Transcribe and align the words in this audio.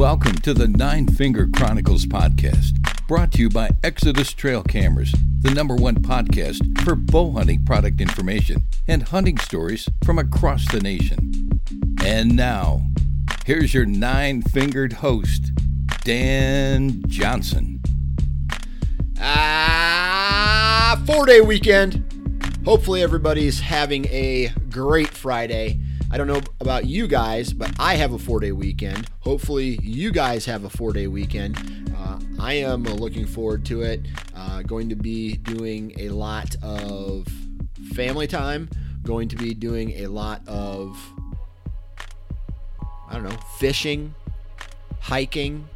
Welcome 0.00 0.36
to 0.36 0.54
the 0.54 0.66
Nine 0.66 1.06
Finger 1.08 1.46
Chronicles 1.54 2.06
podcast, 2.06 2.72
brought 3.06 3.32
to 3.32 3.38
you 3.42 3.50
by 3.50 3.68
Exodus 3.84 4.32
Trail 4.32 4.62
Cameras, 4.62 5.14
the 5.42 5.50
number 5.50 5.76
one 5.76 5.96
podcast 5.96 6.80
for 6.80 6.94
bow 6.94 7.32
hunting 7.32 7.66
product 7.66 8.00
information 8.00 8.64
and 8.88 9.02
hunting 9.02 9.36
stories 9.36 9.90
from 10.02 10.18
across 10.18 10.66
the 10.72 10.80
nation. 10.80 11.60
And 12.02 12.34
now, 12.34 12.80
here's 13.44 13.74
your 13.74 13.84
nine 13.84 14.40
fingered 14.40 14.94
host, 14.94 15.52
Dan 16.02 17.02
Johnson. 17.06 17.82
Ah, 19.20 20.98
four 21.04 21.26
day 21.26 21.42
weekend. 21.42 22.02
Hopefully, 22.64 23.02
everybody's 23.02 23.60
having 23.60 24.06
a 24.06 24.50
great 24.70 25.10
Friday. 25.10 25.78
I 26.12 26.18
don't 26.18 26.26
know 26.26 26.40
about 26.58 26.86
you 26.86 27.06
guys, 27.06 27.52
but 27.52 27.70
I 27.78 27.94
have 27.94 28.12
a 28.12 28.18
four 28.18 28.40
day 28.40 28.50
weekend. 28.50 29.08
Hopefully, 29.20 29.78
you 29.80 30.10
guys 30.10 30.44
have 30.44 30.64
a 30.64 30.70
four 30.70 30.92
day 30.92 31.06
weekend. 31.06 31.56
Uh, 31.96 32.18
I 32.40 32.54
am 32.54 32.82
looking 32.82 33.26
forward 33.26 33.64
to 33.66 33.82
it. 33.82 34.00
Uh, 34.34 34.62
going 34.62 34.88
to 34.88 34.96
be 34.96 35.36
doing 35.36 35.92
a 36.00 36.08
lot 36.08 36.56
of 36.62 37.28
family 37.94 38.26
time, 38.26 38.68
going 39.04 39.28
to 39.28 39.36
be 39.36 39.54
doing 39.54 39.92
a 40.00 40.08
lot 40.08 40.42
of, 40.48 40.98
I 43.08 43.14
don't 43.14 43.22
know, 43.22 43.38
fishing, 43.58 44.12
hiking, 44.98 45.68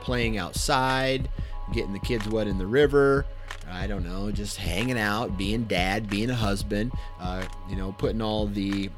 playing 0.00 0.38
outside, 0.38 1.28
getting 1.72 1.92
the 1.92 2.00
kids 2.00 2.26
wet 2.28 2.48
in 2.48 2.58
the 2.58 2.66
river. 2.66 3.26
I 3.70 3.86
don't 3.86 4.02
know, 4.02 4.32
just 4.32 4.56
hanging 4.56 4.98
out, 4.98 5.38
being 5.38 5.64
dad, 5.64 6.08
being 6.08 6.30
a 6.30 6.34
husband, 6.34 6.90
uh, 7.20 7.44
you 7.68 7.76
know, 7.76 7.92
putting 7.92 8.22
all 8.22 8.46
the 8.46 8.90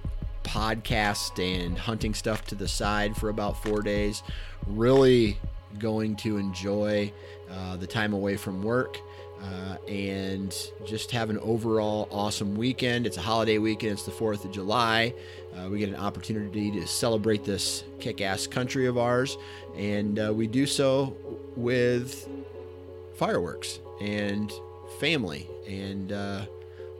podcast 0.50 1.38
and 1.38 1.78
hunting 1.78 2.12
stuff 2.12 2.44
to 2.44 2.56
the 2.56 2.66
side 2.66 3.16
for 3.16 3.28
about 3.28 3.62
four 3.62 3.82
days. 3.82 4.22
Really 4.66 5.38
going 5.78 6.16
to 6.16 6.38
enjoy 6.38 7.12
uh, 7.50 7.76
the 7.76 7.86
time 7.86 8.12
away 8.12 8.36
from 8.36 8.62
work. 8.62 8.98
Uh, 9.42 9.76
and 9.88 10.54
just 10.84 11.10
have 11.12 11.30
an 11.30 11.38
overall 11.38 12.06
awesome 12.10 12.56
weekend. 12.56 13.06
It's 13.06 13.16
a 13.16 13.22
holiday 13.22 13.56
weekend. 13.56 13.92
It's 13.92 14.02
the 14.02 14.10
4th 14.10 14.44
of 14.44 14.50
July. 14.50 15.14
Uh, 15.56 15.70
we 15.70 15.78
get 15.78 15.88
an 15.88 15.96
opportunity 15.96 16.70
to 16.72 16.86
celebrate 16.86 17.44
this 17.44 17.84
kick 18.00 18.20
ass 18.20 18.46
country 18.46 18.86
of 18.86 18.98
ours. 18.98 19.38
And 19.76 20.18
uh, 20.18 20.34
we 20.34 20.46
do 20.46 20.66
so 20.66 21.16
with 21.56 22.28
fireworks 23.16 23.78
and 23.98 24.52
family. 24.98 25.48
And 25.66 26.12
uh, 26.12 26.44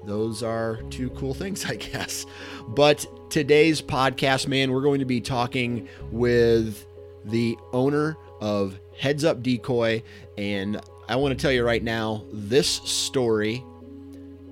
those 0.05 0.43
are 0.43 0.83
two 0.91 1.11
cool 1.11 1.35
things, 1.35 1.65
I 1.71 1.77
guess. 1.77 2.27
But 2.69 3.07
today's 3.31 3.81
podcast, 3.81 4.47
man, 4.47 4.73
we're 4.73 4.83
going 4.83 5.01
to 5.01 5.07
be 5.07 5.21
talking 5.21 5.89
with 6.11 6.87
the 7.25 7.57
owner 7.73 8.17
of 8.41 8.79
Heads 8.99 9.25
Up 9.25 9.43
Decoy. 9.43 10.03
And 10.39 10.81
I 11.09 11.17
want 11.17 11.37
to 11.37 11.41
tell 11.41 11.53
you 11.53 11.65
right 11.65 11.83
now, 11.83 12.25
this 12.33 12.69
story 12.69 13.65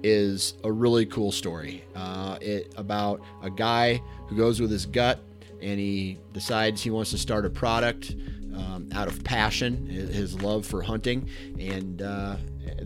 is 0.03 0.55
a 0.65 0.71
really 0.71 1.07
cool 1.07 1.33
story. 1.33 1.85
Uh, 1.95 2.39
it 2.41 2.73
about 2.77 3.21
a 3.43 3.51
guy 3.51 4.03
who 4.29 4.37
goes 4.37 4.61
with 4.61 4.71
his 4.71 4.87
gut 4.87 5.21
and 5.61 5.81
he 5.81 6.19
decides 6.33 6.83
he 6.83 6.91
wants 6.91 7.11
to 7.11 7.19
start 7.19 7.45
a 7.45 7.51
product 7.51 8.15
um, 8.55 8.89
out 8.93 9.09
of 9.09 9.23
passion, 9.25 9.87
his 9.87 10.41
love 10.41 10.67
for 10.67 10.83
hunting, 10.83 11.29
and 11.59 12.03
uh, 12.03 12.37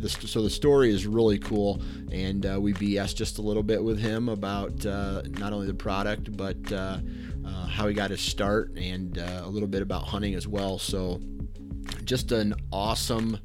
so 0.09 0.43
the 0.43 0.51
story 0.51 0.91
is 0.91 1.07
really 1.07 1.39
cool. 1.39 1.83
And 2.11 2.47
uh, 2.47 2.61
we 2.61 2.73
BS 2.73 3.15
just 3.15 3.39
a 3.39 3.43
little 3.43 3.63
bit 3.63 3.83
with 3.83 3.99
him 3.99 4.29
about 4.29 4.85
uh, 4.85 5.23
not 5.39 5.53
only 5.53 5.67
the 5.67 5.75
product 5.75 6.37
but 6.37 6.73
uh, 6.73 6.99
uh, 7.45 7.67
how 7.67 7.89
he 7.89 7.95
got 7.95 8.11
his 8.11 8.21
start 8.21 8.73
and 8.77 9.19
uh, 9.19 9.43
a 9.45 9.49
little 9.49 9.69
bit 9.69 9.83
about 9.83 10.05
hunting 10.05 10.35
as 10.35 10.47
well. 10.47 10.79
So 10.79 11.21
just 12.05 12.33
an 12.33 12.55
awesome 12.73 13.39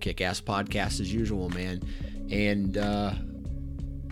kick-ass 0.00 0.40
podcast 0.40 1.00
as 1.00 1.12
usual, 1.12 1.48
man. 1.50 1.82
And 2.30 2.76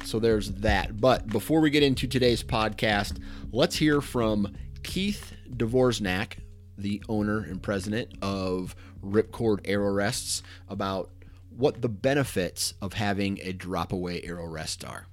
so 0.05 0.19
there's 0.19 0.51
that. 0.57 1.01
But 1.01 1.29
before 1.29 1.61
we 1.61 1.71
get 1.71 1.83
into 1.83 2.07
today's 2.07 2.43
podcast, 2.43 3.21
let's 3.53 3.77
hear 3.77 4.01
from 4.01 4.53
Keith 4.83 5.33
Dvorznak, 5.51 6.39
the 6.77 7.03
owner 7.09 7.39
and 7.39 7.63
president 7.63 8.13
of 8.21 8.75
Ripcord 9.05 9.61
Arrow 9.65 9.93
Rests, 9.93 10.43
about 10.69 11.11
what 11.57 11.83
the 11.83 11.89
benefits 11.89 12.75
of 12.81 12.95
having 12.95 13.39
a 13.43 13.53
drop 13.53 13.93
away 13.93 14.23
arrow 14.23 14.47
rest 14.47 14.85
are. 14.85 15.07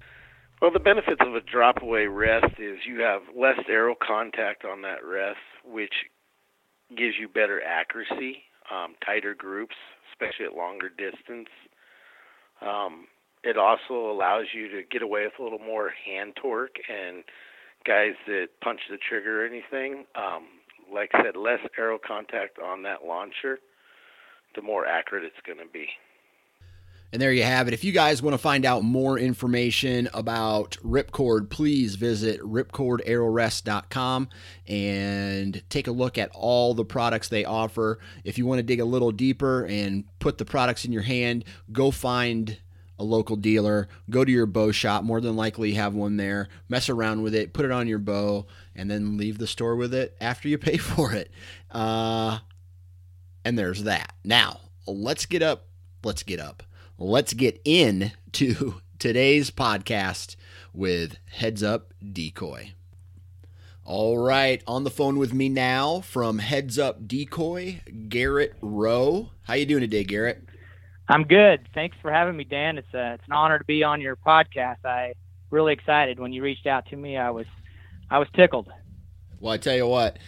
Well, 0.62 0.72
the 0.72 0.80
benefits 0.80 1.22
of 1.22 1.36
a 1.36 1.42
drop 1.42 1.82
away 1.82 2.08
rest 2.08 2.60
is 2.60 2.80
you 2.86 3.00
have 3.02 3.22
less 3.36 3.60
arrow 3.70 3.96
contact 3.96 4.66
on 4.66 4.82
that 4.82 5.06
rest, 5.06 5.40
which 5.64 5.94
gives 6.90 7.16
you 7.20 7.30
better 7.30 7.62
accuracy, 7.62 8.44
um, 8.70 8.96
tighter 9.06 9.34
groups, 9.34 9.76
especially 10.12 10.46
at 10.46 10.54
longer 10.54 10.90
distance. 10.90 11.48
Um, 12.62 13.08
it 13.44 13.58
also 13.58 14.12
allows 14.12 14.48
you 14.54 14.68
to 14.70 14.82
get 14.92 15.02
away 15.02 15.24
with 15.24 15.40
a 15.40 15.44
little 15.44 15.60
more 15.60 15.92
hand 16.06 16.34
torque 16.36 16.76
and 16.90 17.24
guys 17.86 18.16
that 18.28 18.48
punch 18.62 18.82
the 18.90 18.98
trigger 18.98 19.44
or 19.44 19.46
anything. 19.46 20.06
Um, 20.16 20.48
like 20.94 21.12
I 21.14 21.24
said, 21.24 21.38
less 21.38 21.60
arrow 21.78 22.00
contact 22.06 22.60
on 22.60 22.84
that 22.84 23.06
launcher, 23.06 23.60
the 24.56 24.62
more 24.62 24.86
accurate 24.86 25.24
it's 25.24 25.46
going 25.46 25.60
to 25.60 25.72
be. 25.72 25.88
And 27.12 27.20
there 27.20 27.34
you 27.34 27.44
have 27.44 27.68
it. 27.68 27.74
If 27.74 27.84
you 27.84 27.92
guys 27.92 28.22
want 28.22 28.36
to 28.36 28.38
find 28.38 28.66
out 28.66 28.84
more 28.84 29.18
information 29.18 30.10
about 30.14 30.78
Ripcord, 30.84 31.50
please 31.50 31.96
visit 31.96 32.40
ripcordarrowrest.com 32.42 34.30
and 34.68 35.64
take 35.70 35.88
a 35.88 35.92
look 35.92 36.20
at 36.20 36.30
all 36.36 36.76
the 36.76 36.86
products 36.86 37.28
they 37.28 37.46
offer. 37.46 37.98
If 38.24 38.38
you 38.38 38.46
want 38.46 38.60
to 38.60 38.64
dig 38.64 38.80
a 38.80 38.86
little 38.86 39.12
deeper 39.12 39.66
and 39.66 40.04
put 40.20 40.38
the 40.38 40.46
products 40.46 40.86
in 40.86 40.92
your 40.92 41.02
hand, 41.02 41.46
go 41.72 41.90
find 41.90 42.60
a 43.00 43.04
local 43.04 43.38
dealer, 43.38 43.88
go 44.12 44.24
to 44.24 44.32
your 44.32 44.46
bow 44.46 44.72
shop, 44.72 45.04
more 45.04 45.22
than 45.22 45.36
likely 45.36 45.74
have 45.74 45.96
one 45.96 46.18
there, 46.18 46.48
mess 46.68 46.90
around 46.90 47.24
with 47.24 47.34
it, 47.34 47.54
put 47.54 47.66
it 47.66 47.72
on 47.72 47.88
your 47.88 47.98
bow, 47.98 48.46
and 48.76 48.92
then 48.92 49.18
leave 49.18 49.40
the 49.40 49.48
store 49.48 49.76
with 49.76 49.96
it 49.96 50.16
after 50.22 50.48
you 50.48 50.58
pay 50.60 50.78
for 50.78 51.12
it. 51.14 51.32
Uh, 51.72 52.38
and 53.44 53.58
there's 53.58 53.84
that. 53.86 54.14
Now, 54.24 54.60
let's 54.86 55.26
get 55.26 55.42
up. 55.42 55.66
Let's 56.04 56.24
get 56.24 56.40
up 56.40 56.64
let's 57.00 57.34
get 57.34 57.62
in 57.64 58.12
to 58.34 58.82
today's 59.00 59.50
podcast 59.52 60.36
with 60.74 61.18
Heads 61.32 61.64
Up 61.64 61.94
Decoy. 62.04 62.74
All 63.86 64.18
right, 64.18 64.62
on 64.68 64.84
the 64.84 64.92
phone 64.92 65.18
with 65.18 65.34
me 65.34 65.50
now 65.50 66.02
from 66.02 66.40
Heads 66.40 66.78
Up 66.78 67.08
Decoy, 67.08 67.82
Garrett 68.10 68.56
Rowe. 68.62 69.32
How 69.44 69.54
you 69.56 69.66
doing 69.66 69.82
today, 69.82 70.04
Garrett? 70.04 70.44
I'm 71.08 71.24
good. 71.24 71.68
Thanks 71.74 71.98
for 72.02 72.12
having 72.12 72.36
me, 72.36 72.44
Dan. 72.44 72.78
It's 72.78 72.94
a, 72.94 73.14
it's 73.14 73.24
an 73.26 73.34
honor 73.34 73.58
to 73.58 73.66
be 73.66 73.82
on 73.82 74.02
your 74.02 74.16
podcast. 74.16 74.86
I 74.86 75.14
really 75.50 75.74
excited 75.74 76.20
when 76.20 76.34
you 76.34 76.44
reached 76.44 76.68
out 76.68 76.86
to 76.88 76.96
me. 76.98 77.18
I 77.18 77.32
was 77.32 77.48
I 78.12 78.20
was 78.20 78.28
tickled. 78.36 78.68
Well, 79.40 79.54
I 79.54 79.58
tell 79.58 79.76
you 79.76 79.88
what, 79.88 80.20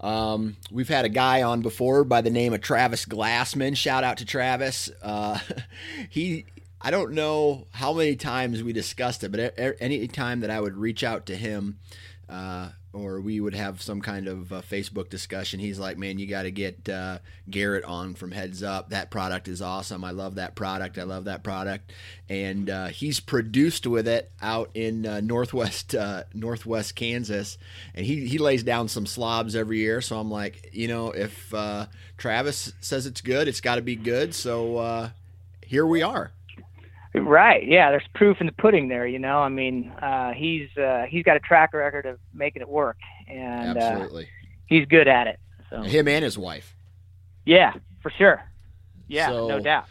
um, 0.00 0.56
we've 0.70 0.88
had 0.88 1.04
a 1.04 1.08
guy 1.08 1.42
on 1.42 1.62
before 1.62 2.04
by 2.04 2.20
the 2.20 2.30
name 2.30 2.52
of 2.54 2.60
Travis 2.60 3.04
Glassman. 3.04 3.76
Shout 3.76 4.04
out 4.04 4.18
to 4.18 4.24
Travis. 4.24 4.90
Uh, 5.02 5.38
he, 6.10 6.46
I 6.80 6.90
don't 6.90 7.12
know 7.12 7.66
how 7.72 7.92
many 7.92 8.16
times 8.16 8.62
we 8.62 8.72
discussed 8.72 9.24
it, 9.24 9.32
but 9.32 9.54
any 9.80 10.06
time 10.08 10.40
that 10.40 10.50
I 10.50 10.60
would 10.60 10.76
reach 10.76 11.02
out 11.02 11.26
to 11.26 11.36
him, 11.36 11.78
uh, 12.28 12.70
or 12.92 13.20
we 13.20 13.40
would 13.40 13.54
have 13.54 13.82
some 13.82 14.00
kind 14.00 14.28
of 14.28 14.48
Facebook 14.68 15.10
discussion. 15.10 15.60
He's 15.60 15.78
like, 15.78 15.98
"Man, 15.98 16.18
you 16.18 16.26
got 16.26 16.44
to 16.44 16.50
get 16.50 16.88
uh, 16.88 17.18
Garrett 17.48 17.84
on 17.84 18.14
from 18.14 18.32
Heads 18.32 18.62
Up. 18.62 18.90
That 18.90 19.10
product 19.10 19.48
is 19.48 19.60
awesome. 19.60 20.04
I 20.04 20.10
love 20.10 20.36
that 20.36 20.54
product. 20.54 20.98
I 20.98 21.02
love 21.02 21.24
that 21.24 21.42
product." 21.42 21.92
And 22.28 22.70
uh, 22.70 22.86
he's 22.86 23.20
produced 23.20 23.86
with 23.86 24.08
it 24.08 24.30
out 24.40 24.70
in 24.74 25.06
uh, 25.06 25.20
northwest 25.20 25.94
uh, 25.94 26.24
northwest 26.34 26.96
Kansas, 26.96 27.58
and 27.94 28.06
he 28.06 28.26
he 28.26 28.38
lays 28.38 28.62
down 28.62 28.88
some 28.88 29.06
slobs 29.06 29.54
every 29.54 29.78
year. 29.78 30.00
So 30.00 30.18
I'm 30.18 30.30
like, 30.30 30.70
you 30.72 30.88
know, 30.88 31.10
if 31.10 31.52
uh, 31.52 31.86
Travis 32.16 32.72
says 32.80 33.06
it's 33.06 33.20
good, 33.20 33.48
it's 33.48 33.60
got 33.60 33.76
to 33.76 33.82
be 33.82 33.96
good. 33.96 34.34
So 34.34 35.10
here 35.62 35.86
we 35.86 36.02
are. 36.02 36.32
Right. 37.14 37.66
Yeah. 37.66 37.90
There's 37.90 38.08
proof 38.14 38.38
in 38.40 38.46
the 38.46 38.52
pudding 38.52 38.88
there. 38.88 39.06
You 39.06 39.18
know. 39.18 39.38
I 39.38 39.48
mean, 39.48 39.90
uh, 39.90 40.32
he's 40.32 40.68
uh, 40.76 41.04
he's 41.08 41.24
got 41.24 41.36
a 41.36 41.40
track 41.40 41.72
record 41.74 42.06
of 42.06 42.18
making 42.32 42.62
it 42.62 42.68
work, 42.68 42.98
and 43.28 43.78
uh, 43.78 43.80
absolutely, 43.80 44.24
uh, 44.24 44.46
he's 44.66 44.86
good 44.86 45.08
at 45.08 45.26
it. 45.26 45.38
So 45.70 45.82
him 45.82 46.08
and 46.08 46.24
his 46.24 46.38
wife. 46.38 46.74
Yeah, 47.44 47.72
for 48.02 48.10
sure. 48.10 48.42
Yeah, 49.06 49.28
so, 49.28 49.48
no 49.48 49.60
doubt. 49.60 49.86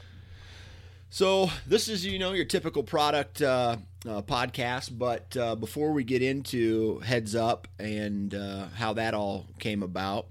So 1.09 1.49
this 1.65 1.87
is 1.87 2.05
you 2.05 2.19
know 2.19 2.33
your 2.33 2.45
typical 2.45 2.83
product 2.83 3.41
uh, 3.41 3.77
uh, 4.07 4.21
podcast, 4.21 4.97
but 4.97 5.35
uh, 5.37 5.55
before 5.55 5.91
we 5.91 6.03
get 6.03 6.21
into 6.21 6.99
heads 6.99 7.35
up 7.35 7.67
and 7.79 8.33
uh, 8.35 8.67
how 8.75 8.93
that 8.93 9.13
all 9.13 9.47
came 9.59 9.81
about, 9.81 10.27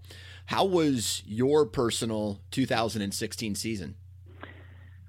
how 0.47 0.65
was 0.65 1.23
your 1.27 1.67
personal 1.67 2.41
2016 2.51 3.55
season? 3.55 3.97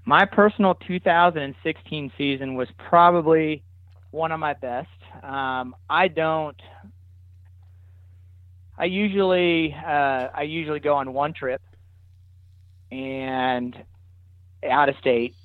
My 0.07 0.23
personal 0.23 0.73
2016 0.73 2.13
season 2.17 2.55
was 2.55 2.69
probably 2.77 3.61
one 4.11 4.31
of 4.31 4.39
my 4.39 4.53
best. 4.53 4.87
Um, 5.21 5.75
I 5.89 6.07
don't. 6.07 6.55
I 8.77 8.85
usually 8.85 9.73
uh, 9.73 10.29
I 10.33 10.43
usually 10.43 10.79
go 10.79 10.95
on 10.95 11.11
one 11.11 11.33
trip 11.33 11.61
and 12.89 13.75
out 14.67 14.87
of 14.87 14.95
state, 14.97 15.35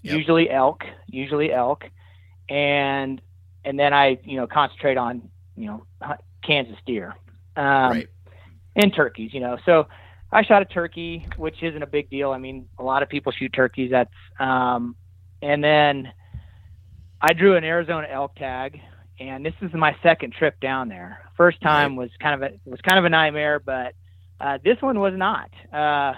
yep. 0.00 0.16
usually 0.16 0.48
elk, 0.48 0.84
usually 1.06 1.52
elk, 1.52 1.84
and 2.48 3.20
and 3.66 3.78
then 3.78 3.92
I 3.92 4.18
you 4.24 4.38
know 4.38 4.46
concentrate 4.46 4.96
on 4.96 5.28
you 5.56 5.66
know 5.66 5.86
Kansas 6.42 6.78
deer 6.86 7.14
um, 7.54 7.90
right. 7.90 8.08
and 8.76 8.94
turkeys. 8.94 9.34
You 9.34 9.40
know, 9.40 9.58
so 9.66 9.88
I 10.32 10.42
shot 10.42 10.62
a 10.62 10.64
turkey, 10.64 11.26
which 11.36 11.62
isn't 11.62 11.82
a 11.82 11.86
big 11.86 12.10
deal. 12.10 12.30
I 12.32 12.38
mean, 12.38 12.68
a 12.78 12.82
lot 12.82 13.02
of 13.02 13.08
people 13.08 13.32
shoot 13.32 13.52
turkeys. 13.52 13.90
That's 13.90 14.10
um, 14.38 14.96
and 15.40 15.62
then 15.62 16.12
I 17.20 17.32
drew 17.32 17.56
an 17.56 17.64
Arizona 17.64 18.08
elk 18.10 18.34
tag, 18.34 18.80
and 19.20 19.44
this 19.46 19.54
is 19.62 19.72
my 19.72 19.96
second 20.02 20.34
trip 20.34 20.58
down 20.60 20.88
there. 20.88 21.20
First 21.36 21.60
time 21.60 21.96
was 21.96 22.10
kind 22.20 22.42
of 22.42 22.50
a 22.50 22.58
was 22.68 22.80
kind 22.80 22.98
of 22.98 23.04
a 23.04 23.08
nightmare, 23.08 23.60
but 23.60 23.94
uh, 24.40 24.58
this 24.64 24.80
one 24.80 24.98
was 24.98 25.14
not. 25.16 25.50
Uh, 25.72 26.14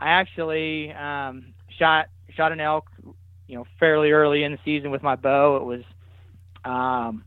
I 0.00 0.10
actually 0.10 0.92
um, 0.92 1.54
shot 1.78 2.08
shot 2.30 2.52
an 2.52 2.60
elk, 2.60 2.90
you 3.46 3.56
know, 3.56 3.66
fairly 3.78 4.10
early 4.10 4.42
in 4.42 4.52
the 4.52 4.58
season 4.64 4.90
with 4.90 5.02
my 5.02 5.16
bow. 5.16 5.56
It 5.56 5.64
was 5.64 5.82
um, 6.64 7.24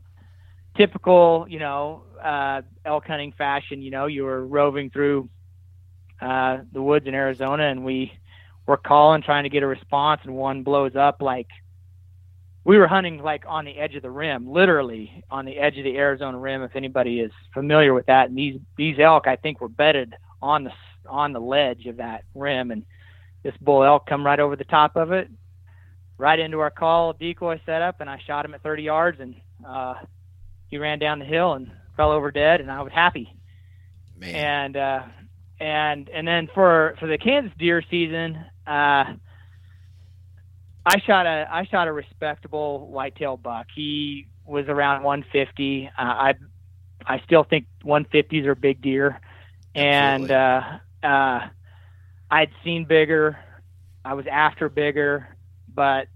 typical, 0.75 1.45
you 1.49 1.59
know, 1.59 2.03
uh, 2.23 2.61
elk 2.85 3.05
hunting 3.05 3.31
fashion. 3.31 3.81
You 3.81 3.91
know, 3.91 4.05
you 4.05 4.23
were 4.23 4.45
roving 4.45 4.89
through 4.89 5.29
uh, 6.21 6.59
the 6.71 6.81
woods 6.81 7.07
in 7.07 7.13
Arizona, 7.13 7.63
and 7.63 7.83
we 7.83 8.11
were 8.65 8.77
calling, 8.77 9.21
trying 9.21 9.43
to 9.43 9.49
get 9.49 9.63
a 9.63 9.67
response, 9.67 10.21
and 10.23 10.35
one 10.35 10.63
blows 10.63 10.95
up 10.95 11.21
like 11.21 11.47
we 12.63 12.77
were 12.77 12.87
hunting 12.87 13.19
like 13.19 13.43
on 13.47 13.65
the 13.65 13.77
edge 13.77 13.95
of 13.95 14.01
the 14.01 14.11
rim, 14.11 14.51
literally 14.51 15.23
on 15.31 15.45
the 15.45 15.57
edge 15.57 15.77
of 15.77 15.83
the 15.83 15.97
Arizona 15.97 16.37
rim. 16.37 16.61
If 16.61 16.75
anybody 16.75 17.19
is 17.19 17.31
familiar 17.53 17.93
with 17.93 18.07
that, 18.07 18.29
and 18.29 18.37
these 18.37 18.59
these 18.77 18.99
elk, 18.99 19.27
I 19.27 19.37
think, 19.37 19.61
were 19.61 19.69
bedded 19.69 20.13
on 20.41 20.65
the 20.65 20.71
on 21.07 21.33
the 21.33 21.39
ledge 21.39 21.85
of 21.85 21.97
that 21.97 22.25
rim, 22.35 22.71
and 22.71 22.85
this 23.43 23.55
bull 23.61 23.83
elk 23.83 24.05
come 24.05 24.25
right 24.25 24.39
over 24.39 24.55
the 24.55 24.65
top 24.65 24.97
of 24.97 25.11
it, 25.11 25.29
right 26.17 26.37
into 26.37 26.59
our 26.59 26.69
call 26.69 27.13
decoy 27.13 27.59
setup, 27.65 28.01
and 28.01 28.09
I 28.09 28.19
shot 28.27 28.45
him 28.45 28.53
at 28.53 28.61
30 28.61 28.83
yards, 28.83 29.19
and 29.19 29.35
uh, 29.67 29.95
he 30.67 30.77
ran 30.77 30.99
down 30.99 31.19
the 31.19 31.25
hill 31.25 31.53
and 31.53 31.71
fell 31.97 32.11
over 32.11 32.29
dead, 32.29 32.61
and 32.61 32.69
I 32.71 32.81
was 32.81 32.93
happy. 32.93 33.33
Man. 34.17 34.35
And 34.35 34.77
uh, 34.77 35.03
and 35.59 36.09
and 36.09 36.27
then 36.27 36.47
for 36.53 36.95
for 36.99 37.07
the 37.07 37.17
Kansas 37.17 37.51
deer 37.57 37.83
season, 37.89 38.35
uh, 38.65 39.13
I 40.85 40.99
shot 41.05 41.25
a 41.25 41.47
I 41.51 41.65
shot 41.65 41.87
a 41.87 41.91
respectable 41.91 42.87
whitetail 42.87 43.37
buck. 43.37 43.67
He 43.75 44.27
was 44.45 44.65
around 44.67 45.03
150. 45.03 45.87
Uh, 45.87 45.91
I 46.01 46.33
I 47.05 47.21
still 47.25 47.43
think 47.43 47.65
150s 47.83 48.45
are 48.45 48.55
big 48.55 48.81
deer, 48.81 49.19
and 49.75 50.31
uh, 50.31 50.61
uh, 51.03 51.39
I'd 52.31 52.51
seen 52.63 52.85
bigger. 52.85 53.37
I 54.03 54.13
was 54.13 54.25
after 54.31 54.69
bigger, 54.69 55.35
but 55.73 56.07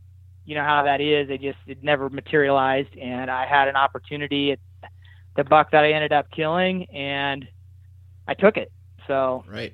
you 0.46 0.56
know 0.56 0.64
how 0.64 0.84
that 0.84 1.02
is. 1.02 1.30
It 1.30 1.42
just 1.42 1.60
it 1.68 1.84
never 1.84 2.10
materialized, 2.10 2.96
and 2.98 3.30
I 3.30 3.46
had 3.46 3.68
an 3.68 3.76
opportunity 3.76 4.54
at 4.54 4.60
the 5.36 5.44
buck 5.44 5.72
that 5.72 5.84
I 5.84 5.92
ended 5.92 6.14
up 6.14 6.32
killing, 6.32 6.86
and 6.86 7.46
I 8.28 8.34
took 8.34 8.58
it. 8.58 8.72
So 9.08 9.44
right, 9.48 9.74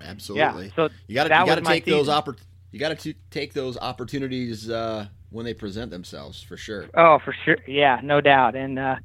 absolutely. 0.00 0.66
Yeah, 0.66 0.72
so 0.76 0.88
you 1.06 1.14
got 1.14 1.28
to 1.28 1.38
you 1.38 1.46
got 1.46 1.54
to 1.56 1.62
take 1.62 1.84
those 1.84 2.08
oppor- 2.08 2.38
You 2.72 2.78
got 2.78 2.98
to 2.98 3.14
take 3.30 3.52
those 3.52 3.76
opportunities 3.78 4.68
uh, 4.70 5.06
when 5.30 5.44
they 5.44 5.54
present 5.54 5.90
themselves 5.90 6.42
for 6.42 6.56
sure. 6.56 6.88
Oh, 6.94 7.18
for 7.24 7.34
sure. 7.44 7.58
Yeah, 7.66 8.00
no 8.02 8.20
doubt. 8.20 8.54
And 8.54 8.78
uh, 8.78 8.96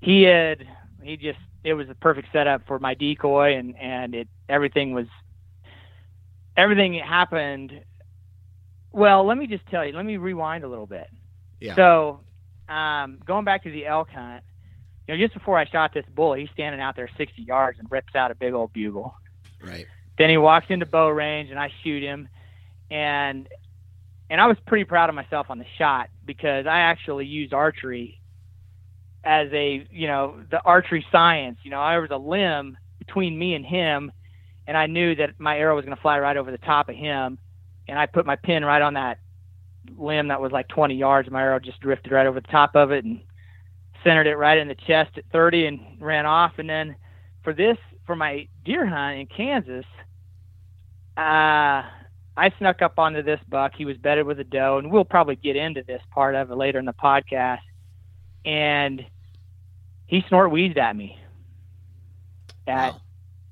he 0.00 0.22
had 0.22 0.66
he 1.02 1.16
just 1.16 1.38
it 1.64 1.74
was 1.74 1.88
a 1.88 1.94
perfect 1.94 2.28
setup 2.32 2.66
for 2.66 2.78
my 2.78 2.94
decoy, 2.94 3.56
and 3.56 3.76
and 3.76 4.14
it 4.14 4.28
everything 4.48 4.92
was 4.92 5.06
everything 6.56 6.94
happened. 6.94 7.72
Well, 8.92 9.24
let 9.24 9.38
me 9.38 9.46
just 9.46 9.66
tell 9.66 9.86
you. 9.86 9.92
Let 9.92 10.04
me 10.04 10.16
rewind 10.16 10.64
a 10.64 10.68
little 10.68 10.86
bit. 10.86 11.06
Yeah. 11.60 11.76
So, 11.76 12.20
um, 12.68 13.20
going 13.24 13.44
back 13.44 13.62
to 13.64 13.70
the 13.70 13.86
elk 13.86 14.10
hunt, 14.10 14.42
you 15.10 15.16
know, 15.16 15.24
just 15.24 15.34
before 15.34 15.58
I 15.58 15.64
shot 15.64 15.92
this 15.92 16.04
bull, 16.14 16.34
he's 16.34 16.50
standing 16.50 16.80
out 16.80 16.94
there 16.94 17.10
60 17.16 17.42
yards 17.42 17.80
and 17.80 17.90
rips 17.90 18.14
out 18.14 18.30
a 18.30 18.34
big 18.36 18.52
old 18.54 18.72
bugle. 18.72 19.16
Right. 19.60 19.86
Then 20.16 20.30
he 20.30 20.36
walks 20.36 20.66
into 20.68 20.86
bow 20.86 21.08
range 21.08 21.50
and 21.50 21.58
I 21.58 21.72
shoot 21.82 22.02
him, 22.02 22.28
and 22.90 23.48
and 24.28 24.40
I 24.40 24.46
was 24.46 24.56
pretty 24.66 24.84
proud 24.84 25.08
of 25.08 25.16
myself 25.16 25.48
on 25.50 25.58
the 25.58 25.64
shot 25.78 26.10
because 26.24 26.66
I 26.66 26.80
actually 26.80 27.26
used 27.26 27.52
archery 27.52 28.20
as 29.24 29.48
a 29.52 29.84
you 29.90 30.06
know 30.06 30.40
the 30.48 30.62
archery 30.62 31.04
science. 31.10 31.58
You 31.64 31.72
know, 31.72 31.84
there 31.88 32.00
was 32.00 32.10
a 32.12 32.16
limb 32.16 32.78
between 33.00 33.36
me 33.36 33.54
and 33.54 33.64
him, 33.64 34.12
and 34.68 34.76
I 34.76 34.86
knew 34.86 35.16
that 35.16 35.40
my 35.40 35.58
arrow 35.58 35.74
was 35.74 35.84
going 35.84 35.96
to 35.96 36.02
fly 36.02 36.20
right 36.20 36.36
over 36.36 36.52
the 36.52 36.58
top 36.58 36.88
of 36.88 36.94
him, 36.94 37.38
and 37.88 37.98
I 37.98 38.06
put 38.06 38.26
my 38.26 38.36
pin 38.36 38.64
right 38.64 38.82
on 38.82 38.94
that 38.94 39.18
limb 39.96 40.28
that 40.28 40.40
was 40.40 40.52
like 40.52 40.68
20 40.68 40.94
yards. 40.94 41.28
My 41.30 41.42
arrow 41.42 41.58
just 41.58 41.80
drifted 41.80 42.12
right 42.12 42.26
over 42.26 42.40
the 42.40 42.46
top 42.46 42.76
of 42.76 42.92
it 42.92 43.04
and 43.04 43.20
centered 44.04 44.26
it 44.26 44.36
right 44.36 44.58
in 44.58 44.68
the 44.68 44.74
chest 44.74 45.16
at 45.16 45.24
30 45.32 45.66
and 45.66 45.80
ran 46.00 46.26
off. 46.26 46.54
And 46.58 46.68
then 46.68 46.96
for 47.42 47.52
this, 47.52 47.76
for 48.06 48.16
my 48.16 48.48
deer 48.64 48.86
hunt 48.86 49.18
in 49.18 49.26
Kansas, 49.26 49.84
uh, 51.16 51.82
I 52.36 52.52
snuck 52.58 52.82
up 52.82 52.98
onto 52.98 53.22
this 53.22 53.40
buck. 53.48 53.72
He 53.76 53.84
was 53.84 53.96
bedded 53.96 54.26
with 54.26 54.40
a 54.40 54.44
doe, 54.44 54.78
and 54.78 54.90
we'll 54.90 55.04
probably 55.04 55.36
get 55.36 55.56
into 55.56 55.82
this 55.82 56.02
part 56.10 56.34
of 56.34 56.50
it 56.50 56.54
later 56.54 56.78
in 56.78 56.84
the 56.84 56.92
podcast. 56.92 57.60
And 58.44 59.04
he 60.06 60.24
snort 60.28 60.50
wheezed 60.50 60.78
at 60.78 60.96
me 60.96 61.18
at 62.66 62.92
wow. 62.92 63.00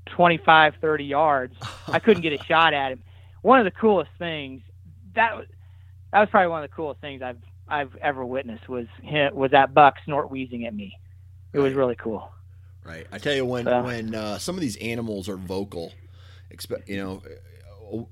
25, 0.06 0.74
30 0.80 1.04
yards. 1.04 1.54
I 1.88 1.98
couldn't 1.98 2.22
get 2.22 2.38
a 2.38 2.42
shot 2.44 2.72
at 2.72 2.92
him. 2.92 3.02
One 3.42 3.58
of 3.58 3.64
the 3.64 3.70
coolest 3.70 4.10
things 4.18 4.62
that 5.14 5.34
that 6.12 6.20
was 6.20 6.28
probably 6.30 6.48
one 6.48 6.64
of 6.64 6.70
the 6.70 6.74
coolest 6.74 7.00
things 7.00 7.22
I've 7.22 7.38
I've 7.68 7.96
ever 7.96 8.25
witnessed 8.25 8.68
was 8.68 8.87
him, 9.02 9.34
was 9.34 9.50
that 9.52 9.75
buck 9.75 9.96
snort 10.04 10.30
wheezing 10.30 10.66
at 10.66 10.75
me. 10.75 10.98
It 11.52 11.58
right. 11.58 11.64
was 11.64 11.75
really 11.75 11.96
cool. 11.96 12.30
Right. 12.84 13.06
I 13.12 13.18
tell 13.18 13.34
you 13.34 13.44
when 13.44 13.64
so, 13.64 13.82
when 13.82 14.14
uh, 14.14 14.38
some 14.38 14.54
of 14.54 14.60
these 14.60 14.76
animals 14.76 15.28
are 15.28 15.37
vocal, 15.37 15.92
you 16.87 16.96
know, 16.96 17.22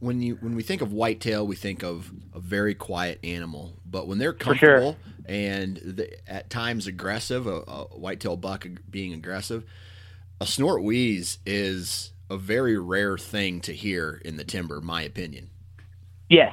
when 0.00 0.20
you 0.20 0.36
when 0.36 0.54
we 0.54 0.62
think 0.62 0.82
of 0.82 0.92
whitetail, 0.92 1.46
we 1.46 1.56
think 1.56 1.82
of 1.82 2.10
a 2.34 2.40
very 2.40 2.74
quiet 2.74 3.18
animal. 3.24 3.74
But 3.84 4.06
when 4.06 4.18
they're 4.18 4.32
comfortable 4.32 4.92
sure. 4.92 5.24
and 5.26 5.76
the, 5.78 6.30
at 6.30 6.50
times 6.50 6.86
aggressive, 6.86 7.46
a, 7.46 7.62
a 7.66 7.84
whitetail 7.96 8.36
buck 8.36 8.66
being 8.90 9.12
aggressive, 9.12 9.64
a 10.40 10.46
snort 10.46 10.82
wheeze 10.82 11.38
is 11.46 12.12
a 12.28 12.36
very 12.36 12.76
rare 12.78 13.16
thing 13.16 13.60
to 13.60 13.72
hear 13.72 14.20
in 14.24 14.36
the 14.36 14.44
timber, 14.44 14.80
my 14.80 15.02
opinion. 15.02 15.50
Yes. 16.28 16.52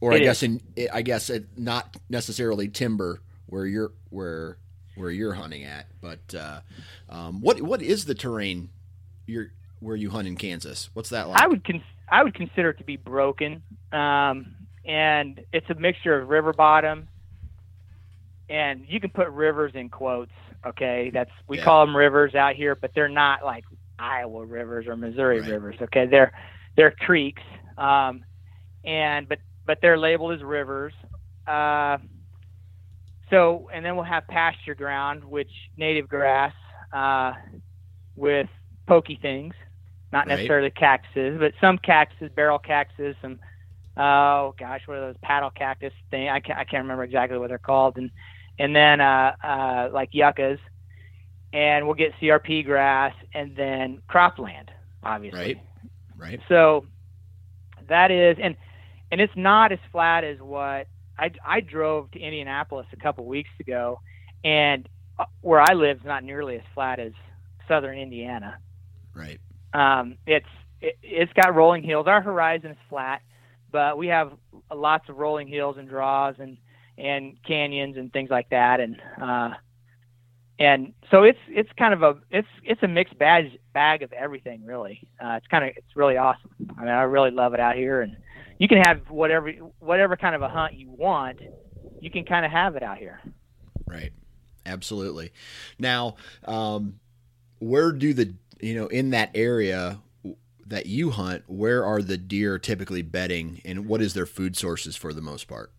Or 0.00 0.12
I 0.12 0.18
guess 0.18 0.42
in 0.42 0.60
I 0.92 1.02
guess 1.02 1.30
it, 1.30 1.46
not 1.56 1.96
necessarily 2.10 2.68
timber 2.68 3.20
where 3.46 3.66
you're 3.66 3.92
where 4.10 4.58
where 4.94 5.10
you're 5.10 5.34
hunting 5.34 5.64
at, 5.64 5.86
but 6.00 6.34
uh, 6.34 6.60
um, 7.08 7.40
what 7.40 7.60
what 7.62 7.80
is 7.80 8.04
the 8.04 8.14
terrain 8.14 8.68
you're 9.26 9.52
where 9.80 9.96
you 9.96 10.10
hunt 10.10 10.28
in 10.28 10.36
Kansas? 10.36 10.90
What's 10.94 11.10
that 11.10 11.28
like? 11.28 11.40
I 11.40 11.46
would 11.46 11.64
con- 11.64 11.84
I 12.10 12.22
would 12.22 12.34
consider 12.34 12.70
it 12.70 12.78
to 12.78 12.84
be 12.84 12.96
broken, 12.96 13.62
um, 13.92 14.54
and 14.84 15.40
it's 15.52 15.68
a 15.70 15.74
mixture 15.74 16.20
of 16.20 16.28
river 16.28 16.52
bottom, 16.52 17.08
and 18.48 18.84
you 18.88 19.00
can 19.00 19.10
put 19.10 19.28
rivers 19.28 19.72
in 19.74 19.88
quotes. 19.88 20.32
Okay, 20.64 21.10
that's 21.12 21.30
we 21.48 21.58
yeah. 21.58 21.64
call 21.64 21.86
them 21.86 21.96
rivers 21.96 22.34
out 22.34 22.54
here, 22.54 22.74
but 22.74 22.92
they're 22.94 23.08
not 23.08 23.44
like 23.44 23.64
Iowa 23.98 24.44
rivers 24.44 24.86
or 24.86 24.96
Missouri 24.96 25.40
right. 25.40 25.50
rivers. 25.50 25.76
Okay, 25.80 26.06
they're 26.06 26.32
they're 26.76 26.90
creeks, 26.90 27.42
um, 27.78 28.24
and 28.84 29.28
but 29.28 29.38
but 29.66 29.78
they're 29.82 29.98
labeled 29.98 30.34
as 30.34 30.42
rivers. 30.42 30.92
Uh, 31.46 31.98
so 33.30 33.68
and 33.72 33.84
then 33.84 33.96
we'll 33.96 34.04
have 34.04 34.26
pasture 34.28 34.74
ground, 34.74 35.24
which 35.24 35.50
native 35.76 36.08
grass 36.08 36.52
uh, 36.92 37.32
with 38.14 38.48
pokey 38.86 39.18
things, 39.20 39.54
not 40.12 40.26
right. 40.26 40.36
necessarily 40.36 40.70
cactuses, 40.70 41.38
but 41.38 41.52
some 41.60 41.78
cactuses, 41.78 42.30
barrel 42.34 42.58
cactuses, 42.58 43.16
some 43.20 43.38
oh 43.96 44.54
gosh, 44.58 44.82
what 44.86 44.98
are 44.98 45.12
those 45.12 45.16
paddle 45.22 45.50
cactus 45.50 45.92
thing? 46.10 46.28
I 46.28 46.40
can't 46.40 46.58
I 46.58 46.64
can't 46.64 46.82
remember 46.82 47.04
exactly 47.04 47.38
what 47.38 47.48
they're 47.48 47.58
called, 47.58 47.96
and 47.96 48.10
and 48.58 48.74
then 48.74 49.00
uh, 49.00 49.32
uh, 49.42 49.88
like 49.92 50.10
yuccas, 50.12 50.58
and 51.52 51.86
we'll 51.86 51.94
get 51.94 52.12
CRP 52.20 52.64
grass, 52.64 53.14
and 53.34 53.56
then 53.56 54.02
cropland, 54.08 54.68
obviously. 55.02 55.38
Right. 55.38 55.60
Right. 56.18 56.40
So 56.48 56.86
that 57.88 58.10
is, 58.10 58.38
and 58.42 58.56
and 59.10 59.20
it's 59.20 59.32
not 59.36 59.72
as 59.72 59.78
flat 59.92 60.24
as 60.24 60.38
what 60.40 60.86
I 61.18 61.30
I 61.44 61.60
drove 61.60 62.10
to 62.12 62.18
Indianapolis 62.18 62.86
a 62.92 62.96
couple 62.96 63.24
weeks 63.26 63.50
ago, 63.60 64.00
and 64.44 64.88
uh, 65.18 65.24
where 65.40 65.60
I 65.60 65.74
live 65.74 65.98
is 65.98 66.04
not 66.04 66.24
nearly 66.24 66.56
as 66.56 66.62
flat 66.74 66.98
as 66.98 67.12
southern 67.68 67.98
Indiana. 67.98 68.58
Right. 69.14 69.40
Um, 69.72 70.16
it's 70.26 70.46
it, 70.80 70.98
it's 71.02 71.32
got 71.32 71.54
rolling 71.54 71.82
hills. 71.82 72.06
Our 72.06 72.20
horizon 72.20 72.72
is 72.72 72.76
flat, 72.88 73.22
but 73.70 73.98
we 73.98 74.08
have 74.08 74.32
lots 74.74 75.08
of 75.08 75.16
rolling 75.16 75.48
hills 75.48 75.76
and 75.78 75.88
draws 75.88 76.34
and 76.38 76.58
and 76.98 77.36
canyons 77.46 77.96
and 77.96 78.12
things 78.12 78.30
like 78.30 78.50
that. 78.50 78.80
And 78.80 79.00
uh, 79.20 79.50
and 80.58 80.92
so 81.10 81.22
it's 81.22 81.38
it's 81.48 81.70
kind 81.78 81.94
of 81.94 82.02
a 82.02 82.18
it's 82.30 82.48
it's 82.62 82.82
a 82.82 82.88
mixed 82.88 83.18
bag 83.18 83.58
bag 83.72 84.02
of 84.02 84.12
everything 84.12 84.64
really. 84.64 85.02
Uh, 85.22 85.34
it's 85.36 85.46
kind 85.46 85.64
of 85.64 85.70
it's 85.76 85.96
really 85.96 86.16
awesome. 86.16 86.50
I 86.78 86.80
mean, 86.80 86.90
I 86.90 87.02
really 87.02 87.30
love 87.30 87.54
it 87.54 87.60
out 87.60 87.76
here, 87.76 88.00
and 88.00 88.16
you 88.58 88.68
can 88.68 88.78
have 88.78 89.10
whatever 89.10 89.50
whatever 89.78 90.16
kind 90.16 90.34
of 90.34 90.42
a 90.42 90.48
hunt 90.48 90.74
you 90.74 90.90
want. 90.90 91.40
You 92.00 92.10
can 92.10 92.24
kind 92.24 92.44
of 92.44 92.50
have 92.50 92.76
it 92.76 92.82
out 92.82 92.98
here. 92.98 93.20
Right. 93.86 94.12
Absolutely. 94.66 95.32
Now, 95.78 96.16
um, 96.44 96.98
where 97.58 97.92
do 97.92 98.12
the 98.12 98.34
you 98.60 98.74
know 98.74 98.86
in 98.88 99.10
that 99.10 99.30
area 99.34 100.00
that 100.66 100.86
you 100.86 101.10
hunt, 101.10 101.44
where 101.46 101.84
are 101.84 102.02
the 102.02 102.16
deer 102.16 102.58
typically 102.58 103.02
bedding, 103.02 103.60
and 103.64 103.86
what 103.86 104.02
is 104.02 104.14
their 104.14 104.26
food 104.26 104.56
sources 104.56 104.96
for 104.96 105.12
the 105.12 105.22
most 105.22 105.46
part? 105.46 105.70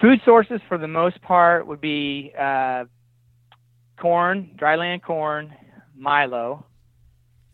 Food 0.00 0.20
sources 0.24 0.60
for 0.68 0.78
the 0.78 0.86
most 0.86 1.20
part 1.22 1.66
would 1.66 1.80
be 1.80 2.32
uh, 2.38 2.84
corn, 3.98 4.50
dryland 4.60 5.02
corn, 5.02 5.54
milo. 5.96 6.66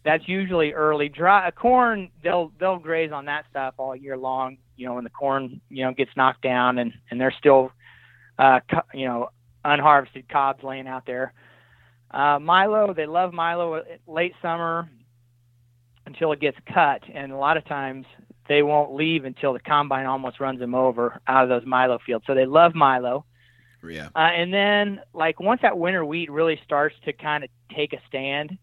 That's 0.04 0.28
usually 0.28 0.72
early. 0.72 1.08
Dry 1.08 1.50
corn, 1.50 2.10
they'll 2.22 2.52
they'll 2.60 2.78
graze 2.78 3.12
on 3.12 3.24
that 3.26 3.46
stuff 3.50 3.74
all 3.78 3.96
year 3.96 4.16
long. 4.16 4.58
You 4.76 4.86
know, 4.86 4.94
when 4.94 5.04
the 5.04 5.10
corn 5.10 5.60
you 5.70 5.84
know 5.84 5.92
gets 5.92 6.10
knocked 6.16 6.42
down 6.42 6.78
and 6.78 6.92
and 7.10 7.20
there's 7.20 7.34
still, 7.38 7.72
uh, 8.38 8.60
you 8.92 9.06
know, 9.06 9.30
unharvested 9.64 10.28
cobs 10.28 10.62
laying 10.62 10.86
out 10.86 11.06
there. 11.06 11.32
Uh, 12.10 12.38
milo, 12.38 12.92
they 12.94 13.06
love 13.06 13.32
milo 13.32 13.82
late 14.06 14.34
summer 14.40 14.88
until 16.06 16.32
it 16.32 16.40
gets 16.40 16.58
cut, 16.72 17.02
and 17.12 17.32
a 17.32 17.36
lot 17.36 17.56
of 17.56 17.64
times 17.64 18.04
they 18.48 18.62
won't 18.62 18.94
leave 18.94 19.24
until 19.24 19.52
the 19.52 19.60
combine 19.60 20.06
almost 20.06 20.40
runs 20.40 20.60
them 20.60 20.74
over 20.74 21.20
out 21.26 21.44
of 21.44 21.48
those 21.48 21.66
Milo 21.66 21.98
fields. 22.04 22.24
So 22.26 22.34
they 22.34 22.46
love 22.46 22.74
Milo. 22.74 23.24
Yeah. 23.88 24.08
Uh, 24.14 24.18
and 24.18 24.52
then, 24.52 25.00
like 25.12 25.40
once 25.40 25.60
that 25.62 25.78
winter 25.78 26.04
wheat 26.04 26.30
really 26.30 26.60
starts 26.64 26.94
to 27.04 27.12
kind 27.12 27.44
of 27.44 27.50
take 27.74 27.92
a 27.92 27.98
stand, 28.08 28.56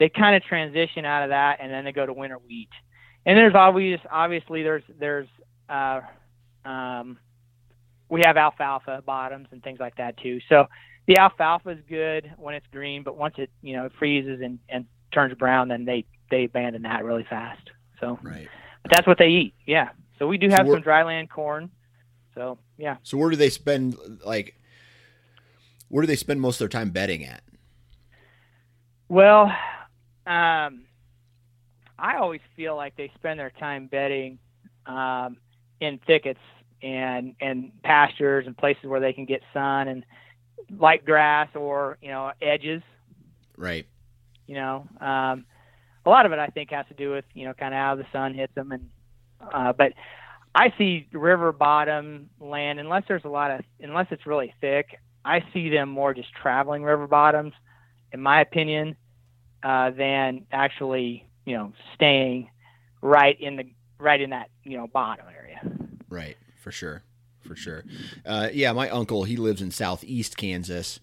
they 0.00 0.08
kind 0.08 0.34
of 0.34 0.42
transition 0.42 1.04
out 1.04 1.22
of 1.22 1.28
that, 1.28 1.58
and 1.60 1.70
then 1.70 1.84
they 1.84 1.92
go 1.92 2.06
to 2.06 2.12
winter 2.12 2.38
wheat. 2.38 2.70
And 3.26 3.36
there's 3.36 3.54
always, 3.54 3.98
obviously, 4.10 4.62
there's 4.62 4.82
there's 4.98 5.28
uh, 5.68 6.00
um, 6.64 7.18
we 8.08 8.22
have 8.24 8.38
alfalfa 8.38 9.02
bottoms 9.04 9.48
and 9.52 9.62
things 9.62 9.78
like 9.78 9.96
that 9.96 10.16
too. 10.16 10.40
So 10.48 10.64
the 11.06 11.18
alfalfa 11.18 11.68
is 11.70 11.78
good 11.86 12.32
when 12.38 12.54
it's 12.54 12.66
green, 12.72 13.02
but 13.02 13.16
once 13.16 13.34
it 13.36 13.50
you 13.62 13.76
know 13.76 13.90
freezes 13.98 14.40
and 14.42 14.58
and 14.70 14.86
turns 15.12 15.34
brown, 15.34 15.68
then 15.68 15.84
they 15.84 16.06
they 16.30 16.44
abandon 16.44 16.82
that 16.82 17.04
really 17.04 17.26
fast. 17.28 17.70
So 18.00 18.18
right. 18.22 18.48
But 18.82 18.92
that's 18.92 19.06
what 19.06 19.18
they 19.18 19.28
eat. 19.28 19.54
Yeah. 19.66 19.90
So 20.18 20.26
we 20.26 20.38
do 20.38 20.48
have 20.48 20.66
so 20.66 20.72
some 20.72 20.82
dryland 20.82 21.28
corn. 21.28 21.70
So 22.34 22.58
yeah. 22.78 22.96
So 23.02 23.18
where 23.18 23.28
do 23.28 23.36
they 23.36 23.50
spend 23.50 23.96
like? 24.24 24.56
Where 25.88 26.00
do 26.00 26.06
they 26.06 26.16
spend 26.16 26.40
most 26.40 26.54
of 26.54 26.58
their 26.60 26.80
time 26.80 26.90
bedding 26.90 27.24
at? 27.24 27.42
Well, 29.08 29.52
um, 30.30 30.82
I 31.98 32.18
always 32.18 32.40
feel 32.54 32.76
like 32.76 32.96
they 32.96 33.10
spend 33.16 33.40
their 33.40 33.50
time 33.50 33.88
bedding 33.88 34.38
um, 34.86 35.38
in 35.80 35.98
thickets 36.06 36.38
and 36.82 37.34
and 37.40 37.72
pastures 37.82 38.46
and 38.46 38.56
places 38.56 38.84
where 38.84 39.00
they 39.00 39.12
can 39.12 39.24
get 39.24 39.42
sun 39.52 39.88
and 39.88 40.04
light 40.78 41.04
grass 41.04 41.48
or 41.56 41.98
you 42.00 42.10
know 42.10 42.30
edges. 42.40 42.80
Right. 43.56 43.86
You 44.46 44.54
know, 44.54 44.88
um, 45.00 45.44
a 46.06 46.08
lot 46.08 46.26
of 46.26 46.32
it 46.32 46.38
I 46.38 46.46
think 46.46 46.70
has 46.70 46.86
to 46.86 46.94
do 46.94 47.10
with 47.10 47.24
you 47.34 47.44
know 47.44 47.52
kind 47.52 47.74
of 47.74 47.78
how 47.78 47.96
the 47.96 48.06
sun 48.12 48.32
hits 48.34 48.54
them 48.54 48.70
and 48.70 48.88
uh, 49.52 49.72
but 49.72 49.94
I 50.54 50.72
see 50.78 51.08
river 51.12 51.50
bottom 51.50 52.30
land 52.38 52.78
unless 52.78 53.02
there's 53.08 53.24
a 53.24 53.28
lot 53.28 53.50
of 53.50 53.62
unless 53.80 54.06
it's 54.12 54.26
really 54.26 54.54
thick. 54.60 54.96
I 55.24 55.42
see 55.52 55.70
them 55.70 55.88
more 55.88 56.14
just 56.14 56.32
traveling 56.40 56.84
river 56.84 57.08
bottoms, 57.08 57.52
in 58.12 58.20
my 58.20 58.40
opinion, 58.40 58.96
uh, 59.62 59.90
than 59.90 60.46
actually 60.52 61.26
you 61.44 61.56
know 61.56 61.72
staying 61.94 62.48
right 63.02 63.40
in 63.40 63.56
the 63.56 63.64
right 63.98 64.20
in 64.20 64.30
that 64.30 64.50
you 64.64 64.76
know 64.76 64.86
bottom 64.86 65.26
area. 65.34 65.60
Right, 66.08 66.36
for 66.60 66.72
sure, 66.72 67.02
for 67.40 67.54
sure. 67.54 67.84
Uh, 68.26 68.48
yeah, 68.52 68.72
my 68.72 68.88
uncle 68.90 69.24
he 69.24 69.36
lives 69.36 69.62
in 69.62 69.70
southeast 69.70 70.36
Kansas, 70.36 71.00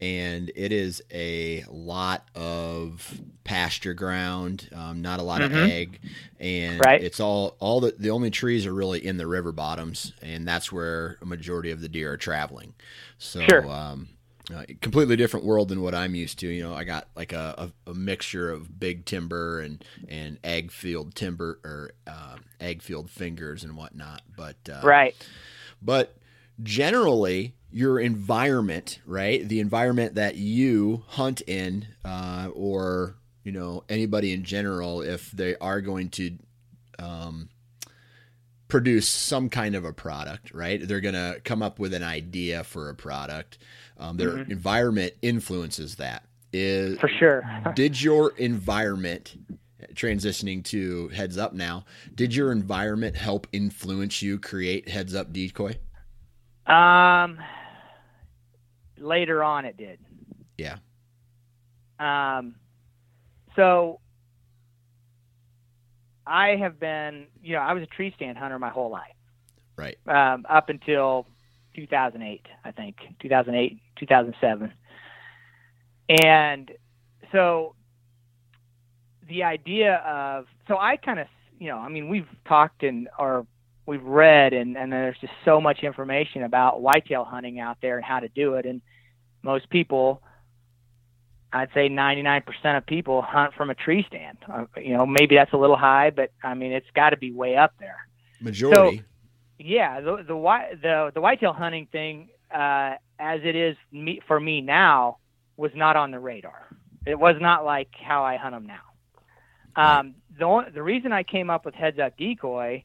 and 0.00 0.50
it 0.54 0.72
is 0.72 1.02
a 1.12 1.64
lot 1.68 2.28
of 2.34 3.20
pasture 3.44 3.94
ground, 3.94 4.68
um, 4.74 5.02
not 5.02 5.20
a 5.20 5.22
lot 5.22 5.40
mm-hmm. 5.40 5.56
of 5.56 5.70
ag, 5.70 6.00
and 6.38 6.80
right. 6.84 7.02
it's 7.02 7.20
all 7.20 7.56
all 7.58 7.80
the 7.80 7.94
the 7.98 8.10
only 8.10 8.30
trees 8.30 8.66
are 8.66 8.74
really 8.74 9.04
in 9.04 9.16
the 9.16 9.26
river 9.26 9.52
bottoms, 9.52 10.12
and 10.22 10.46
that's 10.46 10.70
where 10.70 11.18
a 11.22 11.26
majority 11.26 11.70
of 11.70 11.80
the 11.80 11.88
deer 11.88 12.12
are 12.12 12.16
traveling. 12.16 12.74
So, 13.18 13.40
sure. 13.42 13.70
um, 13.70 14.08
uh, 14.52 14.64
completely 14.80 15.16
different 15.16 15.46
world 15.46 15.68
than 15.68 15.80
what 15.80 15.94
I'm 15.94 16.14
used 16.14 16.38
to. 16.40 16.48
You 16.48 16.62
know, 16.64 16.74
I 16.74 16.84
got 16.84 17.08
like 17.16 17.32
a, 17.32 17.72
a, 17.86 17.90
a 17.90 17.94
mixture 17.94 18.50
of 18.50 18.78
big 18.78 19.04
timber 19.04 19.60
and 19.60 19.84
and 20.08 20.38
ag 20.44 20.70
field 20.70 21.14
timber 21.14 21.60
or 21.64 21.92
uh, 22.06 22.36
ag 22.60 22.82
field 22.82 23.10
fingers 23.10 23.64
and 23.64 23.76
whatnot. 23.76 24.22
But 24.36 24.56
uh, 24.70 24.80
right, 24.86 25.14
but 25.80 26.16
generally 26.62 27.54
your 27.70 27.98
environment, 27.98 29.00
right? 29.06 29.46
The 29.48 29.60
environment 29.60 30.14
that 30.14 30.36
you 30.36 31.04
hunt 31.08 31.40
in, 31.46 31.86
uh, 32.04 32.48
or 32.54 33.16
you 33.44 33.52
know 33.52 33.84
anybody 33.88 34.32
in 34.32 34.44
general, 34.44 35.00
if 35.00 35.30
they 35.30 35.56
are 35.56 35.80
going 35.80 36.10
to 36.10 36.36
um, 36.98 37.48
produce 38.68 39.08
some 39.08 39.48
kind 39.48 39.74
of 39.74 39.84
a 39.84 39.92
product, 39.92 40.52
right? 40.52 40.86
They're 40.86 41.00
going 41.00 41.14
to 41.14 41.40
come 41.44 41.62
up 41.62 41.78
with 41.78 41.94
an 41.94 42.02
idea 42.02 42.64
for 42.64 42.88
a 42.88 42.94
product. 42.94 43.58
Um, 43.96 44.16
their 44.16 44.30
mm-hmm. 44.30 44.50
environment 44.52 45.14
influences 45.22 45.96
that. 45.96 46.24
Is 46.52 46.98
for 46.98 47.08
sure. 47.08 47.42
did 47.74 48.00
your 48.00 48.32
environment 48.36 49.36
transitioning 49.94 50.64
to 50.64 51.08
heads 51.08 51.38
up 51.38 51.52
now? 51.52 51.84
Did 52.14 52.34
your 52.34 52.52
environment 52.52 53.16
help 53.16 53.46
influence 53.52 54.22
you 54.22 54.38
create 54.38 54.88
heads 54.88 55.14
up 55.14 55.32
decoy? 55.32 55.78
Um, 56.66 57.38
later 58.98 59.44
on 59.44 59.64
it 59.64 59.76
did. 59.76 59.98
Yeah. 60.58 60.78
Um, 61.98 62.56
so 63.56 64.00
I 66.26 66.56
have 66.56 66.80
been, 66.80 67.26
you 67.42 67.54
know, 67.54 67.60
I 67.60 67.72
was 67.72 67.82
a 67.82 67.86
tree 67.86 68.12
stand 68.16 68.38
hunter 68.38 68.58
my 68.58 68.70
whole 68.70 68.90
life. 68.90 69.12
Right. 69.76 69.98
Um, 70.06 70.46
up 70.48 70.68
until 70.68 71.26
2008, 71.74 72.46
I 72.64 72.70
think, 72.70 72.96
2008, 73.20 73.78
2007. 73.96 74.72
And 76.08 76.70
so 77.32 77.74
the 79.28 79.42
idea 79.44 79.96
of 79.96 80.46
so 80.68 80.76
I 80.76 80.96
kind 80.96 81.18
of 81.18 81.26
you 81.58 81.68
know 81.68 81.78
I 81.78 81.88
mean 81.88 82.08
we've 82.08 82.28
talked 82.46 82.82
and 82.82 83.08
or 83.18 83.46
we've 83.86 84.02
read 84.02 84.52
and 84.52 84.76
and 84.76 84.92
there's 84.92 85.16
just 85.20 85.32
so 85.44 85.60
much 85.60 85.82
information 85.82 86.42
about 86.42 86.82
whitetail 86.82 87.24
hunting 87.24 87.58
out 87.58 87.78
there 87.80 87.96
and 87.96 88.04
how 88.04 88.20
to 88.20 88.28
do 88.28 88.54
it 88.54 88.66
and 88.66 88.82
most 89.42 89.70
people 89.70 90.22
I'd 91.54 91.68
say 91.72 91.88
99% 91.88 92.42
of 92.76 92.84
people 92.84 93.22
hunt 93.22 93.54
from 93.54 93.70
a 93.70 93.76
tree 93.76 94.04
stand. 94.08 94.38
Uh, 94.52 94.64
you 94.76 94.92
know, 94.92 95.06
maybe 95.06 95.36
that's 95.36 95.52
a 95.52 95.56
little 95.56 95.76
high, 95.76 96.10
but 96.10 96.32
I 96.42 96.54
mean, 96.54 96.72
it's 96.72 96.90
got 96.96 97.10
to 97.10 97.16
be 97.16 97.30
way 97.30 97.56
up 97.56 97.74
there. 97.78 98.08
Majority. 98.40 98.98
So, 98.98 99.04
yeah, 99.64 100.00
the 100.00 100.16
the 100.16 100.78
the 100.82 101.10
the 101.14 101.20
whitetail 101.20 101.54
hunting 101.54 101.88
thing, 101.90 102.28
uh, 102.54 102.96
as 103.18 103.40
it 103.42 103.56
is 103.56 103.76
me, 103.90 104.20
for 104.28 104.38
me 104.38 104.60
now, 104.60 105.16
was 105.56 105.70
not 105.74 105.96
on 105.96 106.10
the 106.10 106.18
radar. 106.18 106.68
It 107.06 107.18
was 107.18 107.36
not 107.40 107.64
like 107.64 107.88
how 107.98 108.24
I 108.24 108.36
hunt 108.36 108.54
them 108.54 108.66
now. 108.66 108.80
Um, 109.76 110.14
the 110.38 110.66
the 110.72 110.82
reason 110.82 111.12
I 111.12 111.22
came 111.22 111.48
up 111.48 111.64
with 111.64 111.74
heads 111.74 111.98
up 111.98 112.18
decoy 112.18 112.84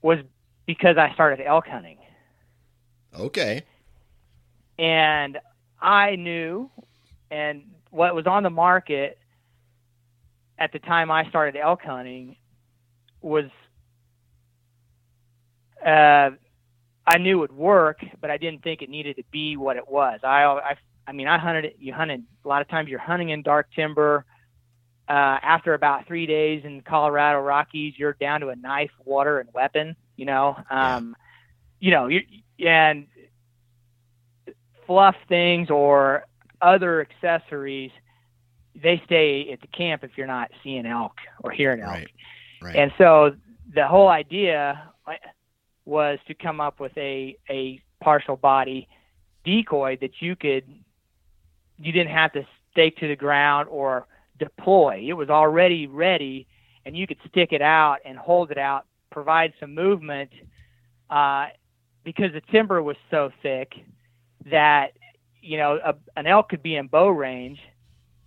was 0.00 0.18
because 0.64 0.96
I 0.96 1.12
started 1.12 1.44
elk 1.44 1.66
hunting. 1.66 1.98
Okay. 3.18 3.62
And 4.78 5.38
I 5.80 6.16
knew 6.16 6.70
and 7.30 7.62
what 7.90 8.14
was 8.14 8.26
on 8.26 8.42
the 8.42 8.50
market 8.50 9.18
at 10.58 10.72
the 10.72 10.78
time 10.78 11.10
I 11.10 11.28
started 11.28 11.58
elk 11.58 11.82
hunting 11.82 12.36
was 13.20 13.44
uh, 15.84 16.30
I 17.06 17.18
knew 17.18 17.38
it 17.38 17.40
would 17.50 17.56
work, 17.56 18.04
but 18.20 18.30
I 18.30 18.36
didn't 18.36 18.62
think 18.62 18.82
it 18.82 18.90
needed 18.90 19.16
to 19.16 19.24
be 19.30 19.56
what 19.56 19.76
it 19.76 19.88
was. 19.88 20.20
I, 20.22 20.44
I, 20.44 20.76
I 21.06 21.12
mean, 21.12 21.26
I 21.26 21.38
hunted 21.38 21.64
it. 21.64 21.76
You 21.78 21.94
hunted 21.94 22.24
a 22.44 22.48
lot 22.48 22.60
of 22.60 22.68
times. 22.68 22.88
You're 22.88 22.98
hunting 22.98 23.30
in 23.30 23.42
dark 23.42 23.68
timber. 23.74 24.24
Uh, 25.08 25.38
after 25.42 25.72
about 25.72 26.06
three 26.06 26.26
days 26.26 26.64
in 26.66 26.82
Colorado 26.82 27.40
Rockies, 27.40 27.94
you're 27.96 28.12
down 28.12 28.42
to 28.42 28.48
a 28.48 28.56
knife, 28.56 28.90
water, 29.04 29.40
and 29.40 29.48
weapon. 29.54 29.96
You 30.16 30.26
know, 30.26 30.56
um, 30.70 31.16
you 31.80 31.90
know, 31.92 32.08
you 32.08 32.20
and 32.58 33.06
fluff 34.86 35.14
things 35.28 35.70
or 35.70 36.26
other 36.60 37.00
accessories, 37.00 37.90
they 38.74 39.00
stay 39.06 39.50
at 39.52 39.62
the 39.62 39.66
camp 39.68 40.04
if 40.04 40.10
you're 40.16 40.26
not 40.26 40.50
seeing 40.62 40.84
elk 40.84 41.14
or 41.42 41.52
hearing 41.52 41.80
elk. 41.80 41.94
Right. 41.94 42.10
Right. 42.60 42.76
And 42.76 42.92
so 42.98 43.36
the 43.74 43.86
whole 43.86 44.08
idea 44.08 44.90
was 45.88 46.18
to 46.28 46.34
come 46.34 46.60
up 46.60 46.80
with 46.80 46.96
a, 46.96 47.36
a 47.50 47.80
partial 48.02 48.36
body 48.36 48.88
decoy 49.44 49.96
that 50.00 50.20
you 50.20 50.36
could 50.36 50.64
you 51.78 51.92
didn't 51.92 52.12
have 52.12 52.32
to 52.32 52.46
stake 52.72 52.96
to 52.98 53.08
the 53.08 53.16
ground 53.16 53.68
or 53.68 54.06
deploy. 54.38 55.04
It 55.06 55.14
was 55.14 55.30
already 55.30 55.86
ready 55.86 56.46
and 56.84 56.96
you 56.96 57.06
could 57.06 57.18
stick 57.28 57.52
it 57.52 57.62
out 57.62 57.98
and 58.04 58.18
hold 58.18 58.50
it 58.50 58.58
out, 58.58 58.86
provide 59.10 59.52
some 59.58 59.74
movement 59.74 60.30
uh, 61.10 61.46
because 62.04 62.32
the 62.32 62.42
timber 62.52 62.82
was 62.82 62.96
so 63.10 63.30
thick 63.42 63.72
that 64.50 64.92
you 65.48 65.56
know, 65.56 65.78
a, 65.84 65.94
an 66.16 66.26
elk 66.26 66.50
could 66.50 66.62
be 66.62 66.76
in 66.76 66.86
bow 66.88 67.08
range, 67.08 67.58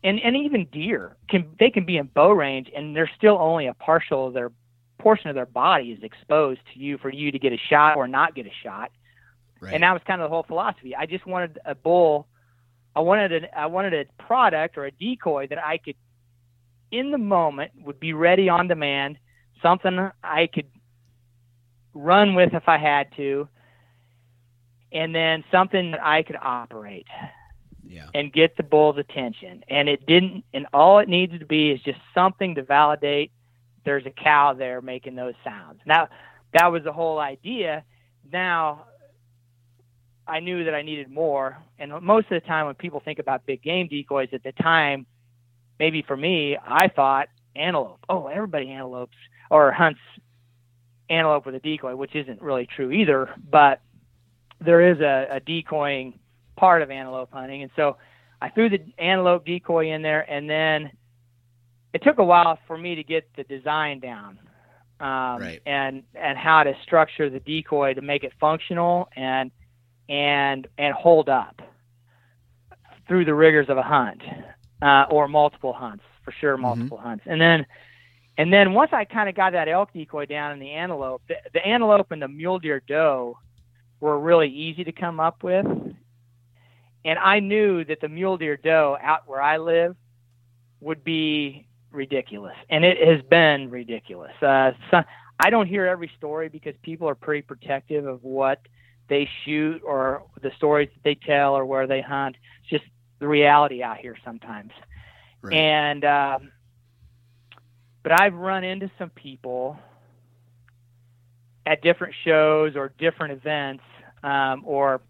and 0.04 0.20
and 0.20 0.36
even 0.36 0.66
deer 0.72 1.16
can 1.30 1.46
they 1.60 1.70
can 1.70 1.86
be 1.86 1.98
in 1.98 2.08
bow 2.08 2.32
range, 2.32 2.70
and 2.76 2.96
they're 2.96 3.12
still 3.18 3.38
only 3.40 3.68
a 3.68 3.74
partial 3.76 4.28
of 4.28 4.34
their 4.34 4.52
portion 5.02 5.30
of 5.30 5.36
their 5.36 5.46
body 5.46 5.92
is 5.92 6.04
exposed 6.04 6.62
to 6.74 6.80
you 6.80 6.98
for 6.98 7.10
you 7.10 7.32
to 7.32 7.40
get 7.40 7.54
a 7.54 7.58
shot 7.70 7.98
or 7.98 8.08
not 8.08 8.36
get 8.36 8.46
a 8.46 8.52
shot. 8.64 8.92
Right. 9.60 9.74
And 9.74 9.84
that 9.84 9.94
was 9.94 10.02
kind 10.06 10.22
of 10.22 10.30
the 10.30 10.34
whole 10.34 10.44
philosophy. 10.44 10.96
I 10.96 11.06
just 11.06 11.26
wanted 11.26 11.60
a 11.66 11.76
bull. 11.76 12.28
I 12.96 13.02
wanted 13.02 13.44
a 13.44 13.58
I 13.58 13.68
wanted 13.68 13.94
a 13.94 14.24
product 14.24 14.78
or 14.78 14.86
a 14.86 14.92
decoy 14.92 15.48
that 15.48 15.64
I 15.64 15.78
could, 15.78 15.96
in 16.92 17.12
the 17.12 17.18
moment, 17.18 17.72
would 17.84 18.00
be 18.00 18.14
ready 18.14 18.50
on 18.50 18.68
demand. 18.68 19.18
Something 19.62 20.10
I 20.24 20.48
could 20.48 20.68
run 21.94 22.34
with 22.34 22.54
if 22.54 22.68
I 22.68 22.78
had 22.78 23.16
to, 23.18 23.48
and 24.92 25.14
then 25.14 25.44
something 25.52 25.92
that 25.92 26.04
I 26.04 26.24
could 26.24 26.38
operate 26.42 27.06
yeah. 27.88 28.08
and 28.14 28.34
get 28.34 28.58
the 28.58 28.64
bull's 28.64 28.98
attention. 28.98 29.64
And 29.68 29.88
it 29.88 30.06
didn't, 30.06 30.44
and 30.54 30.66
all 30.74 31.00
it 31.00 31.08
needed 31.08 31.42
to 31.42 31.46
be 31.46 31.72
is 31.72 31.82
just 31.82 32.00
something 32.14 32.56
to 32.56 32.64
validate 32.64 33.32
there's 33.86 34.06
a 34.06 34.12
cow 34.12 34.54
there 34.54 34.82
making 34.82 35.16
those 35.16 35.34
sounds. 35.44 35.80
Now, 35.86 36.10
that 36.54 36.68
was 36.68 36.84
the 36.84 36.94
whole 36.94 37.20
idea. 37.20 37.84
Now, 38.32 38.86
I 40.28 40.40
knew 40.40 40.66
that 40.66 40.76
I 40.76 40.82
needed 40.82 41.10
more. 41.10 41.58
And 41.80 41.92
most 42.02 42.26
of 42.32 42.42
the 42.42 42.48
time, 42.48 42.68
when 42.68 42.76
people 42.76 43.02
think 43.04 43.20
about 43.20 43.46
big 43.46 43.64
game 43.64 43.88
decoys 43.88 44.30
at 44.34 44.44
the 44.44 44.52
time, 44.52 45.06
maybe 45.80 46.04
for 46.08 46.16
me, 46.16 46.58
I 46.64 46.88
thought 46.88 47.28
antelope. 47.56 48.00
Oh, 48.08 48.28
everybody 48.28 48.70
antelopes 48.70 49.18
or 49.50 49.72
hunts 49.72 50.00
antelope 51.10 51.46
with 51.46 51.56
a 51.56 51.60
decoy, 51.60 51.96
which 51.96 52.16
isn't 52.16 52.42
really 52.42 52.68
true 52.68 52.92
either. 52.92 53.30
But 53.50 53.82
there 54.60 54.92
is 54.92 55.00
a, 55.00 55.28
a 55.32 55.40
decoying 55.40 56.20
part 56.56 56.82
of 56.82 56.92
antelope 56.92 57.32
hunting, 57.34 57.64
and 57.64 57.72
so 57.76 57.98
I 58.42 58.50
threw 58.50 58.70
the 58.70 58.80
antelope 58.98 59.46
decoy 59.46 59.92
in 59.92 60.02
there, 60.02 60.22
and 60.30 60.50
then 60.50 60.92
it 61.94 62.04
took 62.04 62.20
a 62.20 62.24
while 62.24 62.58
for 62.68 62.78
me 62.78 62.96
to 62.96 63.04
get 63.04 63.28
the 63.36 63.44
design 63.44 64.00
down, 64.00 64.40
um, 65.00 65.42
right. 65.42 65.62
and 65.66 66.04
and 66.16 66.38
how 66.38 66.64
to 66.64 66.74
structure 66.84 67.30
the 67.30 67.40
decoy 67.40 67.94
to 67.94 68.02
make 68.02 68.24
it 68.24 68.32
functional 68.40 69.10
and 69.16 69.52
and 70.10 70.68
and 70.78 70.94
hold 70.94 71.30
up 71.30 71.62
through 73.08 73.26
the 73.26 73.34
rigors 73.34 73.68
of 73.70 73.78
a 73.78 73.84
hunt 73.84 74.22
uh, 74.82 75.06
or 75.10 75.28
multiple 75.28 75.74
hunts 75.74 76.04
for 76.24 76.34
sure, 76.40 76.54
mm-hmm. 76.54 76.64
multiple 76.64 76.98
mm-hmm. 76.98 77.08
hunts, 77.08 77.24
and 77.28 77.42
then. 77.42 77.66
And 78.38 78.52
then 78.52 78.74
once 78.74 78.92
I 78.94 79.04
kind 79.04 79.28
of 79.28 79.36
got 79.36 79.52
that 79.52 79.68
elk 79.68 79.92
decoy 79.94 80.26
down 80.26 80.54
and 80.54 80.62
the 80.62 80.72
antelope, 80.72 81.22
the, 81.28 81.36
the 81.54 81.64
antelope 81.68 82.12
and 82.12 82.22
the 82.22 82.30
mule 82.30 82.60
deer 82.60 82.82
doe 82.88 83.38
were 84.00 84.18
really 84.18 84.48
easy 84.48 84.86
to 84.86 84.92
come 84.92 85.20
up 85.20 85.44
with. 85.44 85.66
And 87.04 87.20
I 87.20 87.40
knew 87.40 87.84
that 87.86 88.00
the 88.00 88.08
mule 88.08 88.38
deer 88.38 88.58
doe 88.58 88.98
out 89.02 89.28
where 89.28 89.42
I 89.42 89.58
live 89.58 89.96
would 90.80 91.04
be 91.04 91.68
ridiculous. 91.92 92.56
And 92.70 92.84
it 92.84 92.98
has 93.06 93.22
been 93.30 93.70
ridiculous. 93.70 94.34
Uh, 94.42 94.72
so 94.90 95.02
I 95.40 95.50
don't 95.50 95.68
hear 95.68 95.86
every 95.86 96.12
story 96.18 96.50
because 96.50 96.76
people 96.82 97.08
are 97.10 97.16
pretty 97.16 97.42
protective 97.42 98.06
of 98.06 98.24
what 98.24 98.60
they 99.10 99.30
shoot 99.46 99.82
or 99.84 100.24
the 100.42 100.52
stories 100.58 100.90
that 100.94 101.04
they 101.04 101.16
tell 101.16 101.54
or 101.54 101.66
where 101.66 101.88
they 101.88 102.02
hunt. 102.02 102.38
It's 102.62 102.70
just 102.70 102.92
the 103.20 103.28
reality 103.28 103.84
out 103.84 103.98
here 103.98 104.16
sometimes. 104.24 104.72
Right. 105.42 105.56
And, 105.56 106.06
um, 106.06 106.52
but 108.04 108.20
I've 108.20 108.34
run 108.34 108.64
into 108.64 108.90
some 108.98 109.10
people 109.10 109.78
at 111.66 111.82
different 111.82 112.16
shows 112.26 112.76
or 112.76 112.92
different 112.98 113.34
events 113.34 113.84
um, 114.24 114.64
or 114.66 115.02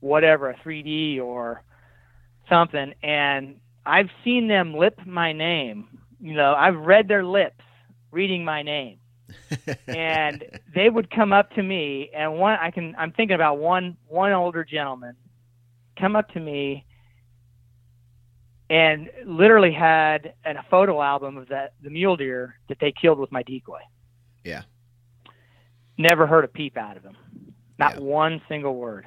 whatever, 0.00 0.50
a 0.50 0.54
3D 0.56 1.20
or 1.20 1.62
something, 2.48 2.94
and 3.02 3.60
I've 3.84 4.08
seen 4.24 4.48
them 4.48 4.74
lip 4.74 4.98
my 5.06 5.32
name. 5.32 5.88
You 6.20 6.34
know, 6.34 6.54
I've 6.54 6.76
read 6.76 7.08
their 7.08 7.24
lips 7.24 7.62
reading 8.10 8.44
my 8.44 8.62
name. 8.62 8.98
and 9.86 10.44
they 10.74 10.88
would 10.88 11.10
come 11.10 11.32
up 11.32 11.50
to 11.52 11.62
me 11.62 12.10
and 12.14 12.38
one 12.38 12.56
I 12.60 12.70
can 12.70 12.94
I'm 12.98 13.12
thinking 13.12 13.34
about 13.34 13.58
one 13.58 13.96
one 14.06 14.32
older 14.32 14.64
gentleman 14.64 15.16
come 15.98 16.16
up 16.16 16.30
to 16.30 16.40
me 16.40 16.86
and 18.70 19.10
literally 19.26 19.72
had 19.72 20.34
an, 20.44 20.56
a 20.56 20.64
photo 20.70 21.02
album 21.02 21.36
of 21.36 21.48
that 21.48 21.72
the 21.82 21.90
mule 21.90 22.16
deer 22.16 22.58
that 22.68 22.78
they 22.80 22.92
killed 22.92 23.18
with 23.18 23.32
my 23.32 23.42
decoy. 23.42 23.80
Yeah. 24.44 24.62
Never 25.96 26.26
heard 26.26 26.44
a 26.44 26.48
peep 26.48 26.76
out 26.76 26.96
of 26.96 27.02
him. 27.02 27.16
Not 27.78 27.94
yeah. 27.94 28.00
one 28.00 28.42
single 28.48 28.74
word. 28.74 29.06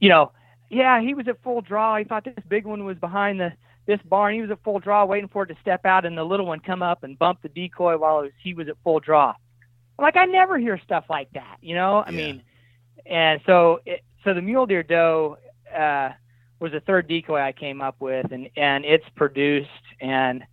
You 0.00 0.08
know, 0.08 0.32
yeah, 0.68 1.00
he 1.00 1.14
was 1.14 1.26
at 1.28 1.42
full 1.42 1.62
draw. 1.62 1.96
He 1.96 2.04
thought 2.04 2.24
this 2.24 2.34
big 2.48 2.66
one 2.66 2.84
was 2.84 2.98
behind 2.98 3.40
the 3.40 3.52
this 3.86 4.00
barn. 4.04 4.34
He 4.34 4.42
was 4.42 4.50
at 4.50 4.62
full 4.62 4.78
draw, 4.78 5.04
waiting 5.04 5.28
for 5.28 5.44
it 5.44 5.46
to 5.46 5.56
step 5.60 5.86
out, 5.86 6.04
and 6.04 6.16
the 6.16 6.24
little 6.24 6.46
one 6.46 6.60
come 6.60 6.82
up 6.82 7.02
and 7.02 7.18
bump 7.18 7.40
the 7.42 7.48
decoy 7.48 7.96
while 7.96 8.22
was, 8.22 8.32
he 8.42 8.54
was 8.54 8.68
at 8.68 8.76
full 8.84 9.00
draw. 9.00 9.34
Like, 9.98 10.16
I 10.16 10.26
never 10.26 10.58
hear 10.58 10.78
stuff 10.84 11.04
like 11.08 11.30
that. 11.32 11.56
You 11.62 11.74
know, 11.74 12.04
I 12.06 12.10
yeah. 12.10 12.16
mean, 12.16 12.42
and 13.06 13.40
so 13.46 13.80
it, 13.86 14.02
so 14.24 14.34
the 14.34 14.42
mule 14.42 14.66
deer 14.66 14.82
doe 14.82 15.38
uh, 15.74 16.10
was 16.60 16.72
the 16.72 16.80
third 16.80 17.08
decoy 17.08 17.40
I 17.40 17.52
came 17.52 17.80
up 17.80 17.96
with, 18.00 18.30
and 18.32 18.50
and 18.56 18.84
it's 18.84 19.06
produced 19.14 19.68
and 20.00 20.44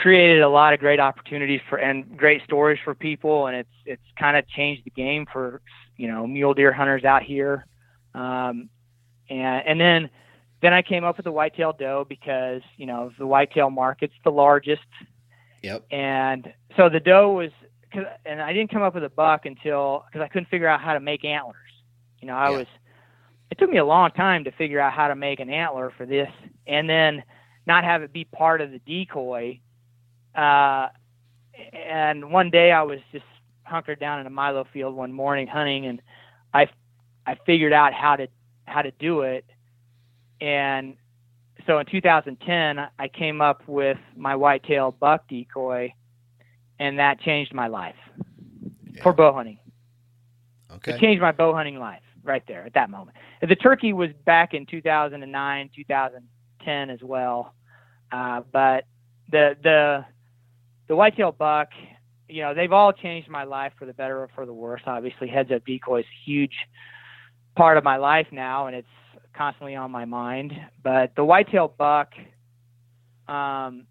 created 0.00 0.42
a 0.42 0.48
lot 0.48 0.72
of 0.72 0.80
great 0.80 1.00
opportunities 1.00 1.60
for 1.68 1.78
and 1.78 2.16
great 2.16 2.42
stories 2.44 2.78
for 2.84 2.94
people, 2.94 3.46
and 3.46 3.56
it's 3.56 3.70
it's 3.84 4.02
kind 4.18 4.36
of 4.36 4.46
changed 4.48 4.84
the 4.84 4.90
game 4.90 5.26
for 5.32 5.60
you 5.96 6.08
know 6.08 6.26
mule 6.26 6.54
deer 6.54 6.72
hunters 6.72 7.04
out 7.04 7.22
here. 7.22 7.66
Um, 8.14 8.68
and 9.28 9.66
and 9.66 9.80
then 9.80 10.10
then 10.64 10.72
I 10.72 10.80
came 10.80 11.04
up 11.04 11.18
with 11.18 11.24
the 11.24 11.32
whitetail 11.32 11.74
doe 11.74 12.06
because 12.08 12.62
you 12.78 12.86
know 12.86 13.12
the 13.18 13.26
whitetail 13.26 13.68
market's 13.68 14.14
the 14.24 14.30
largest. 14.30 14.80
Yep. 15.62 15.84
And 15.90 16.52
so 16.76 16.88
the 16.88 17.00
doe 17.00 17.32
was, 17.32 17.50
cause, 17.92 18.04
and 18.24 18.40
I 18.40 18.52
didn't 18.52 18.70
come 18.70 18.82
up 18.82 18.94
with 18.94 19.04
a 19.04 19.10
buck 19.10 19.46
until 19.46 20.04
because 20.06 20.24
I 20.24 20.28
couldn't 20.28 20.48
figure 20.48 20.66
out 20.66 20.80
how 20.80 20.94
to 20.94 21.00
make 21.00 21.24
antlers. 21.24 21.56
You 22.20 22.28
know, 22.28 22.34
I 22.34 22.50
yeah. 22.50 22.56
was 22.58 22.66
it 23.50 23.58
took 23.58 23.68
me 23.68 23.76
a 23.76 23.84
long 23.84 24.10
time 24.12 24.44
to 24.44 24.52
figure 24.52 24.80
out 24.80 24.94
how 24.94 25.08
to 25.08 25.14
make 25.14 25.38
an 25.38 25.50
antler 25.50 25.92
for 25.98 26.06
this, 26.06 26.30
and 26.66 26.88
then 26.88 27.22
not 27.66 27.84
have 27.84 28.02
it 28.02 28.12
be 28.12 28.24
part 28.24 28.62
of 28.62 28.70
the 28.70 28.78
decoy. 28.78 29.60
Uh, 30.34 30.88
and 31.72 32.30
one 32.32 32.50
day 32.50 32.72
I 32.72 32.82
was 32.82 33.00
just 33.12 33.24
hunkered 33.64 34.00
down 34.00 34.20
in 34.20 34.26
a 34.26 34.30
milo 34.30 34.66
field 34.72 34.94
one 34.96 35.12
morning 35.12 35.46
hunting, 35.46 35.84
and 35.84 36.00
I 36.54 36.68
I 37.26 37.36
figured 37.44 37.74
out 37.74 37.92
how 37.92 38.16
to 38.16 38.28
how 38.64 38.80
to 38.80 38.90
do 38.92 39.20
it, 39.20 39.44
and 40.40 40.96
so 41.66 41.78
in 41.78 41.86
2010 41.86 42.78
I 42.98 43.08
came 43.08 43.40
up 43.40 43.66
with 43.66 43.98
my 44.16 44.36
whitetail 44.36 44.92
buck 44.92 45.28
decoy, 45.28 45.92
and 46.78 46.98
that 46.98 47.20
changed 47.20 47.54
my 47.54 47.68
life 47.68 47.96
yeah. 48.92 49.02
for 49.02 49.12
bow 49.12 49.32
hunting. 49.32 49.58
Okay. 50.70 50.94
It 50.94 51.00
changed 51.00 51.22
my 51.22 51.32
bow 51.32 51.54
hunting 51.54 51.78
life 51.78 52.02
right 52.22 52.42
there 52.48 52.64
at 52.64 52.74
that 52.74 52.90
moment. 52.90 53.16
The 53.40 53.56
turkey 53.56 53.92
was 53.92 54.10
back 54.24 54.54
in 54.54 54.66
2009, 54.66 55.70
2010 55.74 56.90
as 56.90 57.02
well, 57.02 57.54
uh, 58.10 58.42
but 58.52 58.84
the 59.30 59.56
the 59.62 60.04
the 60.88 60.96
whitetail 60.96 61.32
buck, 61.32 61.68
you 62.28 62.42
know, 62.42 62.54
they've 62.54 62.72
all 62.72 62.92
changed 62.92 63.28
my 63.28 63.44
life 63.44 63.72
for 63.78 63.86
the 63.86 63.94
better 63.94 64.22
or 64.22 64.28
for 64.34 64.46
the 64.46 64.52
worse. 64.52 64.82
Obviously, 64.86 65.28
heads 65.28 65.50
up 65.50 65.64
decoy 65.64 66.00
is 66.00 66.06
a 66.06 66.30
huge 66.30 66.54
part 67.56 67.78
of 67.78 67.84
my 67.84 67.96
life 67.96 68.26
now, 68.32 68.66
and 68.66 68.76
it's 68.76 68.88
constantly 69.36 69.76
on 69.76 69.90
my 69.90 70.04
mind. 70.04 70.52
But 70.82 71.14
the 71.16 71.24
whitetail 71.24 71.72
buck 71.76 72.12
um, 73.28 73.86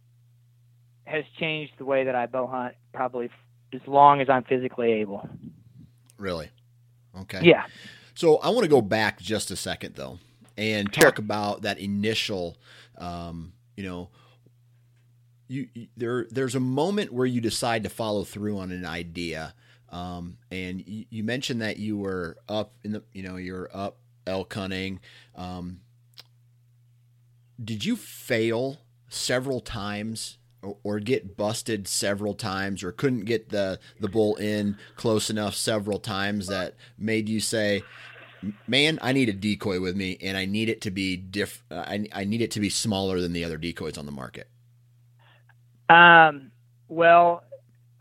has 1.06 1.24
changed 1.40 1.74
the 1.78 1.86
way 1.86 2.06
that 2.06 2.16
I 2.16 2.26
bow 2.26 2.48
hunt 2.48 2.76
probably 2.94 3.30
as 3.74 3.82
long 3.88 4.22
as 4.22 4.30
I'm 4.30 4.44
physically 4.44 4.94
able. 4.94 5.28
Really? 6.18 6.50
Okay. 7.22 7.42
Yeah. 7.44 7.66
So 8.16 8.38
I 8.38 8.50
want 8.50 8.64
to 8.64 8.70
go 8.70 8.82
back 8.82 9.20
just 9.20 9.52
a 9.52 9.56
second 9.56 9.96
though, 9.96 10.20
and 10.58 10.92
talk 10.92 11.16
sure. 11.16 11.26
about 11.26 11.64
that 11.64 11.80
initial, 11.80 12.58
um, 12.98 13.54
you 13.76 13.84
know, 13.84 14.10
you, 15.48 15.68
you, 15.74 15.88
there 15.98 16.28
there's 16.30 16.56
a 16.56 16.60
moment 16.60 17.12
where 17.12 17.26
you 17.26 17.42
decide 17.42 17.84
to 17.84 17.90
follow 17.90 18.24
through 18.24 18.60
on 18.60 18.72
an 18.72 18.86
idea, 18.86 19.54
um, 19.90 20.38
and 20.52 20.88
you, 20.88 21.06
you, 21.10 21.24
mentioned 21.24 21.62
that 21.62 21.78
you 21.78 21.98
were 21.98 22.38
up 22.48 22.74
in 22.84 22.94
the, 22.94 23.04
you 23.14 23.24
know, 23.24 23.36
you're 23.36 23.70
up 23.74 23.98
elk 24.28 24.54
hunting. 24.54 25.00
Um, 25.36 25.82
did 27.64 27.86
you 27.86 27.96
fail 27.96 28.80
several 29.10 29.60
times 29.60 30.38
or, 30.84 31.00
get 31.00 31.36
busted 31.36 31.88
several 31.88 32.34
times 32.34 32.84
or 32.84 32.94
couldn't 32.94 33.26
get 33.26 33.50
the 33.50 33.80
the 34.00 34.08
bull 34.08 34.36
in 34.38 34.78
close 34.96 35.30
enough 35.30 35.56
several 35.56 36.00
times 36.00 36.48
that 36.48 36.76
made 36.98 37.28
you 37.28 37.42
say 37.42 37.84
man 38.66 38.98
i 39.02 39.12
need 39.12 39.28
a 39.28 39.34
decoy 39.34 39.80
with 39.82 39.96
me 39.96 40.18
and 40.22 40.38
i 40.38 40.46
need 40.46 40.70
it 40.70 40.80
to 40.80 40.90
be 40.90 41.18
diff 41.18 41.64
uh, 41.70 41.84
I, 41.86 42.08
I 42.14 42.24
need 42.24 42.42
it 42.42 42.52
to 42.52 42.62
be 42.62 42.70
smaller 42.70 43.20
than 43.20 43.34
the 43.34 43.44
other 43.44 43.58
decoys 43.58 43.98
on 43.98 44.06
the 44.06 44.12
market 44.14 44.48
um 45.90 46.52
well 46.88 47.44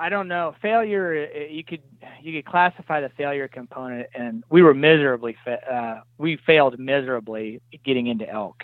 i 0.04 0.08
don't 0.08 0.28
know 0.28 0.54
failure 0.60 1.28
uh, 1.34 1.38
you 1.50 1.64
could 1.64 1.82
you 2.20 2.32
could 2.32 2.50
classify 2.50 3.00
the 3.00 3.08
failure 3.10 3.48
component 3.48 4.06
and 4.14 4.44
we 4.50 4.62
were 4.62 4.74
miserably 4.74 5.36
fa- 5.44 5.74
uh, 5.74 6.00
we 6.18 6.38
failed 6.46 6.78
miserably 6.78 7.60
getting 7.84 8.06
into 8.06 8.28
elk 8.28 8.62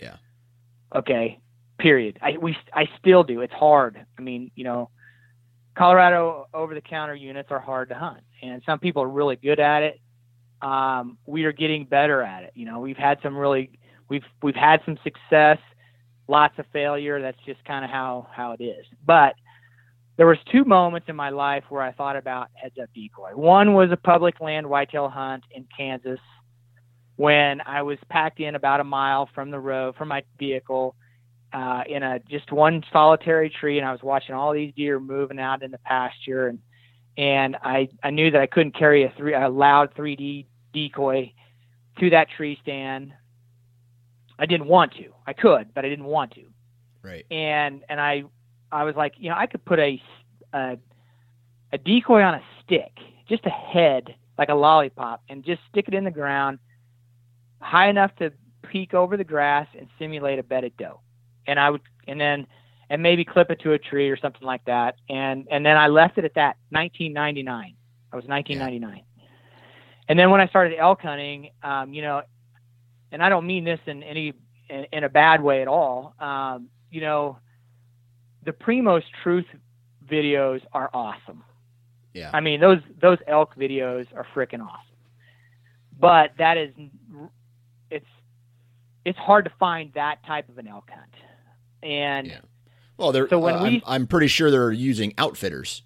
yeah 0.00 0.16
okay 0.94 1.40
period. 1.78 2.18
I 2.22 2.36
we 2.40 2.56
I 2.72 2.88
still 2.98 3.24
do. 3.24 3.40
It's 3.40 3.52
hard. 3.52 4.04
I 4.18 4.22
mean, 4.22 4.50
you 4.54 4.64
know, 4.64 4.90
Colorado 5.76 6.46
over 6.54 6.74
the 6.74 6.80
counter 6.80 7.14
units 7.14 7.50
are 7.50 7.60
hard 7.60 7.88
to 7.90 7.94
hunt, 7.94 8.22
and 8.42 8.62
some 8.64 8.78
people 8.78 9.02
are 9.02 9.08
really 9.08 9.36
good 9.36 9.60
at 9.60 9.82
it. 9.82 10.00
Um, 10.62 11.18
we 11.26 11.44
are 11.44 11.52
getting 11.52 11.84
better 11.84 12.22
at 12.22 12.44
it. 12.44 12.52
You 12.54 12.66
know, 12.66 12.80
we've 12.80 12.96
had 12.96 13.18
some 13.22 13.36
really 13.36 13.70
we've 14.08 14.24
we've 14.42 14.54
had 14.54 14.80
some 14.84 14.98
success, 15.04 15.58
lots 16.28 16.58
of 16.58 16.66
failure. 16.72 17.20
That's 17.20 17.38
just 17.44 17.64
kind 17.64 17.84
of 17.84 17.90
how 17.90 18.28
how 18.34 18.52
it 18.52 18.62
is. 18.62 18.86
But 19.04 19.34
there 20.16 20.26
was 20.26 20.38
two 20.50 20.64
moments 20.64 21.08
in 21.08 21.16
my 21.16 21.30
life 21.30 21.64
where 21.68 21.82
I 21.82 21.92
thought 21.92 22.16
about 22.16 22.48
heads 22.54 22.76
up 22.82 22.88
decoy. 22.94 23.32
One 23.34 23.74
was 23.74 23.90
a 23.92 23.96
public 23.96 24.40
land 24.40 24.66
whitetail 24.66 25.08
hunt 25.08 25.44
in 25.50 25.66
Kansas 25.76 26.20
when 27.16 27.60
I 27.62 27.82
was 27.82 27.98
packed 28.08 28.40
in 28.40 28.54
about 28.54 28.80
a 28.80 28.84
mile 28.84 29.28
from 29.34 29.50
the 29.50 29.58
road 29.58 29.96
from 29.96 30.08
my 30.08 30.22
vehicle 30.38 30.94
uh, 31.52 31.82
in 31.88 32.02
a 32.02 32.18
just 32.30 32.50
one 32.52 32.82
solitary 32.92 33.50
tree, 33.50 33.78
and 33.78 33.86
I 33.86 33.92
was 33.92 34.02
watching 34.02 34.34
all 34.34 34.52
these 34.52 34.72
deer 34.74 34.98
moving 35.00 35.38
out 35.38 35.62
in 35.62 35.70
the 35.70 35.78
pasture, 35.78 36.48
and 36.48 36.58
and 37.16 37.56
I 37.62 37.88
I 38.02 38.10
knew 38.10 38.30
that 38.30 38.40
I 38.40 38.46
couldn't 38.46 38.76
carry 38.76 39.04
a 39.04 39.12
three 39.16 39.34
a 39.34 39.48
loud 39.48 39.94
3D 39.94 40.46
decoy 40.72 41.32
to 41.98 42.10
that 42.10 42.28
tree 42.36 42.58
stand. 42.62 43.12
I 44.38 44.44
didn't 44.46 44.66
want 44.66 44.92
to. 44.94 45.12
I 45.26 45.32
could, 45.32 45.72
but 45.74 45.84
I 45.84 45.88
didn't 45.88 46.04
want 46.04 46.32
to. 46.32 46.44
Right. 47.02 47.24
And 47.30 47.82
and 47.88 48.00
I 48.00 48.24
I 48.76 48.84
was 48.84 48.94
like, 48.96 49.14
you 49.18 49.30
know, 49.30 49.36
I 49.36 49.46
could 49.46 49.64
put 49.64 49.78
a 49.78 50.00
a, 50.52 50.78
a 51.72 51.78
decoy 51.78 52.22
on 52.22 52.34
a 52.34 52.42
stick, 52.62 52.92
just 53.28 53.44
a 53.46 53.50
head 53.50 54.14
like 54.38 54.48
a 54.48 54.54
lollipop, 54.54 55.22
and 55.28 55.44
just 55.44 55.60
stick 55.70 55.86
it 55.88 55.94
in 55.94 56.04
the 56.04 56.10
ground 56.10 56.58
high 57.60 57.88
enough 57.88 58.14
to 58.16 58.32
peek 58.62 58.94
over 58.94 59.16
the 59.16 59.24
grass 59.24 59.66
and 59.78 59.88
simulate 59.98 60.38
a 60.38 60.42
bed 60.42 60.64
of 60.64 60.76
doe 60.76 61.00
and 61.46 61.58
I 61.58 61.70
would 61.70 61.80
and 62.06 62.20
then 62.20 62.46
and 62.88 63.02
maybe 63.02 63.24
clip 63.24 63.50
it 63.50 63.60
to 63.62 63.72
a 63.72 63.78
tree 63.78 64.10
or 64.10 64.16
something 64.16 64.46
like 64.46 64.64
that. 64.66 64.96
And 65.08 65.46
and 65.50 65.64
then 65.64 65.76
I 65.76 65.88
left 65.88 66.18
it 66.18 66.24
at 66.24 66.34
that. 66.34 66.56
1999. 66.70 67.74
I 68.12 68.16
was 68.16 68.24
1999. 68.26 69.04
Yeah. 69.16 69.24
And 70.08 70.18
then 70.18 70.30
when 70.30 70.40
I 70.40 70.46
started 70.48 70.78
elk 70.78 71.00
hunting, 71.02 71.50
um, 71.62 71.92
you 71.92 72.02
know, 72.02 72.22
and 73.10 73.22
I 73.22 73.28
don't 73.28 73.46
mean 73.46 73.64
this 73.64 73.80
in 73.86 74.02
any 74.02 74.34
in, 74.68 74.86
in 74.92 75.04
a 75.04 75.08
bad 75.08 75.42
way 75.42 75.62
at 75.62 75.68
all. 75.68 76.14
Um, 76.20 76.68
you 76.90 77.00
know, 77.00 77.38
the 78.46 78.52
Primos 78.52 79.02
Truth 79.22 79.46
videos 80.08 80.62
are 80.72 80.88
awesome. 80.94 81.42
Yeah. 82.14 82.30
I 82.32 82.40
mean, 82.40 82.60
those 82.60 82.78
those 83.02 83.18
elk 83.26 83.54
videos 83.56 84.06
are 84.14 84.26
freaking 84.34 84.62
awesome. 84.62 84.80
But 85.98 86.32
that 86.38 86.56
is 86.56 86.72
it's 87.90 88.06
it's 89.04 89.18
hard 89.18 89.44
to 89.44 89.52
find 89.58 89.92
that 89.94 90.24
type 90.26 90.48
of 90.48 90.56
an 90.58 90.68
elk 90.68 90.88
hunt. 90.88 91.12
And 91.82 92.28
yeah. 92.28 92.40
well, 92.96 93.12
they're 93.12 93.28
so 93.28 93.38
when 93.38 93.56
uh, 93.56 93.62
we, 93.64 93.68
I'm, 93.68 93.82
I'm, 93.86 94.06
pretty 94.06 94.28
sure 94.28 94.50
they're 94.50 94.72
using 94.72 95.12
outfitters. 95.18 95.82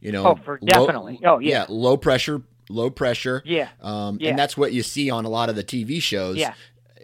You 0.00 0.12
know, 0.12 0.26
oh, 0.26 0.38
for 0.44 0.58
definitely. 0.58 1.18
Low, 1.22 1.34
oh, 1.34 1.38
yeah. 1.38 1.50
yeah, 1.50 1.66
low 1.68 1.96
pressure, 1.96 2.42
low 2.68 2.90
pressure. 2.90 3.42
Yeah. 3.44 3.68
Um, 3.80 4.18
yeah. 4.20 4.30
and 4.30 4.38
that's 4.38 4.56
what 4.56 4.72
you 4.72 4.82
see 4.82 5.10
on 5.10 5.24
a 5.24 5.28
lot 5.28 5.48
of 5.48 5.56
the 5.56 5.64
TV 5.64 6.02
shows. 6.02 6.36
Yeah. 6.36 6.54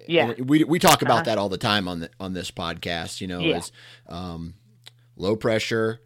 Yeah. 0.09 0.31
And 0.31 0.49
we 0.49 0.65
we 0.65 0.79
talk 0.79 1.03
about 1.03 1.15
uh-huh. 1.15 1.25
that 1.25 1.39
all 1.39 1.49
the 1.49 1.59
time 1.59 1.89
on 1.89 2.01
the 2.01 2.11
on 2.19 2.33
this 2.33 2.51
podcast. 2.51 3.21
You 3.21 3.27
know, 3.27 3.41
yeah. 3.41 3.59
is 3.59 3.73
um, 4.07 4.55
low 5.17 5.37
pressure, 5.37 6.01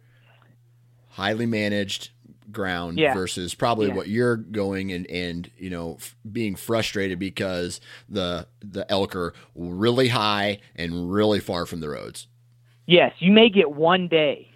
highly 1.09 1.45
managed 1.45 2.09
ground 2.51 2.97
yeah. 2.99 3.13
versus 3.13 3.53
probably 3.53 3.87
yeah. 3.87 3.93
what 3.93 4.07
you're 4.07 4.35
going 4.35 4.91
and 4.91 5.09
and 5.09 5.49
you 5.57 5.69
know 5.69 5.95
f- 5.99 6.15
being 6.29 6.55
frustrated 6.55 7.17
because 7.19 7.79
the 8.09 8.47
the 8.61 8.89
elk 8.91 9.15
are 9.15 9.33
really 9.55 10.09
high 10.09 10.59
and 10.75 11.11
really 11.11 11.39
far 11.39 11.65
from 11.65 11.79
the 11.79 11.89
roads. 11.89 12.27
Yes, 12.85 13.13
you 13.19 13.31
may 13.31 13.49
get 13.49 13.71
one 13.71 14.07
day, 14.07 14.49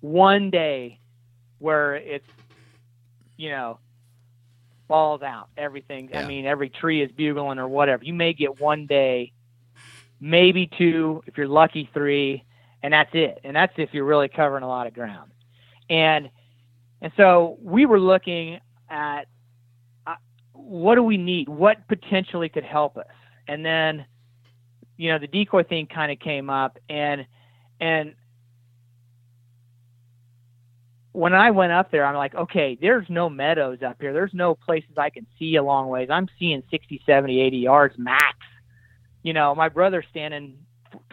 one 0.00 0.50
day 0.50 1.00
where 1.58 1.96
it's 1.96 2.28
you 3.36 3.50
know 3.50 3.78
falls 4.88 5.22
out 5.22 5.48
everything. 5.56 6.10
Yeah. 6.10 6.20
I 6.20 6.26
mean, 6.26 6.46
every 6.46 6.68
tree 6.68 7.02
is 7.02 7.10
bugling 7.10 7.58
or 7.58 7.68
whatever. 7.68 8.04
You 8.04 8.14
may 8.14 8.32
get 8.32 8.60
one 8.60 8.86
day, 8.86 9.32
maybe 10.20 10.70
two, 10.78 11.22
if 11.26 11.36
you're 11.36 11.48
lucky, 11.48 11.88
three, 11.92 12.44
and 12.84 12.92
that's 12.92 13.10
it. 13.14 13.40
And 13.42 13.56
that's 13.56 13.72
if 13.78 13.94
you're 13.94 14.04
really 14.04 14.28
covering 14.28 14.62
a 14.62 14.68
lot 14.68 14.86
of 14.86 14.92
ground. 14.92 15.32
And 15.88 16.28
and 17.00 17.10
so 17.16 17.56
we 17.62 17.86
were 17.86 17.98
looking 17.98 18.60
at 18.90 19.22
uh, 20.06 20.16
what 20.52 20.94
do 20.94 21.02
we 21.02 21.16
need? 21.16 21.48
What 21.48 21.88
potentially 21.88 22.50
could 22.50 22.62
help 22.62 22.98
us? 22.98 23.06
And 23.48 23.64
then, 23.64 24.04
you 24.98 25.10
know, 25.10 25.18
the 25.18 25.26
decoy 25.26 25.64
thing 25.64 25.86
kind 25.86 26.12
of 26.12 26.18
came 26.18 26.50
up, 26.50 26.78
and 26.90 27.26
and 27.80 28.14
when 31.12 31.32
I 31.32 31.52
went 31.52 31.72
up 31.72 31.90
there, 31.90 32.04
I'm 32.04 32.16
like, 32.16 32.34
okay, 32.34 32.76
there's 32.78 33.06
no 33.08 33.30
meadows 33.30 33.78
up 33.82 33.96
here. 33.98 34.12
There's 34.12 34.34
no 34.34 34.54
places 34.54 34.90
I 34.98 35.08
can 35.08 35.26
see 35.38 35.56
a 35.56 35.62
long 35.62 35.88
ways. 35.88 36.08
I'm 36.10 36.28
seeing 36.38 36.62
60, 36.70 37.02
70, 37.06 37.40
80 37.40 37.56
yards 37.56 37.94
max. 37.96 38.36
You 39.22 39.32
know, 39.32 39.54
my 39.54 39.70
brother's 39.70 40.06
standing 40.10 40.58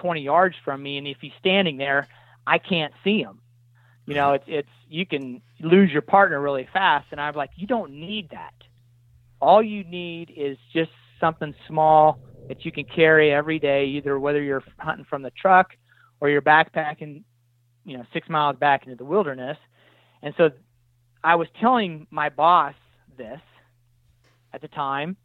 20 0.01 0.21
yards 0.21 0.55
from 0.65 0.81
me, 0.81 0.97
and 0.97 1.07
if 1.07 1.17
he's 1.21 1.31
standing 1.39 1.77
there, 1.77 2.07
I 2.45 2.57
can't 2.57 2.93
see 3.03 3.21
him. 3.21 3.39
You 4.05 4.15
know, 4.15 4.29
mm-hmm. 4.29 4.51
it's 4.51 4.67
it's 4.67 4.69
you 4.89 5.05
can 5.05 5.41
lose 5.59 5.91
your 5.91 6.01
partner 6.01 6.41
really 6.41 6.67
fast, 6.73 7.07
and 7.11 7.21
I'm 7.21 7.35
like, 7.35 7.51
you 7.55 7.67
don't 7.67 7.91
need 7.91 8.29
that. 8.31 8.53
All 9.39 9.61
you 9.61 9.83
need 9.83 10.33
is 10.35 10.57
just 10.73 10.91
something 11.19 11.53
small 11.67 12.19
that 12.47 12.65
you 12.65 12.71
can 12.71 12.83
carry 12.83 13.31
every 13.31 13.59
day, 13.59 13.85
either 13.85 14.19
whether 14.19 14.41
you're 14.41 14.63
hunting 14.79 15.05
from 15.05 15.21
the 15.21 15.31
truck 15.31 15.71
or 16.19 16.29
you're 16.29 16.41
backpacking, 16.41 17.23
you 17.85 17.97
know, 17.97 18.03
six 18.11 18.27
miles 18.27 18.57
back 18.57 18.83
into 18.83 18.95
the 18.95 19.05
wilderness. 19.05 19.57
And 20.21 20.33
so, 20.37 20.49
I 21.23 21.35
was 21.35 21.47
telling 21.59 22.07
my 22.09 22.29
boss 22.29 22.73
this 23.17 23.39
at 24.51 24.61
the 24.61 24.67
time, 24.67 25.15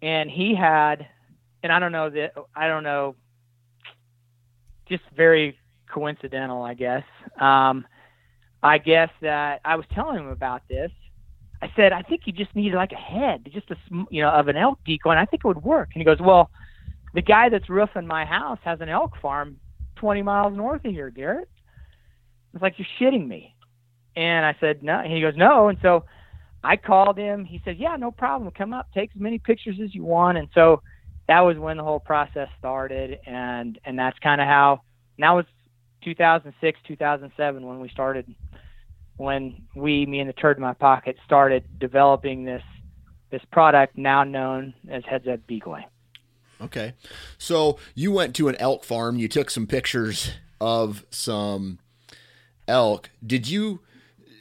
and 0.00 0.30
he 0.30 0.54
had, 0.54 1.06
and 1.62 1.70
I 1.70 1.78
don't 1.78 1.92
know 1.92 2.08
that 2.10 2.32
I 2.56 2.66
don't 2.66 2.82
know, 2.82 3.14
just 4.92 5.04
very 5.16 5.58
coincidental, 5.90 6.62
I 6.62 6.74
guess. 6.74 7.04
Um, 7.40 7.86
I 8.62 8.78
guess 8.78 9.08
that 9.22 9.60
I 9.64 9.76
was 9.76 9.86
telling 9.94 10.18
him 10.18 10.28
about 10.28 10.62
this. 10.68 10.90
I 11.62 11.70
said, 11.76 11.92
I 11.92 12.02
think 12.02 12.22
you 12.26 12.32
just 12.32 12.54
need 12.54 12.74
like 12.74 12.92
a 12.92 12.96
head, 12.96 13.48
just 13.52 13.70
a 13.70 13.76
you 14.10 14.22
know 14.22 14.30
of 14.30 14.48
an 14.48 14.56
elk 14.56 14.78
decoy, 14.84 15.10
and 15.10 15.18
I 15.18 15.24
think 15.24 15.44
it 15.44 15.48
would 15.48 15.62
work. 15.62 15.90
And 15.94 16.00
he 16.00 16.04
goes, 16.04 16.20
Well, 16.20 16.50
the 17.14 17.22
guy 17.22 17.48
that's 17.48 17.70
roofing 17.70 18.06
my 18.06 18.24
house 18.24 18.58
has 18.64 18.80
an 18.80 18.88
elk 18.88 19.12
farm 19.20 19.56
20 19.96 20.22
miles 20.22 20.56
north 20.56 20.84
of 20.84 20.92
here, 20.92 21.10
Garrett. 21.10 21.48
It's 22.52 22.62
like 22.62 22.74
you're 22.78 22.86
shitting 23.00 23.26
me. 23.26 23.54
And 24.16 24.44
I 24.44 24.56
said, 24.60 24.82
No. 24.82 24.98
And 24.98 25.12
he 25.12 25.20
goes, 25.20 25.34
No. 25.36 25.68
And 25.68 25.78
so 25.80 26.04
I 26.64 26.76
called 26.76 27.16
him. 27.16 27.44
He 27.44 27.60
said, 27.64 27.78
Yeah, 27.78 27.96
no 27.96 28.10
problem. 28.10 28.50
Come 28.50 28.72
up, 28.72 28.88
take 28.92 29.10
as 29.14 29.20
many 29.20 29.38
pictures 29.38 29.76
as 29.82 29.94
you 29.94 30.04
want. 30.04 30.38
And 30.38 30.48
so 30.54 30.82
that 31.28 31.40
was 31.40 31.56
when 31.56 31.76
the 31.76 31.84
whole 31.84 32.00
process 32.00 32.48
started, 32.58 33.18
and 33.26 33.78
and 33.84 33.98
that's 33.98 34.18
kind 34.18 34.40
of 34.40 34.46
how. 34.46 34.82
And 35.16 35.24
that 35.24 35.30
was 35.32 35.46
2006, 36.04 36.80
2007 36.86 37.66
when 37.66 37.80
we 37.80 37.88
started, 37.88 38.34
when 39.16 39.62
we, 39.74 40.06
me 40.06 40.20
and 40.20 40.28
the 40.28 40.32
turd 40.32 40.56
in 40.56 40.62
my 40.62 40.72
pocket, 40.74 41.16
started 41.24 41.64
developing 41.78 42.44
this 42.44 42.62
this 43.30 43.42
product 43.50 43.96
now 43.96 44.24
known 44.24 44.74
as 44.90 45.04
Heads 45.04 45.26
Up 45.26 45.40
Decoy. 45.46 45.84
Okay, 46.60 46.94
so 47.38 47.78
you 47.94 48.12
went 48.12 48.36
to 48.36 48.48
an 48.48 48.56
elk 48.56 48.84
farm. 48.84 49.16
You 49.16 49.28
took 49.28 49.50
some 49.50 49.66
pictures 49.66 50.32
of 50.60 51.04
some 51.10 51.78
elk. 52.66 53.10
Did 53.24 53.48
you? 53.48 53.80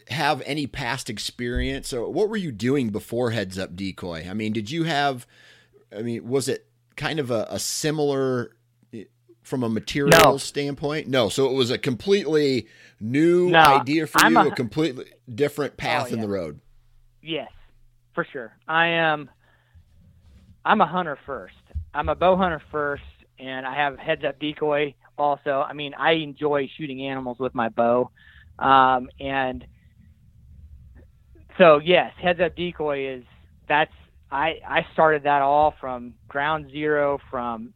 have 0.09 0.41
any 0.45 0.67
past 0.67 1.09
experience 1.09 1.93
or 1.93 2.09
what 2.11 2.27
were 2.27 2.35
you 2.35 2.51
doing 2.51 2.89
before 2.89 3.31
heads 3.31 3.57
up 3.57 3.77
decoy 3.77 4.27
i 4.29 4.33
mean 4.33 4.51
did 4.51 4.69
you 4.69 4.83
have 4.83 5.25
i 5.95 6.01
mean 6.01 6.27
was 6.27 6.49
it 6.49 6.67
kind 6.95 7.19
of 7.19 7.31
a, 7.31 7.47
a 7.49 7.59
similar 7.59 8.55
from 9.43 9.63
a 9.63 9.69
material 9.69 10.33
no. 10.33 10.37
standpoint? 10.37 11.07
No 11.07 11.29
so 11.29 11.49
it 11.49 11.53
was 11.53 11.71
a 11.71 11.77
completely 11.77 12.67
new 12.99 13.49
no, 13.49 13.59
idea 13.59 14.07
for 14.07 14.19
I'm 14.21 14.33
you 14.33 14.39
a, 14.39 14.47
a, 14.47 14.55
completely 14.55 15.05
different 15.33 15.77
path 15.77 16.05
oh, 16.05 16.07
yeah. 16.09 16.13
in 16.13 16.21
the 16.21 16.29
road? 16.29 16.59
Yes 17.21 17.49
for 18.13 18.25
sure. 18.31 18.55
I 18.67 18.87
am 18.87 19.29
i'm 20.63 20.81
a 20.81 20.85
hunter 20.85 21.17
first. 21.25 21.55
I'm 21.93 22.09
a 22.09 22.15
bow 22.15 22.35
hunter 22.35 22.61
first 22.71 23.03
and 23.39 23.65
i 23.65 23.75
have 23.75 23.97
heads 23.97 24.23
up 24.23 24.39
decoy 24.39 24.93
also. 25.17 25.65
I 25.67 25.73
mean 25.73 25.93
i 25.93 26.13
enjoy 26.13 26.69
shooting 26.77 27.05
animals 27.05 27.39
with 27.39 27.55
my 27.55 27.69
bow. 27.69 28.11
Um, 28.59 29.09
and 29.19 29.65
so 31.57 31.79
yes, 31.83 32.13
heads 32.21 32.39
up 32.39 32.55
decoy 32.55 33.17
is 33.17 33.23
that's 33.67 33.93
I 34.31 34.59
I 34.67 34.85
started 34.93 35.23
that 35.23 35.41
all 35.41 35.73
from 35.79 36.13
ground 36.27 36.71
zero 36.71 37.19
from 37.29 37.73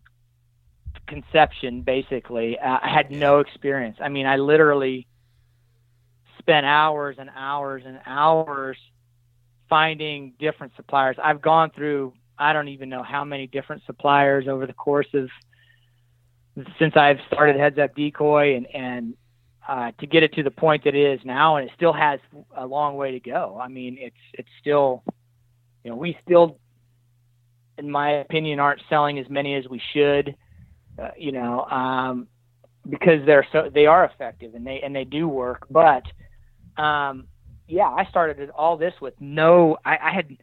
conception 1.08 1.82
basically. 1.82 2.58
Uh, 2.58 2.80
I 2.82 2.90
had 2.90 3.12
no 3.12 3.40
experience. 3.40 3.98
I 4.02 4.10
mean, 4.10 4.26
I 4.26 4.38
literally 4.38 5.08
spent 6.40 6.66
hours 6.66 7.18
and 7.20 7.30
hours 7.36 7.84
and 7.86 8.00
hours 8.06 8.78
finding 9.70 10.34
different 10.40 10.74
suppliers. 10.76 11.18
I've 11.22 11.42
gone 11.42 11.72
through 11.72 12.14
I 12.38 12.54
don't 12.54 12.68
even 12.70 12.90
know 12.90 13.04
how 13.04 13.24
many 13.24 13.48
different 13.48 13.84
suppliers 13.86 14.48
over 14.48 14.66
the 14.66 14.74
course 14.74 15.08
of 15.14 15.30
since 16.80 16.96
I've 16.96 17.20
started 17.28 17.58
Heads 17.58 17.78
Up 17.78 17.96
Decoy 17.96 18.56
and 18.56 18.68
and 18.74 19.14
uh, 19.68 19.92
to 20.00 20.06
get 20.06 20.24
it 20.24 20.34
to 20.34 20.44
the 20.44 20.52
point 20.52 20.84
that 20.84 20.94
it 20.94 21.14
is 21.14 21.26
now, 21.26 21.56
and 21.56 21.68
it 21.68 21.74
still 21.76 21.94
has 21.94 22.20
a 22.56 22.66
long 22.66 22.98
way 22.98 23.12
to 23.12 23.20
go. 23.20 23.60
I 23.62 23.68
mean, 23.68 23.98
it's 24.00 24.16
it's 24.34 24.50
still, 24.62 25.04
you 25.86 25.92
know, 25.92 25.98
we 25.98 26.18
still, 26.24 26.58
in 27.78 27.92
my 27.92 28.14
opinion, 28.14 28.60
aren't 28.60 28.82
selling 28.90 29.20
as 29.20 29.30
many 29.30 29.54
as 29.54 29.68
we 29.70 29.80
should. 29.94 30.36
Uh, 30.98 31.12
you 31.16 31.32
know, 31.32 31.64
um, 31.66 32.28
because 32.90 33.24
they're 33.28 33.46
so 33.52 33.70
they 33.72 33.86
are 33.86 34.04
effective 34.04 34.56
and 34.56 34.66
they 34.66 34.82
and 34.84 34.96
they 34.96 35.04
do 35.04 35.28
work. 35.28 35.68
But 35.70 36.04
um, 36.82 37.28
yeah, 37.68 37.88
I 37.88 38.08
started 38.10 38.50
all 38.50 38.78
this 38.78 38.96
with 39.00 39.14
no. 39.20 39.78
I, 39.86 39.98
I 40.02 40.12
had 40.12 40.38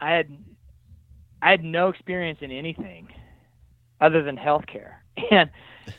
I 0.00 0.10
had 0.12 0.38
I 1.40 1.50
had 1.52 1.64
no 1.64 1.88
experience 1.88 2.40
in 2.42 2.50
anything 2.50 3.08
other 4.02 4.22
than 4.22 4.36
healthcare, 4.36 4.96
and 5.30 5.48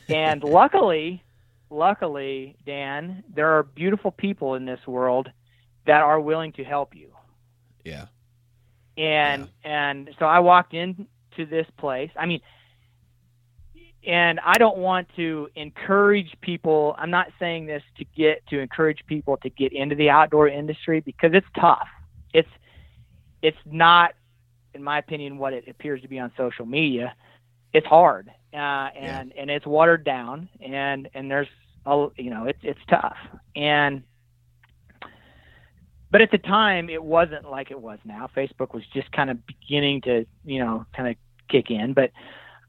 and 0.08 0.44
luckily 0.44 1.24
luckily, 1.70 2.56
Dan, 2.64 3.24
there 3.34 3.50
are 3.58 3.64
beautiful 3.64 4.12
people 4.12 4.54
in 4.54 4.64
this 4.64 4.86
world 4.86 5.28
that 5.86 6.02
are 6.02 6.20
willing 6.20 6.52
to 6.52 6.62
help 6.62 6.94
you. 6.94 7.10
Yeah. 7.84 8.06
And 8.98 9.48
yeah. 9.64 9.90
and 9.90 10.10
so 10.18 10.26
I 10.26 10.40
walked 10.40 10.74
into 10.74 11.06
this 11.36 11.66
place. 11.78 12.10
I 12.16 12.26
mean, 12.26 12.40
and 14.06 14.40
I 14.40 14.58
don't 14.58 14.78
want 14.78 15.08
to 15.16 15.48
encourage 15.54 16.34
people. 16.40 16.96
I'm 16.98 17.10
not 17.10 17.28
saying 17.38 17.66
this 17.66 17.82
to 17.98 18.04
get 18.16 18.44
to 18.48 18.58
encourage 18.58 19.04
people 19.06 19.36
to 19.38 19.50
get 19.50 19.72
into 19.72 19.94
the 19.94 20.10
outdoor 20.10 20.48
industry 20.48 21.00
because 21.00 21.30
it's 21.32 21.46
tough. 21.58 21.86
It's 22.34 22.48
it's 23.40 23.58
not, 23.64 24.14
in 24.74 24.82
my 24.82 24.98
opinion, 24.98 25.38
what 25.38 25.52
it 25.52 25.68
appears 25.68 26.02
to 26.02 26.08
be 26.08 26.18
on 26.18 26.32
social 26.36 26.66
media. 26.66 27.14
It's 27.72 27.86
hard, 27.86 28.30
uh, 28.52 28.56
and 28.56 29.32
yeah. 29.34 29.42
and 29.42 29.50
it's 29.50 29.66
watered 29.66 30.04
down, 30.04 30.48
and 30.60 31.08
and 31.14 31.30
there's 31.30 31.48
a, 31.86 32.08
you 32.16 32.30
know 32.30 32.46
it's 32.46 32.60
it's 32.62 32.80
tough, 32.88 33.16
and 33.54 34.02
but 36.10 36.20
at 36.20 36.30
the 36.30 36.38
time 36.38 36.88
it 36.88 37.02
wasn't 37.02 37.50
like 37.50 37.70
it 37.70 37.80
was 37.80 37.98
now. 38.04 38.28
Facebook 38.36 38.74
was 38.74 38.84
just 38.92 39.10
kind 39.12 39.30
of 39.30 39.38
beginning 39.46 40.00
to 40.02 40.26
you 40.44 40.58
know 40.58 40.86
kind 40.94 41.08
of 41.08 41.16
kick 41.48 41.70
in, 41.70 41.94
but 41.94 42.10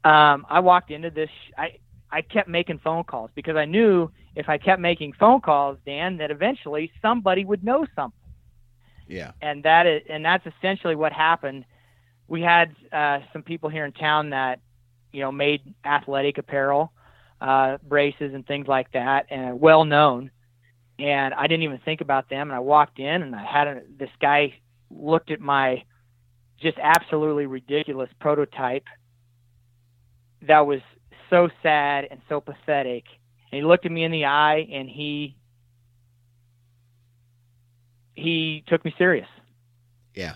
um, 0.08 0.46
I 0.48 0.60
walked 0.60 0.90
into 0.90 1.10
this. 1.10 1.30
I 1.56 1.78
I 2.10 2.22
kept 2.22 2.48
making 2.48 2.78
phone 2.78 3.04
calls 3.04 3.30
because 3.34 3.56
I 3.56 3.64
knew 3.64 4.10
if 4.34 4.48
I 4.48 4.58
kept 4.58 4.80
making 4.80 5.12
phone 5.14 5.40
calls, 5.40 5.78
Dan, 5.84 6.18
that 6.18 6.30
eventually 6.30 6.92
somebody 7.02 7.44
would 7.44 7.64
know 7.64 7.86
something. 7.94 8.18
Yeah. 9.08 9.32
And 9.42 9.64
that 9.64 9.86
is, 9.86 10.02
and 10.08 10.24
that's 10.24 10.46
essentially 10.46 10.94
what 10.94 11.12
happened. 11.12 11.64
We 12.28 12.42
had 12.42 12.74
uh, 12.92 13.20
some 13.32 13.42
people 13.42 13.68
here 13.68 13.84
in 13.84 13.92
town 13.92 14.30
that, 14.30 14.60
you 15.12 15.20
know, 15.20 15.32
made 15.32 15.74
athletic 15.84 16.38
apparel, 16.38 16.92
uh, 17.40 17.78
braces 17.82 18.34
and 18.34 18.46
things 18.46 18.68
like 18.68 18.92
that, 18.92 19.26
and 19.30 19.60
well 19.60 19.84
known. 19.84 20.30
And 21.00 21.34
I 21.34 21.46
didn't 21.46 21.62
even 21.62 21.78
think 21.78 22.00
about 22.00 22.28
them. 22.28 22.50
And 22.50 22.52
I 22.52 22.60
walked 22.60 22.98
in, 22.98 23.22
and 23.22 23.34
I 23.34 23.44
had 23.44 23.66
a, 23.66 23.82
this 23.98 24.10
guy 24.20 24.54
looked 24.90 25.30
at 25.30 25.40
my 25.40 25.84
just 26.60 26.78
absolutely 26.80 27.46
ridiculous 27.46 28.10
prototype 28.20 28.84
that 30.42 30.66
was 30.66 30.80
so 31.30 31.48
sad 31.62 32.08
and 32.10 32.20
so 32.28 32.40
pathetic. 32.40 33.04
And 33.50 33.60
he 33.60 33.62
looked 33.62 33.86
at 33.86 33.92
me 33.92 34.04
in 34.04 34.12
the 34.12 34.26
eye, 34.26 34.68
and 34.70 34.88
he 34.88 35.36
he 38.14 38.62
took 38.66 38.84
me 38.84 38.94
serious. 38.98 39.28
Yeah. 40.14 40.34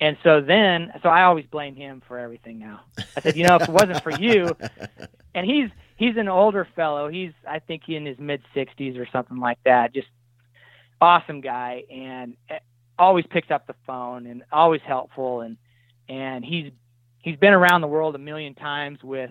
And 0.00 0.16
so 0.24 0.40
then, 0.40 0.92
so 1.02 1.08
I 1.08 1.22
always 1.24 1.46
blame 1.46 1.76
him 1.76 2.02
for 2.08 2.18
everything 2.18 2.58
now. 2.58 2.80
I 3.16 3.20
said, 3.20 3.36
you 3.36 3.46
know, 3.46 3.56
if 3.56 3.62
it 3.62 3.68
wasn't 3.68 4.02
for 4.02 4.10
you, 4.10 4.56
and 5.34 5.46
he's 5.46 5.70
he's 6.02 6.16
an 6.16 6.28
older 6.28 6.66
fellow. 6.74 7.08
He's 7.08 7.32
I 7.48 7.58
think 7.60 7.82
he 7.86 7.96
in 7.96 8.06
his 8.06 8.18
mid 8.18 8.42
60s 8.54 8.98
or 8.98 9.06
something 9.12 9.38
like 9.38 9.58
that. 9.64 9.94
Just 9.94 10.08
awesome 11.00 11.40
guy, 11.40 11.84
and 11.90 12.36
eh, 12.48 12.58
always 12.98 13.24
picks 13.30 13.50
up 13.50 13.66
the 13.66 13.74
phone 13.86 14.26
and 14.26 14.42
always 14.50 14.80
helpful, 14.86 15.40
and 15.40 15.56
and 16.08 16.44
he's 16.44 16.72
he's 17.18 17.36
been 17.36 17.52
around 17.52 17.80
the 17.80 17.86
world 17.86 18.14
a 18.14 18.18
million 18.18 18.54
times 18.54 18.98
with, 19.02 19.30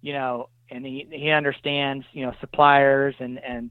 you 0.00 0.12
know, 0.12 0.48
and 0.70 0.84
he 0.84 1.06
he 1.10 1.30
understands 1.30 2.04
you 2.12 2.26
know 2.26 2.32
suppliers 2.40 3.14
and 3.20 3.38
and 3.38 3.70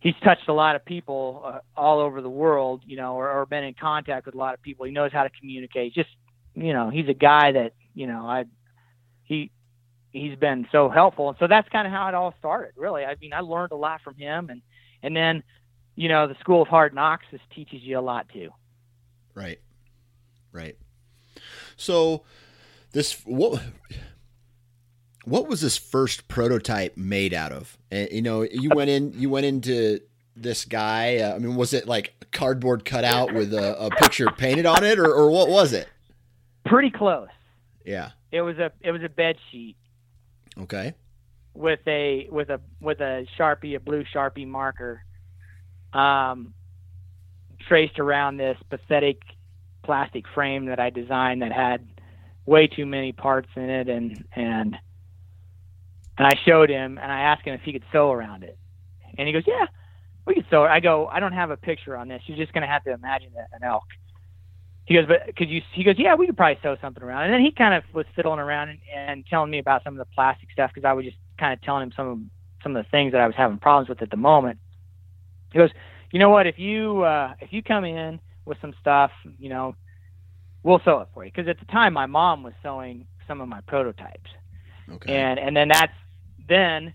he's 0.00 0.14
touched 0.24 0.48
a 0.48 0.52
lot 0.52 0.76
of 0.76 0.84
people 0.84 1.42
uh, 1.44 1.58
all 1.76 2.00
over 2.00 2.20
the 2.20 2.30
world, 2.30 2.82
you 2.84 2.96
know, 2.96 3.14
or, 3.14 3.30
or 3.30 3.46
been 3.46 3.64
in 3.64 3.74
contact 3.74 4.26
with 4.26 4.34
a 4.34 4.38
lot 4.38 4.52
of 4.52 4.60
people. 4.60 4.84
He 4.84 4.92
knows 4.92 5.12
how 5.12 5.22
to 5.22 5.30
communicate. 5.38 5.94
Just, 5.94 6.10
you 6.54 6.72
know, 6.72 6.90
he's 6.90 7.08
a 7.08 7.14
guy 7.14 7.52
that, 7.52 7.74
you 7.94 8.08
know, 8.08 8.26
I, 8.26 8.44
he, 9.22 9.52
he's 10.12 10.38
been 10.38 10.66
so 10.70 10.88
helpful. 10.88 11.28
And 11.28 11.38
so 11.38 11.46
that's 11.46 11.68
kind 11.68 11.86
of 11.86 11.92
how 11.92 12.08
it 12.08 12.14
all 12.14 12.34
started, 12.38 12.72
really. 12.76 13.04
I 13.04 13.16
mean, 13.20 13.32
I 13.32 13.40
learned 13.40 13.72
a 13.72 13.76
lot 13.76 14.00
from 14.02 14.14
him 14.14 14.50
and, 14.50 14.62
and 15.02 15.16
then, 15.16 15.42
you 15.94 16.08
know, 16.08 16.28
the 16.28 16.36
school 16.40 16.62
of 16.62 16.68
hard 16.68 16.94
knocks 16.94 17.24
just 17.30 17.48
teaches 17.50 17.82
you 17.82 17.98
a 17.98 18.00
lot 18.00 18.28
too. 18.32 18.50
Right. 19.34 19.60
Right. 20.52 20.76
So 21.76 22.22
this, 22.92 23.20
what, 23.24 23.62
what 25.24 25.48
was 25.48 25.60
this 25.60 25.76
first 25.76 26.28
prototype 26.28 26.96
made 26.96 27.34
out 27.34 27.52
of? 27.52 27.78
And 27.90 28.08
you 28.10 28.22
know, 28.22 28.42
you 28.42 28.70
went 28.74 28.90
in, 28.90 29.12
you 29.14 29.30
went 29.30 29.46
into 29.46 30.00
this 30.36 30.64
guy. 30.64 31.18
Uh, 31.18 31.34
I 31.34 31.38
mean, 31.38 31.56
was 31.56 31.72
it 31.72 31.86
like 31.86 32.14
a 32.22 32.24
cardboard 32.26 32.84
cutout 32.84 33.32
with 33.32 33.52
a, 33.54 33.78
a 33.78 33.90
picture 33.90 34.26
painted 34.36 34.66
on 34.66 34.84
it, 34.84 34.98
or, 34.98 35.12
or 35.12 35.30
what 35.30 35.48
was 35.48 35.72
it? 35.72 35.88
Pretty 36.64 36.90
close. 36.90 37.28
Yeah. 37.84 38.10
It 38.30 38.42
was 38.42 38.58
a 38.58 38.72
it 38.80 38.92
was 38.92 39.02
a 39.02 39.08
bed 39.08 39.36
sheet. 39.50 39.76
Okay. 40.58 40.94
With 41.54 41.80
a 41.86 42.28
with 42.30 42.50
a 42.50 42.60
with 42.80 43.00
a 43.00 43.26
sharpie, 43.38 43.76
a 43.76 43.80
blue 43.80 44.04
sharpie 44.14 44.46
marker, 44.46 45.04
um, 45.92 46.54
traced 47.68 47.98
around 47.98 48.38
this 48.38 48.56
pathetic 48.70 49.20
plastic 49.82 50.24
frame 50.34 50.66
that 50.66 50.80
I 50.80 50.90
designed 50.90 51.42
that 51.42 51.52
had 51.52 51.86
way 52.46 52.66
too 52.66 52.86
many 52.86 53.12
parts 53.12 53.48
in 53.54 53.68
it, 53.68 53.88
and 53.88 54.24
and 54.34 54.76
and 56.16 56.26
I 56.26 56.32
showed 56.46 56.70
him, 56.70 56.98
and 56.98 57.12
I 57.12 57.20
asked 57.20 57.44
him 57.46 57.54
if 57.54 57.62
he 57.62 57.72
could 57.72 57.84
sew 57.92 58.10
around 58.10 58.44
it, 58.44 58.58
and 59.18 59.26
he 59.26 59.32
goes, 59.32 59.44
"Yeah, 59.46 59.66
we 60.26 60.34
could 60.34 60.46
sew." 60.48 60.64
I 60.64 60.80
go, 60.80 61.06
"I 61.06 61.20
don't 61.20 61.32
have 61.32 61.50
a 61.50 61.56
picture 61.56 61.96
on 61.96 62.08
this. 62.08 62.22
You're 62.26 62.38
just 62.38 62.52
gonna 62.52 62.66
have 62.66 62.84
to 62.84 62.92
imagine 62.92 63.32
an 63.52 63.62
elk." 63.62 63.84
He 64.84 64.94
goes, 64.94 65.06
"But 65.06 65.36
could 65.36 65.48
you?" 65.48 65.62
He 65.72 65.84
goes, 65.84 65.94
"Yeah, 65.98 66.14
we 66.14 66.26
could 66.26 66.36
probably 66.36 66.58
sew 66.62 66.76
something 66.80 67.02
around." 67.02 67.24
And 67.24 67.34
then 67.34 67.40
he 67.40 67.52
kind 67.52 67.74
of 67.74 67.84
was 67.94 68.06
fiddling 68.16 68.40
around 68.40 68.70
and, 68.70 68.78
and 68.94 69.26
telling 69.26 69.50
me 69.50 69.58
about 69.58 69.84
some 69.84 69.94
of 69.94 69.98
the 69.98 70.12
plastic 70.14 70.50
stuff 70.50 70.70
because 70.74 70.86
I 70.86 70.92
was 70.92 71.04
just 71.04 71.16
kind 71.38 71.52
of 71.52 71.60
telling 71.62 71.84
him 71.84 71.92
some 71.96 72.08
of 72.08 72.18
some 72.62 72.76
of 72.76 72.84
the 72.84 72.90
things 72.90 73.12
that 73.12 73.20
I 73.20 73.26
was 73.26 73.36
having 73.36 73.58
problems 73.58 73.88
with 73.88 74.02
at 74.02 74.10
the 74.10 74.16
moment. 74.16 74.58
He 75.52 75.58
goes, 75.58 75.70
"You 76.10 76.18
know 76.18 76.30
what? 76.30 76.46
If 76.46 76.58
you 76.58 77.02
uh, 77.02 77.34
if 77.40 77.52
you 77.52 77.62
come 77.62 77.84
in 77.84 78.20
with 78.44 78.58
some 78.60 78.74
stuff, 78.80 79.12
you 79.38 79.48
know, 79.48 79.76
we'll 80.64 80.80
sew 80.84 81.00
it 81.00 81.08
for 81.14 81.24
you." 81.24 81.30
Because 81.30 81.48
at 81.48 81.60
the 81.60 81.66
time, 81.66 81.92
my 81.92 82.06
mom 82.06 82.42
was 82.42 82.54
sewing 82.62 83.06
some 83.28 83.40
of 83.40 83.48
my 83.48 83.60
prototypes. 83.62 84.30
Okay. 84.90 85.14
And 85.14 85.38
and 85.38 85.56
then 85.56 85.68
that's 85.68 85.92
then 86.48 86.92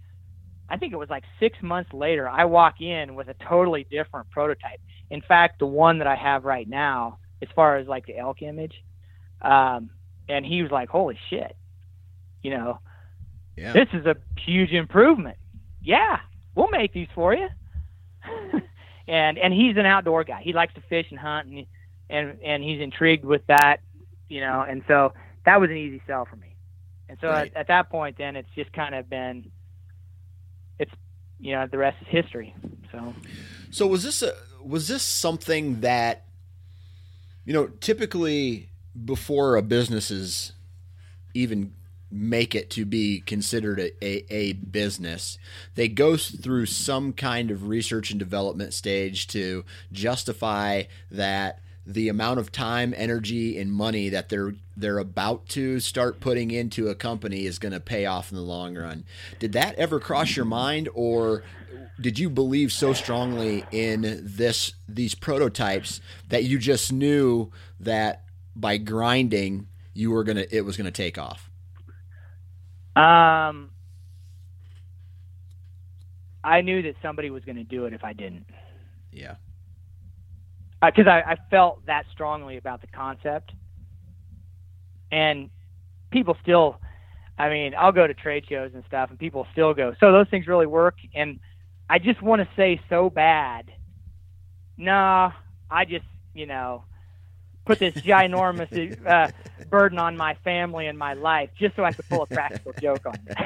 I 0.69 0.77
think 0.77 0.93
it 0.93 0.97
was 0.97 1.09
like 1.09 1.23
six 1.39 1.57
months 1.61 1.93
later, 1.93 2.27
I 2.27 2.45
walk 2.45 2.81
in 2.81 3.15
with 3.15 3.29
a 3.29 3.35
totally 3.47 3.85
different 3.89 4.29
prototype. 4.31 4.79
In 5.09 5.21
fact, 5.21 5.59
the 5.59 5.65
one 5.65 5.99
that 5.99 6.07
I 6.07 6.15
have 6.15 6.43
right 6.43 6.67
now, 6.67 7.19
as 7.41 7.49
far 7.55 7.77
as 7.77 7.87
like 7.87 8.05
the 8.05 8.17
elk 8.17 8.41
image, 8.41 8.73
um, 9.41 9.89
and 10.29 10.45
he 10.45 10.61
was 10.61 10.71
like, 10.71 10.89
"Holy 10.89 11.17
shit!" 11.29 11.55
You 12.43 12.51
know, 12.51 12.79
yeah. 13.55 13.73
this 13.73 13.87
is 13.93 14.05
a 14.05 14.15
huge 14.45 14.71
improvement. 14.71 15.37
Yeah, 15.81 16.19
we'll 16.55 16.69
make 16.69 16.93
these 16.93 17.07
for 17.15 17.33
you. 17.33 17.47
and 19.07 19.37
and 19.37 19.53
he's 19.53 19.77
an 19.77 19.85
outdoor 19.85 20.23
guy. 20.23 20.41
He 20.43 20.53
likes 20.53 20.73
to 20.75 20.81
fish 20.89 21.07
and 21.09 21.19
hunt, 21.19 21.47
and 21.47 21.65
and 22.09 22.39
and 22.43 22.63
he's 22.63 22.81
intrigued 22.81 23.25
with 23.25 23.45
that, 23.47 23.77
you 24.29 24.41
know. 24.41 24.65
And 24.67 24.83
so 24.87 25.13
that 25.45 25.59
was 25.61 25.69
an 25.69 25.77
easy 25.77 26.01
sell 26.07 26.25
for 26.25 26.35
me. 26.35 26.55
And 27.09 27.17
so 27.21 27.29
Right. 27.29 27.51
at, 27.55 27.61
at 27.61 27.67
that 27.67 27.89
point, 27.89 28.17
then 28.17 28.35
it's 28.35 28.49
just 28.53 28.73
kind 28.73 28.93
of 28.93 29.09
been, 29.09 29.49
it's 30.77 30.91
you 31.39 31.53
know 31.55 31.67
the 31.71 31.77
rest 31.77 31.97
is 32.01 32.07
history. 32.09 32.53
So 32.91 33.13
So 33.71 33.87
was 33.87 34.03
this 34.03 34.21
a 34.21 34.33
was 34.63 34.87
this 34.87 35.03
something 35.03 35.81
that 35.81 36.25
you 37.47 37.53
know 37.53 37.67
typically 37.79 38.69
before 39.05 39.55
a 39.55 39.63
business 39.63 40.11
is 40.11 40.51
even 41.33 41.73
make 42.11 42.53
it 42.53 42.69
to 42.69 42.85
be 42.85 43.21
considered 43.25 43.79
a, 43.79 44.05
a, 44.05 44.25
a 44.29 44.53
business 44.53 45.39
they 45.75 45.87
go 45.87 46.15
through 46.17 46.65
some 46.65 47.13
kind 47.13 47.49
of 47.49 47.67
research 47.67 48.11
and 48.11 48.19
development 48.19 48.73
stage 48.73 49.27
to 49.27 49.63
justify 49.91 50.83
that 51.09 51.61
the 51.85 52.09
amount 52.09 52.37
of 52.37 52.51
time 52.51 52.93
energy 52.97 53.57
and 53.57 53.71
money 53.71 54.09
that 54.09 54.27
they're 54.27 54.53
they're 54.75 54.99
about 54.99 55.47
to 55.47 55.79
start 55.79 56.19
putting 56.19 56.51
into 56.51 56.89
a 56.89 56.95
company 56.95 57.45
is 57.45 57.57
going 57.57 57.71
to 57.71 57.79
pay 57.79 58.05
off 58.05 58.29
in 58.29 58.35
the 58.35 58.43
long 58.43 58.75
run. 58.75 59.05
Did 59.39 59.53
that 59.53 59.73
ever 59.75 59.99
cross 59.99 60.35
your 60.35 60.45
mind 60.45 60.89
or 60.93 61.43
did 61.99 62.19
you 62.19 62.29
believe 62.29 62.71
so 62.71 62.93
strongly 62.93 63.67
in 63.71 64.21
this 64.23 64.73
these 64.87 65.15
prototypes 65.15 66.01
that 66.29 66.43
you 66.43 66.57
just 66.57 66.91
knew 66.91 67.51
that 67.79 68.23
by 68.55 68.77
grinding 68.77 69.67
you 69.93 70.11
were 70.11 70.23
gonna 70.23 70.45
it 70.51 70.61
was 70.61 70.77
gonna 70.77 70.91
take 70.91 71.17
off 71.17 71.49
um, 72.95 73.69
I 76.43 76.61
knew 76.61 76.81
that 76.81 76.95
somebody 77.01 77.29
was 77.29 77.43
going 77.45 77.57
to 77.57 77.63
do 77.63 77.85
it 77.85 77.93
if 77.93 78.03
I 78.03 78.13
didn't. 78.13 78.47
yeah 79.11 79.35
because 80.81 81.07
I, 81.07 81.31
I 81.31 81.35
felt 81.49 81.85
that 81.87 82.05
strongly 82.11 82.57
about 82.57 82.81
the 82.81 82.87
concept, 82.87 83.51
and 85.11 85.49
people 86.11 86.37
still, 86.41 86.79
I 87.37 87.49
mean, 87.49 87.73
I'll 87.77 87.91
go 87.91 88.05
to 88.05 88.13
trade 88.13 88.45
shows 88.47 88.71
and 88.73 88.83
stuff, 88.87 89.09
and 89.09 89.17
people 89.17 89.47
still 89.51 89.73
go, 89.73 89.95
"So 89.99 90.11
those 90.11 90.29
things 90.29 90.47
really 90.47 90.67
work?" 90.67 90.95
And 91.15 91.39
I 91.89 91.99
just 91.99 92.21
want 92.21 92.41
to 92.41 92.47
say 92.55 92.79
so 92.89 93.09
bad, 93.09 93.65
nah, 94.77 95.31
I 95.69 95.85
just, 95.85 96.05
you 96.33 96.45
know, 96.45 96.85
put 97.65 97.79
this 97.79 97.93
ginormous 98.05 98.67
uh, 99.07 99.27
burden 99.69 99.97
on 99.99 100.17
my 100.17 100.35
family 100.43 100.87
and 100.87 100.97
my 100.97 101.13
life 101.13 101.49
just 101.59 101.75
so 101.75 101.83
I 101.83 101.91
could 101.91 102.07
pull 102.07 102.21
a 102.23 102.27
practical 102.27 102.73
joke 102.81 103.05
on 103.05 103.15
it. 103.27 103.37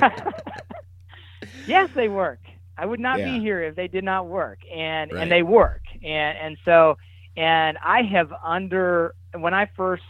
yes, 1.66 1.88
they 1.94 2.08
work. 2.08 2.40
I 2.76 2.86
would 2.86 3.00
not 3.00 3.22
Yeah. 3.22 3.38
be 3.38 3.40
here 3.40 3.62
if 3.62 3.76
they 3.76 3.88
did 3.88 4.04
not 4.04 4.26
work, 4.28 4.58
and 4.74 5.10
Right. 5.10 5.18
and 5.18 5.30
they 5.30 5.42
work, 5.42 5.82
and 6.02 6.38
and 6.38 6.56
so 6.64 6.96
and 7.36 7.78
I 7.84 8.02
have 8.12 8.30
under 8.44 9.14
when 9.38 9.54
I 9.54 9.70
first 9.76 10.02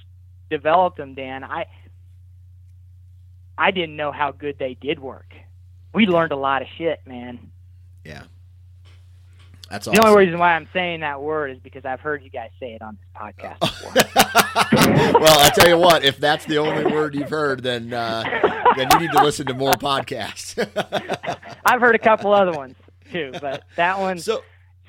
developed 0.50 0.96
them, 0.98 1.14
Dan, 1.14 1.44
I 1.44 1.66
I 3.58 3.70
didn't 3.70 3.96
know 3.96 4.12
how 4.12 4.32
good 4.32 4.56
they 4.58 4.74
did 4.74 4.98
work. 4.98 5.34
We 5.94 6.06
learned 6.06 6.32
a 6.32 6.36
lot 6.36 6.62
of 6.62 6.68
shit, 6.76 7.00
man. 7.06 7.38
yeah 8.04 8.24
that's 9.70 9.86
The 9.86 10.04
only 10.04 10.24
reason 10.26 10.38
why 10.38 10.52
I'm 10.54 10.68
saying 10.74 11.00
that 11.00 11.22
word 11.22 11.50
is 11.52 11.58
because 11.58 11.84
I've 11.86 12.00
heard 12.00 12.22
you 12.22 12.28
guys 12.30 12.50
say 12.60 12.74
it 12.74 12.82
on 12.82 12.98
this 13.00 13.08
podcast 13.16 13.58
before. 13.60 13.92
well 15.20 15.38
i 15.40 15.48
tell 15.54 15.68
you 15.68 15.78
what 15.78 16.04
if 16.04 16.18
that's 16.18 16.44
the 16.44 16.58
only 16.58 16.84
word 16.92 17.14
you've 17.14 17.30
heard 17.30 17.62
then 17.62 17.92
uh, 17.92 18.22
then 18.76 18.88
you 18.92 18.98
need 19.00 19.10
to 19.12 19.22
listen 19.24 19.46
to 19.46 19.54
more 19.54 19.72
podcasts 19.72 20.54
I've 21.64 21.80
heard 21.80 21.94
a 21.94 21.98
couple 21.98 22.32
other 22.34 22.52
ones 22.52 22.74
too, 23.10 23.32
but 23.40 23.62
that 23.76 23.98
one. 23.98 24.18
so 24.18 24.42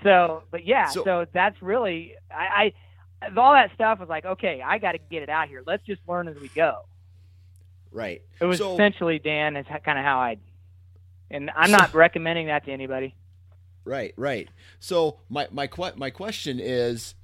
So, 0.03 0.43
but 0.51 0.65
yeah, 0.65 0.87
So- 0.87 1.03
so, 1.05 1.25
that's 1.31 1.59
really 1.61 2.15
I, 2.29 2.73
I 3.23 3.29
all 3.37 3.53
that 3.53 3.71
stuff 3.73 3.99
was 3.99 4.09
like, 4.09 4.25
okay, 4.25 4.61
I 4.63 4.77
got 4.77 4.91
to 4.91 4.97
get 4.99 5.23
it 5.23 5.29
out 5.29 5.47
here. 5.47 5.63
Let's 5.65 5.83
just 5.85 6.01
learn 6.07 6.27
as 6.27 6.37
we 6.37 6.49
go. 6.49 6.81
right 7.91 8.21
It 8.41 8.45
was 8.45 8.57
so, 8.59 8.73
essentially 8.73 9.19
Dan 9.19 9.55
is 9.55 9.65
kind 9.83 9.97
of 9.97 10.03
how 10.05 10.19
I, 10.19 10.37
and 11.31 11.51
I'm 11.55 11.71
not 11.71 11.93
recommending 11.93 12.47
that 12.47 12.65
to 12.65 12.71
anybody. 12.71 13.15
Right, 13.83 14.13
right. 14.17 14.49
So 14.79 15.19
my 15.29 15.47
my 15.51 15.69
my 15.95 16.09
question 16.09 16.59
is, 16.59 17.15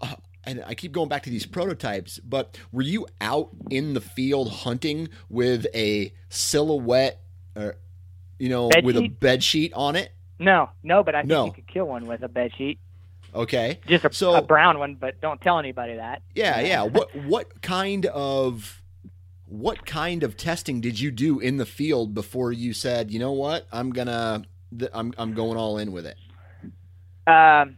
uh, 0.00 0.14
and 0.44 0.62
I 0.66 0.74
keep 0.74 0.92
going 0.92 1.08
back 1.08 1.22
to 1.24 1.30
these 1.30 1.46
prototypes, 1.46 2.18
but 2.18 2.58
were 2.72 2.82
you 2.82 3.06
out 3.20 3.50
in 3.70 3.94
the 3.94 4.00
field 4.00 4.50
hunting 4.50 5.08
with 5.28 5.66
a 5.74 6.12
silhouette, 6.28 7.20
or 7.56 7.76
you 8.38 8.48
know, 8.48 8.68
Bed 8.68 8.84
with 8.84 8.96
a 8.96 9.00
sheet? 9.02 9.20
bed 9.20 9.42
sheet 9.42 9.72
on 9.74 9.96
it? 9.96 10.12
No, 10.38 10.70
no, 10.82 11.02
but 11.02 11.14
I 11.14 11.20
think 11.20 11.28
No. 11.30 11.46
you 11.46 11.52
could 11.52 11.66
kill 11.66 11.84
one 11.86 12.06
with 12.06 12.22
a 12.22 12.28
bed 12.28 12.52
sheet, 12.56 12.78
Okay. 13.34 13.78
just 13.86 14.04
a, 14.04 14.12
So- 14.12 14.34
a 14.36 14.42
brown 14.42 14.78
one, 14.78 14.94
but 14.96 15.20
don't 15.20 15.40
tell 15.40 15.58
anybody 15.58 15.96
that. 15.96 16.22
Yeah, 16.34 16.60
yeah. 16.60 16.82
What 16.82 17.14
what 17.16 17.60
kind 17.62 18.06
of 18.06 18.79
what 19.50 19.84
kind 19.84 20.22
of 20.22 20.36
testing 20.36 20.80
did 20.80 21.00
you 21.00 21.10
do 21.10 21.40
in 21.40 21.56
the 21.56 21.66
field 21.66 22.14
before 22.14 22.52
you 22.52 22.72
said, 22.72 23.10
you 23.10 23.18
know 23.18 23.32
what, 23.32 23.66
I'm 23.72 23.90
gonna 23.90 24.44
I'm 24.92 25.12
I'm 25.18 25.34
going 25.34 25.58
all 25.58 25.78
in 25.78 25.90
with 25.90 26.06
it? 26.06 26.16
Um, 27.26 27.76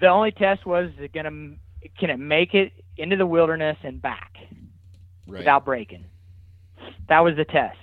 the 0.00 0.06
only 0.06 0.30
test 0.30 0.64
was 0.64 0.90
is 0.90 1.00
it 1.04 1.12
gonna 1.12 1.30
can 1.98 2.10
it 2.10 2.18
make 2.18 2.54
it 2.54 2.72
into 2.96 3.16
the 3.16 3.26
wilderness 3.26 3.76
and 3.82 4.00
back 4.00 4.36
Right. 5.26 5.38
without 5.40 5.64
breaking. 5.64 6.04
That 7.08 7.20
was 7.20 7.34
the 7.36 7.44
test. 7.44 7.76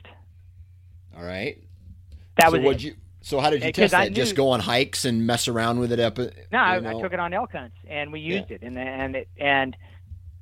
all 1.18 1.24
right. 1.24 1.58
That 2.38 2.52
so 2.52 2.60
was 2.60 2.84
you 2.84 2.96
so 3.22 3.40
how 3.42 3.50
did 3.50 3.62
you 3.64 3.72
test 3.74 3.92
that? 3.92 4.14
Just 4.14 4.36
go 4.36 4.50
on 4.50 4.62
hikes 4.62 5.04
and 5.04 5.28
mess 5.28 5.48
around 5.50 5.80
with 5.80 5.92
it 5.92 6.00
up? 6.00 6.18
uh, 6.18 6.28
No, 6.52 6.60
I, 6.60 6.78
I 6.78 7.02
took 7.02 7.12
it 7.12 7.20
on 7.20 7.34
elk 7.34 7.52
hunts 7.52 7.76
and 7.90 8.12
we 8.14 8.22
used 8.22 8.52
it, 8.52 8.62
and 8.62 8.78
and 8.78 9.16
it 9.18 9.28
and 9.38 9.76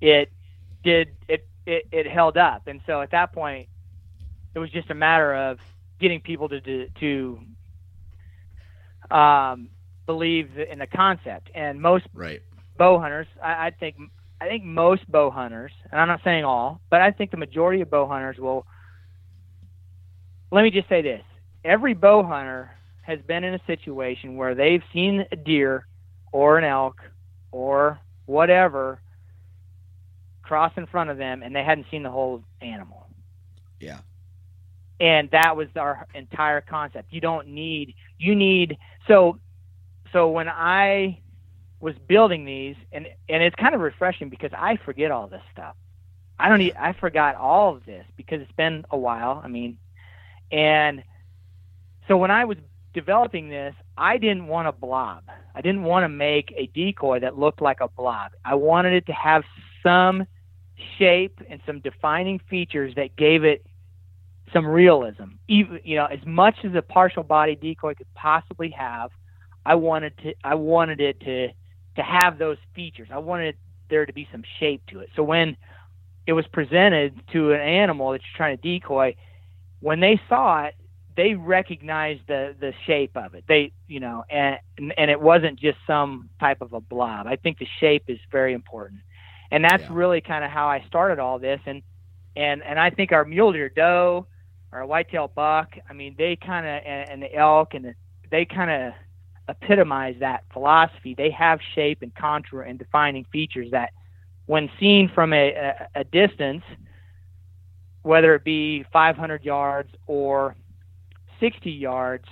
it 0.02 0.32
did 0.86 1.10
it, 1.30 1.48
it 1.68 1.86
it 1.92 2.08
held 2.08 2.38
up, 2.38 2.68
and 2.68 2.82
so 2.88 3.02
at 3.02 3.12
that 3.12 3.34
point, 3.34 3.70
it 4.56 4.60
was 4.60 4.72
just 4.72 4.92
a 4.92 4.96
matter 4.96 5.36
of 5.36 5.60
getting 6.00 6.22
people 6.22 6.50
to 6.50 6.62
to, 6.62 6.88
to 7.02 7.40
um, 9.16 9.70
believe 10.08 10.50
in 10.72 10.80
the 10.80 10.88
concept. 10.88 11.50
And 11.56 11.82
most 11.82 12.06
Right. 12.14 12.42
bow 12.78 13.00
hunters, 13.00 13.28
I, 13.44 13.68
I 13.68 13.72
think 13.80 13.98
I 14.42 14.48
think 14.48 14.64
most 14.64 15.10
bow 15.12 15.32
hunters, 15.32 15.72
and 15.92 16.00
I'm 16.02 16.08
not 16.08 16.22
saying 16.24 16.46
all, 16.46 16.82
but 16.92 17.02
I 17.02 17.12
think 17.12 17.32
the 17.32 17.38
majority 17.38 17.82
of 17.82 17.92
bow 17.92 18.08
hunters 18.08 18.38
will. 18.40 18.66
Let 20.52 20.64
me 20.64 20.72
just 20.72 20.90
say 20.90 21.02
this: 21.02 21.24
every 21.66 21.94
bow 21.94 22.24
hunter 22.24 22.72
has 23.04 23.20
been 23.28 23.44
in 23.44 23.54
a 23.56 23.62
situation 23.68 24.36
where 24.38 24.56
they've 24.56 24.84
seen 24.94 25.26
a 25.32 25.36
deer 25.36 25.88
or 26.32 26.58
an 26.58 26.66
elk 26.66 27.02
or 27.52 28.00
whatever 28.26 29.02
cross 30.46 30.72
in 30.78 30.86
front 30.86 31.10
of 31.10 31.18
them, 31.18 31.44
and 31.44 31.56
they 31.56 31.64
hadn't 31.64 31.88
seen 31.92 32.04
the 32.04 32.12
whole 32.12 32.44
animal. 32.62 33.08
Yeah. 33.80 34.00
And 35.00 35.30
that 35.32 35.58
was 35.58 35.68
our 35.76 36.08
entire 36.14 36.62
concept. 36.62 37.12
You 37.12 37.22
don't 37.22 37.50
need. 37.50 37.96
You 38.18 38.36
need 38.36 38.78
so. 39.08 39.40
So 40.14 40.30
when 40.30 40.48
I 40.48 41.20
was 41.82 41.96
building 42.08 42.46
these, 42.46 42.76
and 42.94 43.08
and 43.28 43.44
it's 43.44 43.56
kind 43.56 43.76
of 43.76 43.82
refreshing 43.82 44.30
because 44.30 44.52
I 44.54 44.78
forget 44.78 45.12
all 45.12 45.28
this 45.28 45.44
stuff. 45.52 45.76
I 46.40 46.48
don't. 46.48 46.60
Need, 46.60 46.76
I 46.80 46.94
forgot 46.94 47.36
all 47.36 47.76
of 47.76 47.86
this 47.86 48.06
because 48.16 48.42
it's 48.42 48.52
been 48.54 48.86
a 48.90 48.98
while. 48.98 49.42
I 49.44 49.50
mean, 49.50 49.78
and 50.52 51.04
so 52.08 52.16
when 52.16 52.32
I 52.32 52.46
was 52.46 52.58
developing 52.94 53.50
this, 53.50 53.76
I 53.98 54.18
didn't 54.18 54.48
want 54.48 54.68
a 54.68 54.72
blob. 54.72 55.24
I 55.54 55.62
didn't 55.62 55.84
want 55.84 56.04
to 56.04 56.10
make 56.10 56.54
a 56.56 56.68
decoy 56.68 57.20
that 57.20 57.38
looked 57.38 57.62
like 57.62 57.82
a 57.82 57.88
blob. 57.90 58.32
I 58.44 58.56
wanted 58.56 58.94
it 58.94 59.06
to 59.08 59.14
have 59.14 59.44
some 59.84 60.26
shape 60.98 61.40
and 61.50 61.62
some 61.66 61.80
defining 61.80 62.40
features 62.50 62.94
that 62.96 63.16
gave 63.16 63.44
it 63.44 63.66
some 64.54 64.66
realism. 64.66 65.36
Even 65.48 65.80
you 65.84 65.96
know, 65.96 66.06
as 66.06 66.20
much 66.26 66.56
as 66.64 66.74
a 66.76 66.82
partial 66.82 67.24
body 67.24 67.56
decoy 67.56 67.94
could 67.96 68.14
possibly 68.14 68.70
have, 68.72 69.12
I 69.66 69.76
wanted 69.76 70.18
to 70.20 70.34
I 70.44 70.56
wanted 70.56 71.02
it 71.02 71.20
to 71.22 71.48
to 71.96 72.04
have 72.04 72.38
those 72.38 72.58
features. 72.74 73.10
I 73.12 73.18
wanted 73.18 73.56
there 73.90 74.06
to 74.06 74.14
be 74.14 74.28
some 74.32 74.44
shape 74.60 74.82
to 74.88 75.00
it. 75.00 75.10
So 75.16 75.24
when 75.24 75.58
it 76.28 76.34
was 76.34 76.46
presented 76.48 77.20
to 77.34 77.54
an 77.54 77.62
animal 77.62 78.12
that 78.12 78.22
you're 78.22 78.38
trying 78.38 78.58
to 78.58 78.62
decoy, 78.62 79.16
when 79.80 80.00
they 80.00 80.20
saw 80.28 80.66
it, 80.66 80.76
they 81.16 81.34
recognized 81.34 82.22
the 82.28 82.56
the 82.60 82.74
shape 82.86 83.16
of 83.16 83.36
it. 83.36 83.46
They, 83.48 83.72
you 83.88 84.00
know, 84.00 84.24
and 84.30 84.58
and 84.98 85.10
it 85.12 85.20
wasn't 85.22 85.60
just 85.60 85.78
some 85.88 86.30
type 86.40 86.62
of 86.62 86.74
a 86.74 86.82
blob. 86.82 87.28
I 87.28 87.36
think 87.38 87.60
the 87.60 87.68
shape 87.80 88.04
is 88.08 88.20
very 88.32 88.54
important, 88.54 89.02
and 89.56 89.64
that's 89.64 89.84
yeah. 89.84 89.90
really 89.90 90.20
kind 90.20 90.44
of 90.44 90.52
how 90.52 90.68
I 90.68 90.84
started 90.86 91.18
all 91.18 91.40
this. 91.40 91.62
And 91.66 91.82
and 92.36 92.62
and 92.62 92.78
I 92.78 92.90
think 92.90 93.14
our 93.14 93.24
mule 93.24 93.54
deer 93.54 93.70
doe, 93.70 94.28
our 94.74 94.86
whitetail 94.86 95.32
buck, 95.34 95.78
I 95.90 95.94
mean, 95.94 96.14
they 96.18 96.36
kind 96.36 96.66
of 96.66 96.84
and, 96.86 97.10
and 97.10 97.24
the 97.24 97.34
elk 97.34 97.74
and 97.74 97.86
the, 97.86 97.96
they 98.30 98.44
kind 98.44 98.70
of 98.70 98.94
epitomize 99.48 100.16
that 100.20 100.44
philosophy. 100.52 101.16
They 101.16 101.30
have 101.32 101.60
shape 101.74 102.02
and 102.02 102.14
contour 102.14 102.64
and 102.64 102.78
defining 102.78 103.24
features 103.32 103.72
that, 103.72 103.94
when 104.46 104.70
seen 104.78 105.10
from 105.16 105.32
a, 105.32 105.54
a, 105.54 106.02
a 106.02 106.04
distance, 106.04 106.64
whether 108.02 108.36
it 108.36 108.44
be 108.44 108.84
500 108.92 109.46
yards 109.46 109.90
or 110.06 110.58
60 111.40 111.72
yards, 111.72 112.26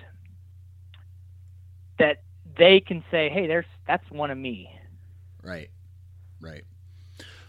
that 1.99 2.21
they 2.57 2.81
can 2.81 3.01
say, 3.09 3.29
"Hey, 3.29 3.47
there's 3.47 3.65
that's 3.87 4.11
one 4.11 4.29
of 4.29 4.37
me." 4.37 4.69
Right, 5.41 5.69
right. 6.41 6.65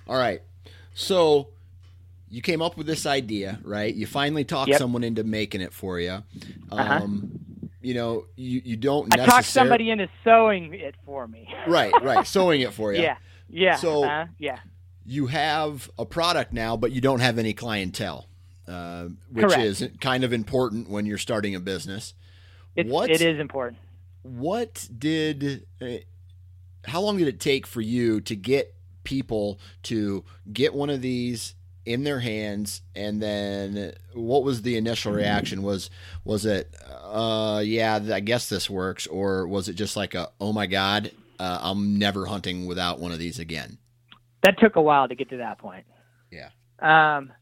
All 0.07 0.17
right. 0.17 0.43
So 0.95 1.49
you 2.29 2.43
came 2.43 2.63
up 2.63 2.77
with 2.77 2.87
this 2.87 3.07
idea, 3.07 3.61
right? 3.63 3.95
You 3.95 4.07
finally 4.07 4.45
talked 4.45 4.71
yep. 4.71 4.79
someone 4.79 5.05
into 5.05 5.25
making 5.25 5.61
it 5.61 5.73
for 5.73 5.99
you. 5.99 6.11
Uh-huh. 6.11 6.77
Um, 6.77 6.81
uh-huh 6.81 7.45
you 7.85 7.93
know, 7.93 8.25
you, 8.35 8.63
you 8.65 8.77
don't 8.77 9.13
I 9.13 9.27
talked 9.27 9.47
somebody 9.47 9.91
into 9.91 10.09
sewing 10.25 10.73
it 10.73 10.95
for 11.05 11.29
me. 11.29 11.55
right, 11.67 11.93
right. 12.03 12.27
Sewing 12.27 12.63
it 12.63 12.73
for 12.73 12.95
you. 12.95 13.03
Yeah. 13.03 13.19
Yeah. 13.51 13.77
So 13.77 14.05
uh, 14.05 14.27
yeah. 14.39 14.61
You 15.05 15.27
have 15.27 15.91
a 15.99 16.07
product 16.07 16.55
now, 16.55 16.79
but 16.79 16.91
you 16.93 17.03
don't 17.03 17.21
have 17.21 17.39
any 17.39 17.53
clientele, 17.53 18.27
uh, 18.67 19.09
which 19.31 19.45
Correct. 19.45 19.63
is 19.63 19.89
kind 20.01 20.25
of 20.25 20.33
important 20.33 20.89
when 20.89 21.05
you're 21.05 21.19
starting 21.19 21.55
a 21.55 21.61
business. 21.61 22.15
It's, 22.75 22.91
what, 22.91 23.11
it 23.11 23.21
is 23.21 23.39
important. 23.39 23.79
What 24.23 24.89
did, 24.99 25.67
uh, 25.83 25.97
how 26.85 27.03
long 27.03 27.19
did 27.19 27.29
it 27.29 27.39
take 27.39 27.67
for 27.67 27.83
you 27.83 28.23
to 28.23 28.35
get 28.35 28.75
people 29.05 29.61
to 29.85 30.25
get 30.53 30.75
one 30.75 30.91
of 30.91 31.01
these 31.03 31.55
in 31.87 32.05
their 32.05 32.21
hands 32.21 32.81
and 32.95 33.21
then 33.21 33.93
what 34.15 34.43
was 34.43 34.63
the 34.63 34.77
initial 34.77 35.13
reaction? 35.13 35.63
Was 35.63 35.91
was 36.25 36.47
it 36.47 36.75
uh 37.03 37.63
yeah 37.65 38.01
i 38.13 38.21
guess 38.21 38.49
this 38.49 38.71
works 38.71 39.07
or 39.07 39.47
was 39.47 39.69
it 39.69 39.75
just 39.75 39.97
like 39.97 40.15
a 40.15 40.31
oh 40.41 40.53
my 40.53 40.67
god 40.67 41.11
uh, 41.39 41.59
i'm 41.61 41.99
never 41.99 42.27
hunting 42.27 42.67
without 42.67 43.01
one 43.01 43.13
of 43.13 43.19
these 43.19 43.39
again? 43.39 43.79
That 44.43 44.59
took 44.59 44.77
a 44.77 44.83
while 44.83 45.09
to 45.09 45.15
get 45.15 45.31
to 45.31 45.39
that 45.39 45.59
point. 45.59 45.85
Yeah. 46.31 46.51
Um 46.81 47.33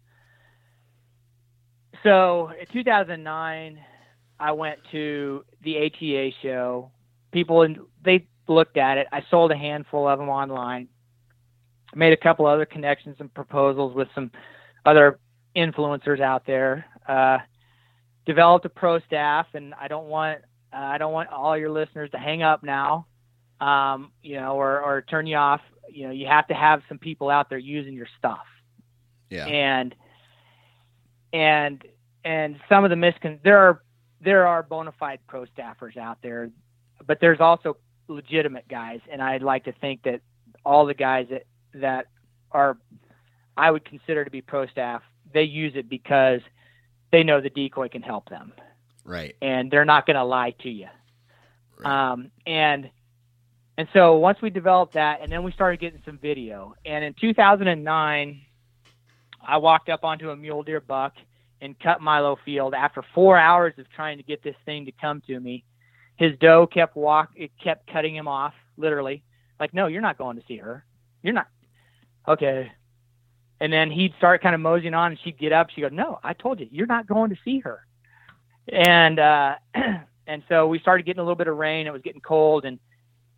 so 2.02 2.50
in 2.60 2.66
2009 2.72 3.78
i 4.40 4.52
went 4.52 4.80
to 4.90 5.44
the 5.62 5.86
ATA 5.86 6.30
show. 6.42 6.90
People 7.30 7.62
and 7.62 7.78
they 8.04 8.26
looked 8.48 8.76
at 8.76 8.98
it. 8.98 9.06
I 9.12 9.22
sold 9.30 9.52
a 9.52 9.56
handful 9.56 10.08
of 10.08 10.18
them 10.18 10.28
online 10.28 10.88
made 11.94 12.12
a 12.12 12.16
couple 12.16 12.46
other 12.46 12.66
connections 12.66 13.16
and 13.18 13.32
proposals 13.32 13.94
with 13.94 14.08
some 14.14 14.30
other 14.84 15.18
influencers 15.56 16.20
out 16.20 16.46
there. 16.46 16.86
Uh, 17.06 17.38
developed 18.24 18.64
a 18.64 18.68
pro 18.68 19.00
staff, 19.00 19.46
and 19.54 19.74
I 19.74 19.88
don't 19.88 20.06
want 20.06 20.40
uh, 20.72 20.76
I 20.76 20.98
don't 20.98 21.12
want 21.12 21.30
all 21.30 21.56
your 21.56 21.70
listeners 21.70 22.10
to 22.12 22.18
hang 22.18 22.42
up 22.42 22.62
now, 22.62 23.06
um, 23.60 24.12
you 24.22 24.36
know, 24.36 24.56
or 24.56 24.80
or 24.80 25.02
turn 25.02 25.26
you 25.26 25.36
off. 25.36 25.60
You 25.90 26.06
know, 26.06 26.12
you 26.12 26.26
have 26.26 26.46
to 26.48 26.54
have 26.54 26.82
some 26.88 26.98
people 26.98 27.28
out 27.28 27.50
there 27.50 27.58
using 27.58 27.94
your 27.94 28.06
stuff. 28.18 28.46
Yeah. 29.28 29.46
And 29.46 29.94
and 31.32 31.84
and 32.24 32.60
some 32.68 32.84
of 32.84 32.90
the 32.90 32.96
miscon 32.96 33.42
there 33.42 33.58
are 33.58 33.82
there 34.20 34.46
are 34.46 34.62
bona 34.62 34.92
fide 34.92 35.20
pro 35.26 35.44
staffers 35.46 35.96
out 35.96 36.18
there, 36.22 36.50
but 37.06 37.18
there's 37.20 37.40
also 37.40 37.76
legitimate 38.08 38.68
guys, 38.68 39.00
and 39.10 39.20
I'd 39.20 39.42
like 39.42 39.64
to 39.64 39.72
think 39.72 40.02
that 40.04 40.20
all 40.64 40.86
the 40.86 40.94
guys 40.94 41.26
that 41.30 41.42
that 41.74 42.06
are 42.50 42.76
I 43.56 43.70
would 43.70 43.84
consider 43.84 44.24
to 44.24 44.30
be 44.30 44.40
pro 44.40 44.66
staff, 44.66 45.02
they 45.32 45.42
use 45.42 45.72
it 45.76 45.88
because 45.88 46.40
they 47.10 47.22
know 47.22 47.40
the 47.40 47.50
decoy 47.50 47.88
can 47.88 48.02
help 48.02 48.28
them. 48.28 48.52
Right. 49.04 49.36
And 49.42 49.70
they're 49.70 49.84
not 49.84 50.06
going 50.06 50.16
to 50.16 50.24
lie 50.24 50.54
to 50.62 50.70
you. 50.70 50.88
Right. 51.78 52.12
Um, 52.12 52.30
and 52.46 52.90
and 53.78 53.88
so 53.92 54.16
once 54.16 54.40
we 54.42 54.50
developed 54.50 54.94
that, 54.94 55.20
and 55.22 55.32
then 55.32 55.42
we 55.42 55.52
started 55.52 55.80
getting 55.80 56.02
some 56.04 56.18
video. 56.18 56.74
And 56.84 57.02
in 57.04 57.14
2009, 57.18 58.40
I 59.46 59.56
walked 59.56 59.88
up 59.88 60.04
onto 60.04 60.30
a 60.30 60.36
mule 60.36 60.62
deer 60.62 60.80
buck 60.80 61.14
in 61.60 61.74
Cut 61.74 62.00
Milo 62.00 62.36
Field 62.44 62.74
after 62.74 63.02
four 63.14 63.38
hours 63.38 63.72
of 63.78 63.90
trying 63.90 64.18
to 64.18 64.22
get 64.22 64.42
this 64.42 64.56
thing 64.66 64.86
to 64.86 64.92
come 64.92 65.22
to 65.26 65.40
me. 65.40 65.64
His 66.16 66.38
doe 66.38 66.66
kept 66.66 66.96
walk, 66.96 67.30
it 67.34 67.50
kept 67.62 67.90
cutting 67.90 68.14
him 68.14 68.28
off, 68.28 68.52
literally. 68.76 69.24
Like, 69.58 69.72
no, 69.72 69.86
you're 69.86 70.02
not 70.02 70.18
going 70.18 70.36
to 70.36 70.42
see 70.46 70.58
her. 70.58 70.84
You're 71.22 71.32
not 71.32 71.48
okay. 72.26 72.72
And 73.60 73.72
then 73.72 73.90
he'd 73.90 74.12
start 74.18 74.42
kind 74.42 74.54
of 74.54 74.60
moseying 74.60 74.94
on 74.94 75.12
and 75.12 75.20
she'd 75.22 75.38
get 75.38 75.52
up. 75.52 75.70
She'd 75.70 75.82
go, 75.82 75.88
no, 75.88 76.18
I 76.22 76.32
told 76.32 76.60
you, 76.60 76.68
you're 76.70 76.86
not 76.86 77.06
going 77.06 77.30
to 77.30 77.36
see 77.44 77.60
her. 77.60 77.86
And, 78.68 79.18
uh, 79.18 79.54
and 80.26 80.42
so 80.48 80.66
we 80.66 80.78
started 80.80 81.06
getting 81.06 81.20
a 81.20 81.22
little 81.22 81.36
bit 81.36 81.48
of 81.48 81.56
rain. 81.56 81.86
It 81.86 81.92
was 81.92 82.02
getting 82.02 82.20
cold 82.20 82.64
and, 82.64 82.78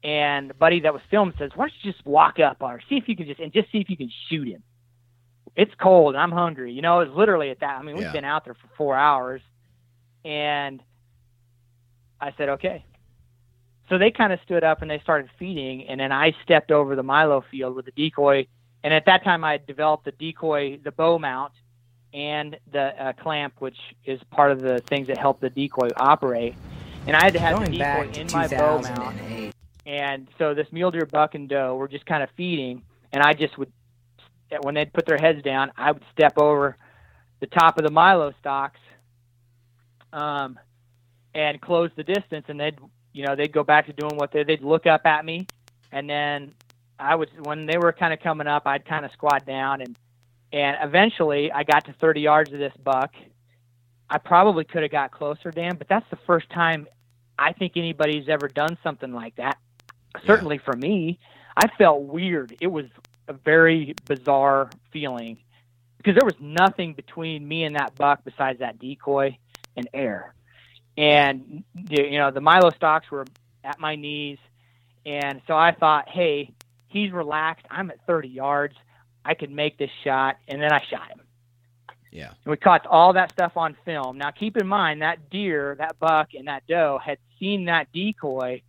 and 0.02 0.50
the 0.50 0.54
buddy 0.54 0.80
that 0.80 0.92
was 0.92 1.02
filming 1.10 1.34
says, 1.38 1.50
why 1.54 1.66
don't 1.66 1.74
you 1.82 1.92
just 1.92 2.04
walk 2.06 2.38
up 2.38 2.62
on 2.62 2.72
her, 2.72 2.82
see 2.88 2.96
if 2.96 3.08
you 3.08 3.16
can 3.16 3.26
just, 3.26 3.40
and 3.40 3.52
just 3.52 3.72
see 3.72 3.78
if 3.78 3.88
you 3.88 3.96
can 3.96 4.10
shoot 4.28 4.48
him. 4.48 4.62
It's 5.56 5.72
cold 5.80 6.14
and 6.14 6.22
I'm 6.22 6.32
hungry. 6.32 6.72
You 6.72 6.82
know, 6.82 7.00
it's 7.00 7.14
literally 7.14 7.50
at 7.50 7.60
that. 7.60 7.78
I 7.78 7.82
mean, 7.82 7.96
we've 7.96 8.04
yeah. 8.04 8.12
been 8.12 8.24
out 8.24 8.44
there 8.44 8.54
for 8.54 8.68
four 8.76 8.96
hours 8.96 9.40
and 10.24 10.82
I 12.20 12.32
said, 12.36 12.48
okay. 12.50 12.84
So 13.88 13.98
they 13.98 14.10
kind 14.10 14.32
of 14.32 14.40
stood 14.44 14.64
up 14.64 14.82
and 14.82 14.90
they 14.90 14.98
started 15.00 15.30
feeding. 15.38 15.86
And 15.88 16.00
then 16.00 16.12
I 16.12 16.32
stepped 16.42 16.70
over 16.70 16.96
the 16.96 17.02
Milo 17.02 17.44
field 17.50 17.76
with 17.76 17.84
the 17.84 17.92
decoy 17.92 18.46
and 18.84 18.92
at 18.92 19.06
that 19.06 19.24
time, 19.24 19.42
I 19.42 19.52
had 19.52 19.66
developed 19.66 20.04
the 20.04 20.12
decoy, 20.12 20.78
the 20.84 20.92
bow 20.92 21.18
mount, 21.18 21.52
and 22.12 22.56
the 22.70 23.02
uh, 23.02 23.12
clamp, 23.14 23.54
which 23.58 23.78
is 24.04 24.20
part 24.30 24.52
of 24.52 24.60
the 24.60 24.80
things 24.80 25.08
that 25.08 25.16
help 25.16 25.40
the 25.40 25.50
decoy 25.50 25.88
operate. 25.96 26.54
And 27.06 27.16
I 27.16 27.24
had 27.24 27.32
to 27.32 27.40
have 27.40 27.56
Going 27.56 27.72
the 27.72 27.78
decoy 27.78 28.10
in 28.14 28.28
my 28.30 28.46
bow 28.46 28.82
mount. 28.82 29.54
And 29.86 30.28
so 30.38 30.54
this 30.54 30.66
mule 30.70 30.90
deer, 30.90 31.06
buck, 31.06 31.34
and 31.34 31.48
doe 31.48 31.76
were 31.76 31.88
just 31.88 32.04
kind 32.04 32.22
of 32.22 32.28
feeding, 32.36 32.82
and 33.12 33.22
I 33.22 33.32
just 33.32 33.56
would, 33.58 33.72
when 34.62 34.74
they'd 34.74 34.92
put 34.92 35.06
their 35.06 35.18
heads 35.18 35.42
down, 35.42 35.72
I 35.76 35.92
would 35.92 36.04
step 36.12 36.38
over 36.38 36.76
the 37.40 37.46
top 37.46 37.78
of 37.78 37.84
the 37.84 37.90
Milo 37.90 38.32
stocks, 38.38 38.80
um, 40.12 40.58
and 41.34 41.60
close 41.60 41.90
the 41.96 42.04
distance, 42.04 42.46
and 42.48 42.60
they'd, 42.60 42.78
you 43.12 43.26
know, 43.26 43.34
they'd 43.34 43.52
go 43.52 43.64
back 43.64 43.86
to 43.86 43.92
doing 43.92 44.16
what 44.16 44.30
they, 44.30 44.44
they'd 44.44 44.62
look 44.62 44.86
up 44.86 45.06
at 45.06 45.24
me, 45.24 45.46
and 45.90 46.08
then 46.08 46.52
I 47.04 47.16
was 47.16 47.28
when 47.42 47.66
they 47.66 47.76
were 47.76 47.92
kind 47.92 48.12
of 48.14 48.20
coming 48.20 48.46
up, 48.46 48.66
I'd 48.66 48.86
kind 48.86 49.04
of 49.04 49.12
squat 49.12 49.44
down 49.46 49.82
and 49.82 49.98
and 50.52 50.76
eventually 50.82 51.52
I 51.52 51.64
got 51.64 51.84
to 51.86 51.92
30 51.94 52.20
yards 52.20 52.52
of 52.52 52.58
this 52.58 52.72
buck. 52.82 53.12
I 54.08 54.18
probably 54.18 54.64
could 54.64 54.82
have 54.82 54.92
got 54.92 55.10
closer, 55.10 55.50
Dan, 55.50 55.76
but 55.76 55.88
that's 55.88 56.08
the 56.10 56.18
first 56.26 56.48
time 56.50 56.86
I 57.38 57.52
think 57.52 57.72
anybody's 57.76 58.28
ever 58.28 58.48
done 58.48 58.78
something 58.82 59.12
like 59.12 59.36
that. 59.36 59.58
Certainly 60.24 60.58
for 60.58 60.74
me, 60.76 61.18
I 61.56 61.66
felt 61.76 62.02
weird. 62.02 62.56
It 62.60 62.68
was 62.68 62.86
a 63.26 63.32
very 63.32 63.94
bizarre 64.06 64.70
feeling 64.92 65.38
because 65.96 66.14
there 66.14 66.24
was 66.24 66.36
nothing 66.40 66.94
between 66.94 67.46
me 67.46 67.64
and 67.64 67.76
that 67.76 67.96
buck 67.96 68.20
besides 68.24 68.60
that 68.60 68.78
decoy 68.78 69.36
and 69.76 69.88
air. 69.92 70.34
And 70.96 71.64
you 71.90 72.18
know, 72.18 72.30
the 72.30 72.40
Milo 72.40 72.70
stocks 72.70 73.10
were 73.10 73.26
at 73.64 73.80
my 73.80 73.96
knees. 73.96 74.38
And 75.04 75.42
so 75.46 75.54
I 75.54 75.72
thought, 75.72 76.08
hey, 76.08 76.52
He's 76.94 77.10
relaxed. 77.10 77.66
I'm 77.68 77.90
at 77.90 77.98
30 78.06 78.28
yards. 78.28 78.76
I 79.24 79.34
could 79.34 79.50
make 79.50 79.78
this 79.78 79.90
shot, 80.04 80.36
and 80.46 80.62
then 80.62 80.72
I 80.72 80.80
shot 80.88 81.08
him. 81.10 81.22
Yeah. 82.12 82.28
And 82.28 82.52
we 82.52 82.56
caught 82.56 82.86
all 82.86 83.14
that 83.14 83.32
stuff 83.32 83.56
on 83.56 83.76
film. 83.84 84.16
Now, 84.16 84.30
keep 84.30 84.56
in 84.56 84.68
mind 84.68 85.02
that 85.02 85.28
deer, 85.28 85.74
that 85.80 85.98
buck, 85.98 86.28
and 86.34 86.46
that 86.46 86.64
doe 86.68 87.00
had 87.04 87.18
seen 87.40 87.64
that 87.64 87.92
decoy 87.92 88.62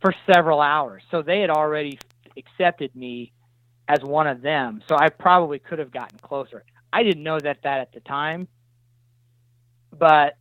for 0.00 0.14
several 0.32 0.62
hours, 0.62 1.02
so 1.10 1.20
they 1.20 1.40
had 1.40 1.50
already 1.50 1.98
accepted 2.38 2.96
me 2.96 3.32
as 3.88 4.00
one 4.00 4.26
of 4.26 4.40
them. 4.40 4.82
So 4.88 4.96
I 4.96 5.10
probably 5.10 5.58
could 5.58 5.78
have 5.78 5.92
gotten 5.92 6.18
closer. 6.18 6.64
I 6.90 7.02
didn't 7.02 7.22
know 7.22 7.38
that 7.38 7.58
that 7.64 7.80
at 7.80 7.92
the 7.92 8.00
time, 8.00 8.48
but 9.92 10.38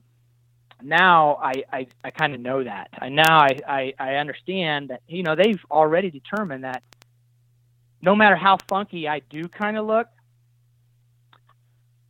now 0.81 1.37
I 1.41 1.63
I, 1.71 1.87
I 2.01 2.11
kind 2.11 2.33
of 2.33 2.39
know 2.39 2.63
that. 2.63 2.89
And 3.01 3.17
now 3.17 3.39
I, 3.39 3.59
I 3.67 3.93
I 3.99 4.15
understand 4.15 4.89
that 4.89 5.01
you 5.07 5.23
know 5.23 5.35
they've 5.35 5.63
already 5.69 6.09
determined 6.11 6.63
that 6.63 6.81
no 8.05 8.15
matter 8.15 8.35
how 8.35 8.57
funky 8.69 9.07
I 9.07 9.19
do 9.19 9.47
kind 9.47 9.77
of 9.77 9.87
look, 9.87 10.07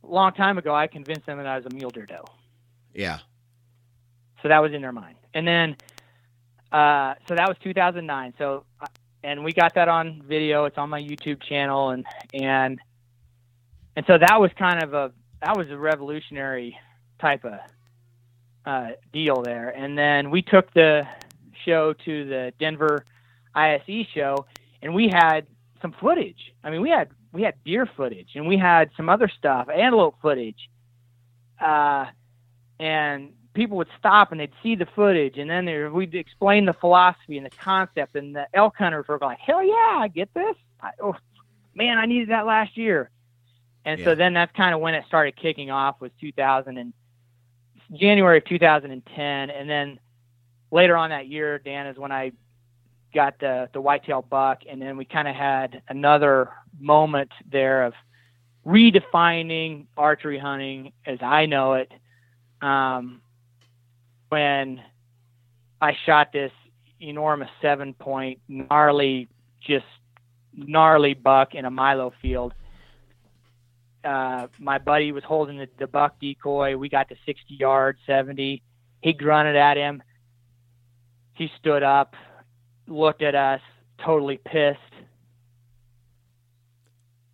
a 0.04 0.06
long 0.06 0.32
time 0.32 0.58
ago 0.58 0.74
I 0.74 0.86
convinced 0.86 1.26
them 1.26 1.38
that 1.38 1.46
I 1.46 1.56
was 1.56 1.64
a 1.66 1.74
mule 1.74 1.90
deer 1.90 2.06
doe. 2.06 2.24
Yeah. 2.94 3.18
So 4.42 4.48
that 4.48 4.60
was 4.60 4.72
in 4.72 4.82
their 4.82 4.92
mind, 4.92 5.16
and 5.34 5.48
then 5.48 5.76
uh, 6.70 7.14
so 7.26 7.34
that 7.34 7.48
was 7.48 7.56
2009. 7.64 8.34
So 8.38 8.64
uh, 8.80 8.86
and 9.24 9.42
we 9.42 9.52
got 9.52 9.74
that 9.74 9.88
on 9.88 10.22
video. 10.28 10.66
It's 10.66 10.78
on 10.78 10.90
my 10.90 11.00
YouTube 11.00 11.42
channel, 11.42 11.90
and 11.90 12.04
and 12.34 12.78
and 13.96 14.04
so 14.06 14.18
that 14.18 14.38
was 14.38 14.50
kind 14.58 14.82
of 14.82 14.92
a 14.92 15.12
that 15.42 15.56
was 15.56 15.68
a 15.70 15.76
revolutionary 15.76 16.78
type 17.18 17.44
of 17.44 17.58
uh, 18.66 18.88
deal 19.12 19.42
there. 19.42 19.70
And 19.70 19.96
then 19.96 20.30
we 20.30 20.42
took 20.42 20.72
the 20.74 21.08
show 21.64 21.94
to 22.04 22.24
the 22.26 22.52
Denver 22.60 23.04
ISE 23.54 24.06
show, 24.14 24.46
and 24.82 24.94
we 24.94 25.08
had 25.12 25.46
some 25.80 25.94
footage. 26.00 26.52
I 26.64 26.70
mean, 26.70 26.80
we 26.80 26.90
had 26.90 27.08
we 27.32 27.42
had 27.42 27.54
deer 27.64 27.86
footage, 27.96 28.30
and 28.34 28.46
we 28.46 28.56
had 28.56 28.90
some 28.96 29.08
other 29.08 29.28
stuff, 29.28 29.68
antelope 29.68 30.16
footage, 30.22 30.70
uh, 31.60 32.06
and 32.78 33.32
people 33.54 33.78
would 33.78 33.88
stop 33.98 34.30
and 34.30 34.40
they'd 34.40 34.52
see 34.62 34.74
the 34.74 34.86
footage, 34.94 35.38
and 35.38 35.50
then 35.50 35.64
there, 35.64 35.90
we'd 35.90 36.14
explain 36.14 36.66
the 36.66 36.74
philosophy 36.74 37.36
and 37.36 37.46
the 37.46 37.50
concept, 37.50 38.14
and 38.14 38.36
the 38.36 38.46
elk 38.54 38.74
hunters 38.76 39.06
were 39.08 39.18
like, 39.20 39.38
"Hell 39.38 39.64
yeah, 39.64 39.98
I 39.98 40.08
get 40.08 40.32
this! 40.34 40.56
I, 40.80 40.90
oh 41.02 41.16
man, 41.74 41.98
I 41.98 42.06
needed 42.06 42.30
that 42.30 42.46
last 42.46 42.76
year." 42.76 43.10
And 43.84 44.00
yeah. 44.00 44.04
so 44.04 44.14
then 44.14 44.34
that's 44.34 44.54
kind 44.56 44.74
of 44.74 44.80
when 44.80 44.94
it 44.94 45.04
started 45.06 45.36
kicking 45.36 45.70
off 45.70 46.00
was 46.00 46.10
2000 46.20 46.76
and 46.76 46.92
January 47.92 48.38
of 48.38 48.44
2010, 48.44 49.50
and 49.50 49.70
then 49.70 49.98
later 50.70 50.96
on 50.96 51.10
that 51.10 51.28
year, 51.28 51.58
Dan 51.58 51.86
is 51.86 51.96
when 51.96 52.12
I 52.12 52.32
got 53.14 53.38
the 53.40 53.68
the 53.72 53.80
whitetail 53.80 54.22
buck, 54.22 54.60
and 54.68 54.80
then 54.80 54.96
we 54.96 55.04
kind 55.04 55.28
of 55.28 55.34
had 55.34 55.82
another 55.88 56.50
moment 56.78 57.30
there 57.50 57.84
of 57.84 57.94
redefining 58.66 59.86
archery 59.96 60.38
hunting 60.38 60.92
as 61.06 61.18
I 61.22 61.46
know 61.46 61.74
it. 61.74 61.92
Um, 62.60 63.20
when 64.28 64.82
I 65.80 65.96
shot 66.04 66.32
this 66.32 66.52
enormous 67.00 67.50
seven 67.62 67.94
point 67.94 68.40
gnarly, 68.48 69.28
just 69.60 69.86
gnarly 70.52 71.14
buck 71.14 71.54
in 71.54 71.64
a 71.64 71.70
Milo 71.70 72.12
field 72.22 72.54
uh, 74.06 74.46
my 74.58 74.78
buddy 74.78 75.10
was 75.10 75.24
holding 75.24 75.58
the, 75.58 75.68
the 75.78 75.86
buck 75.86 76.18
decoy. 76.20 76.76
We 76.76 76.88
got 76.88 77.08
to 77.08 77.16
60 77.26 77.54
yards, 77.54 77.98
70. 78.06 78.62
He 79.02 79.12
grunted 79.12 79.56
at 79.56 79.76
him. 79.76 80.02
He 81.34 81.50
stood 81.58 81.82
up, 81.82 82.14
looked 82.86 83.22
at 83.22 83.34
us, 83.34 83.60
totally 84.04 84.38
pissed. 84.38 84.78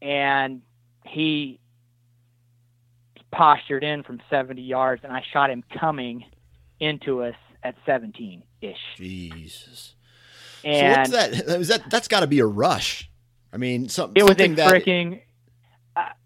And 0.00 0.62
he 1.06 1.60
postured 3.30 3.84
in 3.84 4.02
from 4.02 4.20
70 4.28 4.62
yards, 4.62 5.04
and 5.04 5.12
I 5.12 5.22
shot 5.32 5.50
him 5.50 5.62
coming 5.78 6.24
into 6.80 7.22
us 7.22 7.36
at 7.62 7.76
17 7.86 8.42
ish. 8.60 8.76
Jesus. 8.96 9.94
And 10.64 11.06
so 11.06 11.16
what's 11.16 11.32
that? 11.46 11.60
Is 11.60 11.68
that 11.68 11.90
that's 11.90 12.08
got 12.08 12.20
to 12.20 12.26
be 12.26 12.40
a 12.40 12.46
rush. 12.46 13.08
I 13.52 13.56
mean, 13.56 13.88
some, 13.88 14.12
it 14.14 14.22
was 14.22 14.30
something 14.30 14.54
that 14.56 14.70
freaking 14.70 15.20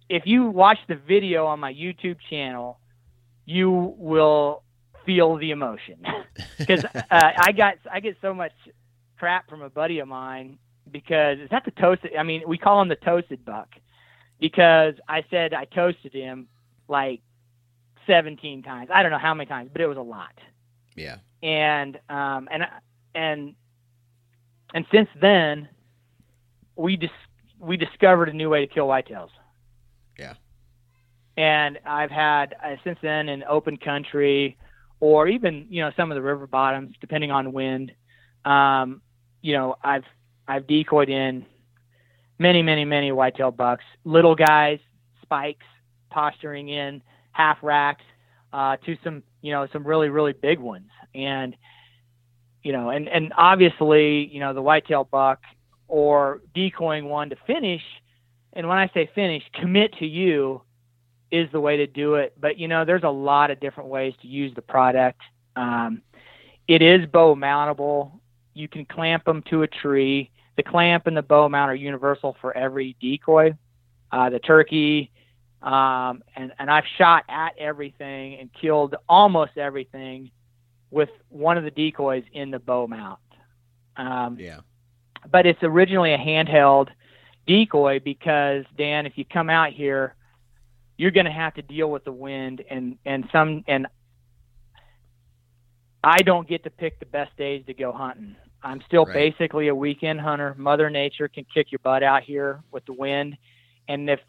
if 0.09 0.23
you 0.27 0.47
watch 0.47 0.79
the 0.89 0.95
video 0.95 1.47
on 1.47 1.61
my 1.61 1.73
YouTube 1.73 2.17
channel, 2.31 2.79
you 3.45 3.95
will 3.99 4.63
feel 5.05 5.37
the 5.37 5.51
emotion 5.51 6.05
because 6.59 6.85
uh, 6.85 7.01
I 7.11 7.53
got 7.53 7.75
I 7.91 8.01
get 8.01 8.17
so 8.21 8.35
much 8.35 8.53
crap 9.19 9.49
from 9.49 9.63
a 9.63 9.71
buddy 9.71 9.99
of 9.99 10.09
mine 10.09 10.59
because 10.91 11.39
is 11.39 11.51
that 11.51 11.65
the 11.65 11.71
toasted? 11.73 12.13
I 12.19 12.23
mean, 12.23 12.43
we 12.47 12.59
call 12.59 12.81
him 12.81 12.89
the 12.89 12.97
toasted 12.97 13.45
buck 13.45 13.69
because 14.41 14.95
I 15.09 15.25
said 15.31 15.55
I 15.55 15.65
toasted 15.65 16.13
him 16.13 16.49
like 16.89 17.21
17 18.07 18.63
times. 18.63 18.91
I 18.93 19.03
don't 19.03 19.11
know 19.11 19.19
how 19.19 19.35
many 19.35 19.49
times, 19.49 19.71
but 19.73 19.81
it 19.81 19.87
was 19.87 19.99
a 19.99 20.03
lot. 20.03 20.39
Yeah. 20.95 21.19
And 21.43 21.99
um 22.09 22.49
and 22.51 22.67
and 23.15 23.55
and 24.75 24.87
since 24.93 25.09
then 25.21 25.69
we 26.77 26.97
dis- 26.97 27.11
we 27.59 27.77
discovered 27.77 28.29
a 28.29 28.33
new 28.33 28.51
way 28.51 28.67
to 28.67 28.73
kill 28.73 28.87
whitetails. 28.87 29.31
Yeah. 30.19 30.35
And 31.37 31.79
I've 31.85 32.11
had 32.11 32.55
uh, 32.65 32.77
since 32.85 32.99
then 33.03 33.29
in 33.29 33.45
open 33.45 33.77
country, 33.77 34.57
or 35.01 35.29
even 35.29 35.67
you 35.69 35.83
know 35.83 35.91
some 35.97 36.11
of 36.11 36.15
the 36.15 36.23
river 36.23 36.47
bottoms, 36.47 36.95
depending 37.01 37.31
on 37.31 37.53
wind. 37.53 37.93
Um, 38.45 39.03
you 39.47 39.53
know, 39.55 39.77
I've 39.83 40.05
I've 40.49 40.67
decoyed 40.67 41.09
in 41.09 41.47
many, 42.39 42.63
many, 42.63 42.85
many 42.85 43.13
whitetail 43.13 43.51
bucks, 43.51 43.85
little 44.05 44.35
guys, 44.35 44.79
spikes, 45.23 45.67
posturing 46.11 46.69
in 46.69 47.03
half 47.33 47.59
racks, 47.63 48.05
uh, 48.53 48.77
to 48.85 48.97
some 49.03 49.23
you 49.43 49.53
know 49.53 49.67
some 49.73 49.87
really 49.87 50.09
really 50.09 50.33
big 50.33 50.59
ones, 50.59 50.91
and 51.15 51.57
you 52.63 52.73
know, 52.73 52.91
and 52.91 53.09
and 53.09 53.33
obviously 53.37 54.27
you 54.27 54.41
know 54.41 54.55
the 54.55 54.63
whitetail 54.63 55.05
buck 55.05 55.41
or 55.89 56.41
decoying 56.55 57.05
one 57.09 57.31
to 57.31 57.37
finish 57.47 57.83
and 58.57 58.67
when 58.67 58.79
I 58.79 58.89
say 58.95 59.09
finish, 59.15 59.43
commit 59.53 59.93
to 59.99 60.07
you 60.07 60.63
is 61.31 61.47
the 61.53 61.61
way 61.61 61.77
to 61.77 61.87
do 61.87 62.15
it. 62.15 62.33
But 62.41 62.59
you 62.59 62.69
know, 62.69 62.87
there's 62.87 63.03
a 63.05 63.11
lot 63.11 63.51
of 63.51 63.61
different 63.61 63.91
ways 63.91 64.15
to 64.23 64.27
use 64.27 64.55
the 64.55 64.63
product. 64.63 65.21
Um, 65.55 66.01
it 66.67 66.81
is 66.81 67.07
bow 67.07 67.37
mountable. 67.37 68.13
You 68.57 68.69
can 68.69 68.87
clamp 68.87 69.25
them 69.25 69.43
to 69.51 69.63
a 69.63 69.67
tree. 69.67 70.31
The 70.57 70.63
clamp 70.63 71.07
and 71.07 71.15
the 71.15 71.23
bow 71.23 71.47
mount 71.49 71.71
are 71.71 71.75
universal 71.75 72.37
for 72.41 72.57
every 72.57 72.97
decoy. 73.03 73.55
Uh, 74.11 74.31
the 74.31 74.39
turkey, 74.39 75.11
um, 75.61 76.23
and 76.35 76.53
and 76.59 76.71
I've 76.71 76.87
shot 76.97 77.25
at 77.29 77.51
everything 77.59 78.37
and 78.37 78.51
killed 78.53 78.95
almost 79.09 79.59
everything 79.59 80.31
with 80.91 81.11
one 81.29 81.59
of 81.59 81.65
the 81.65 81.71
decoys 81.71 82.25
in 82.33 82.51
the 82.51 82.59
bow 82.59 82.87
mount. 82.87 83.19
Um, 83.97 84.39
yeah. 84.41 84.61
But 85.31 85.45
it's 85.45 85.63
originally 85.63 86.15
a 86.15 86.19
handheld 86.19 86.89
decoy 87.47 88.01
because 88.01 88.65
Dan, 88.79 89.05
if 89.05 89.19
you 89.19 89.27
come 89.27 89.51
out 89.51 89.73
here, 89.73 90.15
you're 90.97 91.11
going 91.11 91.27
to 91.27 91.33
have 91.33 91.53
to 91.55 91.63
deal 91.63 91.91
with 91.91 92.05
the 92.05 92.13
wind 92.13 92.65
and 92.71 92.97
and 93.05 93.29
some 93.33 93.65
and 93.69 93.87
I 96.03 96.23
don't 96.23 96.49
get 96.49 96.65
to 96.65 96.71
pick 96.71 97.01
the 97.01 97.07
best 97.07 97.37
days 97.37 97.65
to 97.67 97.75
go 97.75 97.93
hunting. 97.93 98.37
I'm 98.67 98.83
still 98.87 99.05
right. 99.05 99.15
basically 99.15 99.69
a 99.69 99.75
weekend 99.75 100.21
hunter. 100.21 100.55
Mother 100.59 100.91
Nature 100.91 101.29
can 101.29 101.45
kick 101.53 101.71
your 101.71 101.79
butt 101.79 102.03
out 102.03 102.23
here 102.23 102.63
with 102.73 102.85
the 102.85 102.93
wind, 102.93 103.37
and 103.89 104.11
if 104.11 104.21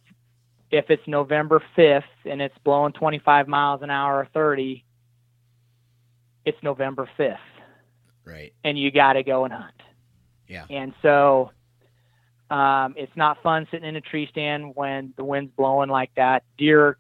if 0.70 0.90
it's 0.90 1.06
November 1.08 1.64
5th 1.78 2.04
and 2.26 2.42
it's 2.42 2.58
blowing 2.64 2.92
25 2.92 3.48
miles 3.48 3.82
an 3.82 3.90
hour 3.90 4.18
or 4.18 4.28
30, 4.34 4.84
it's 6.46 6.58
November 6.62 7.10
5th. 7.18 7.38
Right. 8.26 8.54
And 8.66 8.78
you 8.78 8.92
got 8.92 9.14
to 9.14 9.24
go 9.24 9.46
and 9.46 9.54
hunt. 9.54 9.82
Yeah. 10.46 10.66
And 10.70 10.94
so 11.02 11.52
um, 12.50 12.96
it's 12.98 13.16
not 13.16 13.42
fun 13.42 13.66
sitting 13.72 13.88
in 13.88 13.96
a 13.96 14.02
tree 14.02 14.28
stand 14.30 14.76
when 14.76 15.14
the 15.16 15.24
wind's 15.24 15.52
blowing 15.56 15.90
like 15.90 16.12
that. 16.16 16.44
Deer 16.58 16.98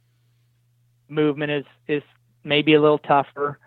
movement 1.09 1.51
is 1.51 1.65
is 1.88 2.03
maybe 2.43 2.73
a 2.73 2.81
little 2.81 2.99
tougher, 2.99 3.59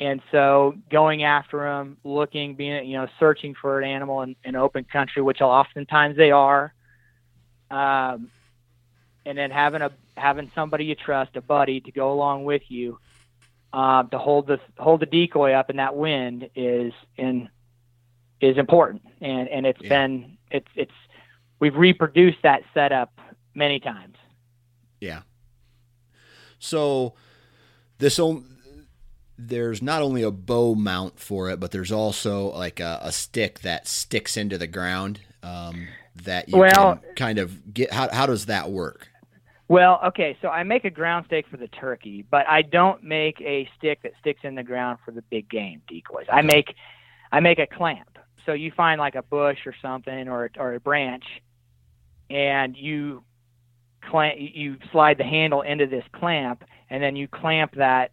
and 0.00 0.22
so 0.32 0.74
going 0.90 1.24
after 1.24 1.58
them, 1.58 1.98
looking, 2.04 2.54
being 2.54 2.86
you 2.86 2.96
know, 2.96 3.06
searching 3.18 3.54
for 3.54 3.78
an 3.78 3.88
animal 3.88 4.22
in, 4.22 4.34
in 4.42 4.56
open 4.56 4.84
country, 4.84 5.20
which 5.20 5.42
oftentimes 5.42 6.16
they 6.16 6.30
are, 6.30 6.72
um, 7.70 8.30
and 9.26 9.36
then 9.36 9.50
having 9.50 9.82
a 9.82 9.92
having 10.16 10.50
somebody 10.54 10.86
you 10.86 10.94
trust, 10.94 11.36
a 11.36 11.42
buddy, 11.42 11.80
to 11.82 11.92
go 11.92 12.12
along 12.12 12.44
with 12.44 12.62
you. 12.68 12.98
Uh, 13.72 14.02
to 14.04 14.18
hold 14.18 14.48
the 14.48 14.58
hold 14.78 14.98
the 14.98 15.06
decoy 15.06 15.52
up 15.52 15.70
in 15.70 15.76
that 15.76 15.94
wind 15.94 16.50
is 16.56 16.92
in 17.16 17.48
is 18.40 18.56
important, 18.56 19.02
and 19.20 19.48
and 19.48 19.64
it's 19.64 19.80
yeah. 19.82 19.88
been 19.88 20.38
it's 20.50 20.66
it's 20.74 20.92
we've 21.60 21.76
reproduced 21.76 22.38
that 22.42 22.62
setup 22.74 23.12
many 23.54 23.78
times. 23.78 24.16
Yeah. 25.00 25.22
So 26.58 27.14
this 27.98 28.18
there's 29.48 29.80
not 29.82 30.02
only 30.02 30.22
a 30.22 30.30
bow 30.30 30.74
mount 30.74 31.18
for 31.18 31.50
it, 31.50 31.60
but 31.60 31.70
there's 31.70 31.92
also 31.92 32.48
like 32.50 32.80
a, 32.80 33.00
a 33.02 33.12
stick 33.12 33.60
that 33.60 33.88
sticks 33.88 34.36
into 34.36 34.58
the 34.58 34.66
ground 34.66 35.20
um, 35.42 35.88
that 36.24 36.48
you 36.48 36.58
well, 36.58 36.96
can 36.96 37.14
kind 37.16 37.38
of 37.38 37.72
get. 37.72 37.92
How 37.92 38.08
how 38.12 38.26
does 38.26 38.46
that 38.46 38.70
work? 38.70 39.08
Well, 39.68 40.00
okay, 40.08 40.36
so 40.42 40.48
I 40.48 40.64
make 40.64 40.84
a 40.84 40.90
ground 40.90 41.26
stake 41.26 41.46
for 41.48 41.56
the 41.56 41.68
turkey, 41.68 42.24
but 42.28 42.46
I 42.48 42.62
don't 42.62 43.04
make 43.04 43.40
a 43.40 43.68
stick 43.78 44.02
that 44.02 44.12
sticks 44.20 44.40
in 44.42 44.56
the 44.56 44.64
ground 44.64 44.98
for 45.04 45.12
the 45.12 45.22
big 45.22 45.48
game 45.48 45.82
decoys. 45.88 46.26
I 46.30 46.42
make 46.42 46.74
I 47.32 47.40
make 47.40 47.58
a 47.58 47.66
clamp. 47.66 48.18
So 48.46 48.52
you 48.52 48.72
find 48.72 48.98
like 48.98 49.14
a 49.14 49.22
bush 49.22 49.58
or 49.66 49.74
something 49.80 50.28
or 50.28 50.50
or 50.56 50.74
a 50.74 50.80
branch 50.80 51.24
and 52.30 52.76
you 52.76 53.24
clamp, 54.02 54.36
you 54.38 54.76
slide 54.92 55.18
the 55.18 55.24
handle 55.24 55.62
into 55.62 55.86
this 55.86 56.04
clamp, 56.12 56.64
and 56.88 57.02
then 57.02 57.16
you 57.16 57.28
clamp 57.28 57.74
that 57.76 58.12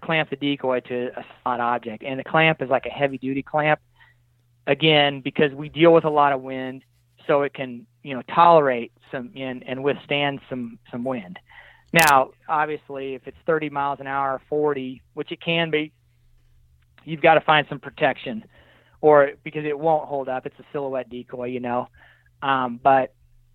clamp 0.00 0.30
the 0.30 0.36
decoy 0.36 0.80
to 0.80 1.10
a 1.16 1.24
spot 1.40 1.60
object, 1.60 2.02
and 2.02 2.18
the 2.18 2.24
clamp 2.24 2.62
is 2.62 2.70
like 2.70 2.86
a 2.86 2.90
heavy 2.90 3.18
duty 3.18 3.42
clamp. 3.42 3.80
Again, 4.66 5.20
because 5.20 5.52
we 5.52 5.68
deal 5.68 5.92
with 5.92 6.04
a 6.04 6.10
lot 6.10 6.32
of 6.32 6.40
wind, 6.40 6.84
so 7.26 7.42
it 7.42 7.54
can 7.54 7.86
you 8.02 8.14
know 8.14 8.22
tolerate 8.34 8.92
some 9.10 9.30
and, 9.36 9.62
and 9.66 9.82
withstand 9.82 10.40
some 10.48 10.78
some 10.90 11.04
wind. 11.04 11.38
Now, 11.92 12.30
obviously, 12.48 13.14
if 13.14 13.26
it's 13.26 13.36
30 13.44 13.68
miles 13.68 14.00
an 14.00 14.06
hour, 14.06 14.40
40, 14.48 15.02
which 15.12 15.30
it 15.30 15.42
can 15.42 15.70
be, 15.70 15.92
you've 17.04 17.20
got 17.20 17.34
to 17.34 17.42
find 17.42 17.66
some 17.68 17.80
protection, 17.80 18.44
or 19.02 19.32
because 19.44 19.66
it 19.66 19.78
won't 19.78 20.08
hold 20.08 20.28
up. 20.28 20.46
It's 20.46 20.58
a 20.58 20.64
silhouette 20.72 21.10
decoy, 21.10 21.46
you 21.46 21.60
know. 21.60 21.88
Um, 22.40 22.80
but 22.82 23.12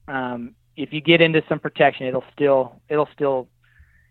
um, 0.08 0.54
if 0.76 0.94
you 0.94 1.02
get 1.02 1.22
into 1.22 1.42
some 1.50 1.60
protection, 1.60 2.06
it'll 2.06 2.24
still 2.34 2.80
it'll 2.90 3.10
still 3.14 3.48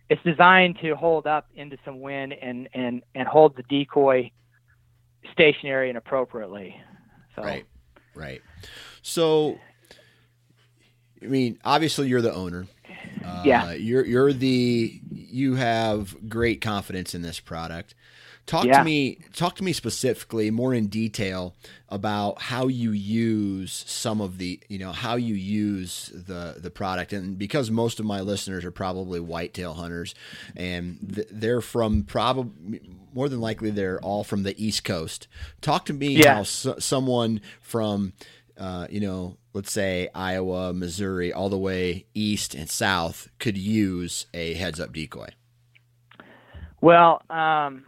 it's 0.09 0.23
designed 0.23 0.79
to 0.83 0.95
hold 0.95 1.27
up 1.27 1.49
into 1.55 1.77
some 1.85 2.01
wind 2.01 2.33
and 2.33 2.69
and 2.75 3.03
and 3.15 3.27
hold 3.27 3.57
the 3.57 3.63
decoy 3.65 4.31
stationary 5.33 5.89
and 5.89 5.99
appropriately. 5.99 6.77
So. 7.35 7.43
Right, 7.43 7.67
right. 8.15 8.41
So, 9.03 9.59
I 11.23 11.27
mean, 11.27 11.59
obviously, 11.65 12.09
you're 12.09 12.23
the 12.23 12.33
owner. 12.33 12.67
Uh, 13.25 13.43
yeah. 13.45 13.73
You're 13.73 14.05
you're 14.05 14.33
the 14.33 15.01
you 15.11 15.57
have 15.57 16.29
great 16.29 16.61
confidence 16.61 17.15
in 17.15 17.23
this 17.23 17.41
product. 17.41 17.95
Talk 18.47 18.65
yeah. 18.65 18.79
to 18.79 18.85
me 18.85 19.19
talk 19.33 19.57
to 19.57 19.65
me 19.65 19.73
specifically 19.73 20.53
more 20.53 20.73
in 20.73 20.87
detail 20.87 21.57
about 21.89 22.41
how 22.41 22.69
you 22.69 22.93
use 22.93 23.85
some 23.89 24.21
of 24.21 24.39
the 24.39 24.61
you 24.69 24.79
know 24.79 24.93
how 24.93 25.17
you 25.17 25.35
use 25.35 26.13
the 26.15 26.55
the 26.57 26.71
product 26.71 27.13
and 27.13 27.37
because 27.37 27.73
most 27.73 27.99
of 27.99 28.07
my 28.07 28.21
listeners 28.21 28.65
are 28.65 28.71
probably 28.71 29.19
whitetail 29.19 29.75
hunters 29.75 30.15
and 30.55 31.13
th- 31.13 31.27
they're 31.31 31.61
from 31.61 32.05
probably 32.05 32.81
more 33.13 33.29
than 33.29 33.41
likely 33.41 33.71
they're 33.71 34.01
all 34.01 34.23
from 34.23 34.45
the 34.45 34.65
east 34.65 34.85
coast 34.85 35.27
talk 35.61 35.85
to 35.85 35.93
me 35.93 36.11
yeah. 36.11 36.37
how 36.37 36.43
so- 36.45 36.79
someone 36.79 37.41
from 37.61 38.13
uh, 38.59 38.87
you 38.89 39.01
know 39.01 39.37
let's 39.55 39.73
say 39.73 40.09
Iowa 40.15 40.73
Missouri 40.73 41.33
all 41.33 41.49
the 41.49 41.59
way 41.59 42.07
east 42.15 42.55
and 42.55 42.71
south 42.71 43.29
could 43.41 43.59
use 43.59 44.27
a 44.33 44.55
heads 44.55 44.79
up 44.79 44.93
decoy 44.93 45.31
well 46.81 47.21
um 47.29 47.85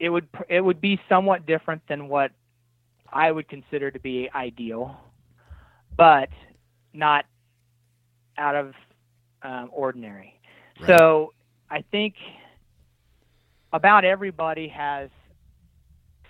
it 0.00 0.08
would 0.08 0.26
it 0.48 0.62
would 0.62 0.80
be 0.80 0.98
somewhat 1.08 1.46
different 1.46 1.82
than 1.86 2.08
what 2.08 2.32
I 3.12 3.30
would 3.30 3.48
consider 3.48 3.90
to 3.90 4.00
be 4.00 4.28
ideal, 4.34 4.96
but 5.96 6.30
not 6.92 7.26
out 8.38 8.56
of 8.56 8.72
um, 9.42 9.68
ordinary. 9.72 10.40
Right. 10.80 10.88
So 10.88 11.32
I 11.70 11.84
think 11.90 12.14
about 13.72 14.04
everybody 14.04 14.68
has 14.68 15.10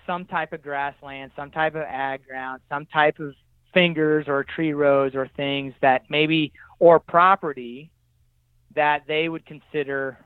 some 0.06 0.24
type 0.24 0.52
of 0.52 0.62
grassland, 0.62 1.30
some 1.36 1.50
type 1.50 1.76
of 1.76 1.82
ag 1.82 2.26
ground, 2.26 2.60
some 2.68 2.86
type 2.86 3.20
of 3.20 3.34
fingers 3.72 4.26
or 4.26 4.42
tree 4.42 4.72
rows 4.72 5.14
or 5.14 5.28
things 5.36 5.72
that 5.80 6.02
maybe 6.08 6.52
or 6.80 6.98
property 6.98 7.90
that 8.74 9.02
they 9.06 9.28
would 9.28 9.46
consider 9.46 10.18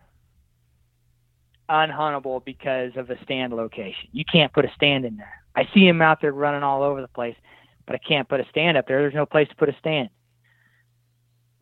unhuntable 1.69 2.45
because 2.45 2.93
of 2.97 3.11
a 3.11 3.23
stand 3.23 3.53
location. 3.53 4.09
You 4.12 4.25
can't 4.25 4.53
put 4.53 4.65
a 4.65 4.73
stand 4.75 5.05
in 5.05 5.17
there. 5.17 5.43
I 5.57 5.69
see 5.73 5.87
him 5.87 6.03
out 6.03 6.21
there 6.21 6.33
running 6.33 6.62
all 6.62 6.83
over 6.83 7.01
the 7.01 7.09
place, 7.09 7.37
but 7.87 7.95
I 7.95 7.99
can't 7.99 8.29
put 8.29 8.41
a 8.41 8.47
stand 8.51 8.77
up 8.77 8.87
there. 8.87 9.01
There's 9.01 9.15
no 9.15 9.27
place 9.27 9.49
to 9.49 9.57
put 9.57 9.69
a 9.69 9.77
stand. 9.79 10.11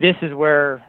This 0.00 0.16
is 0.22 0.32
where 0.34 0.84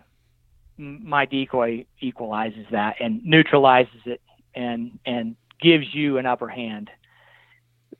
my 0.78 1.26
decoy 1.26 1.86
equalizes 2.00 2.66
that 2.72 2.96
and 3.00 3.24
neutralizes 3.24 4.02
it 4.06 4.22
and 4.56 5.00
and 5.06 5.36
gives 5.62 5.94
you 5.94 6.18
an 6.18 6.26
upper 6.26 6.48
hand 6.48 6.90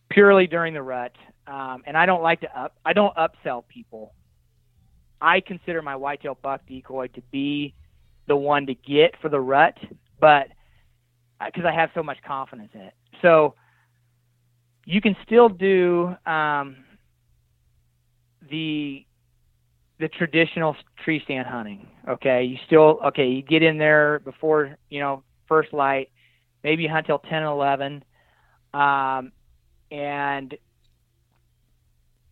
purely 0.10 0.48
during 0.48 0.74
the 0.74 0.82
rut. 0.82 1.16
Um, 1.46 1.84
and 1.86 1.98
I 1.98 2.06
don't 2.06 2.24
like 2.24 2.42
to 2.42 2.60
up 2.60 2.76
I 2.86 2.94
don't 2.94 3.16
upsell 3.16 3.68
people. 3.68 4.14
I 5.22 5.40
consider 5.40 5.82
my 5.82 5.96
whitetail 5.96 6.38
buck 6.42 6.62
decoy 6.68 7.08
to 7.08 7.22
be 7.32 7.74
the 8.28 8.36
one 8.36 8.66
to 8.68 8.74
get 8.74 9.16
for 9.22 9.30
the 9.30 9.40
rut, 9.40 9.78
but 10.20 10.48
because 11.46 11.66
I 11.66 11.72
have 11.72 11.90
so 11.94 12.04
much 12.04 12.18
confidence 12.26 12.70
in 12.74 12.82
it. 12.82 12.94
So 13.22 13.56
you 14.86 15.02
can 15.02 15.16
still 15.26 15.50
do 15.50 16.16
um, 16.26 16.78
the 18.50 19.06
the 20.00 20.08
traditional 20.10 20.76
tree 21.04 21.22
stand 21.24 21.48
hunting. 21.48 21.88
Okay, 22.08 22.44
you 22.44 22.58
still 22.66 23.00
okay. 23.08 23.28
You 23.28 23.42
get 23.42 23.64
in 23.64 23.78
there 23.78 24.20
before 24.20 24.78
you 24.90 25.00
know 25.00 25.24
first 25.48 25.74
light. 25.74 26.10
Maybe 26.64 26.84
you 26.84 26.90
hunt 26.90 27.08
till 27.08 27.20
ten 27.20 27.44
and 27.44 27.52
eleven, 27.52 28.04
um, 28.74 29.32
and 29.92 30.56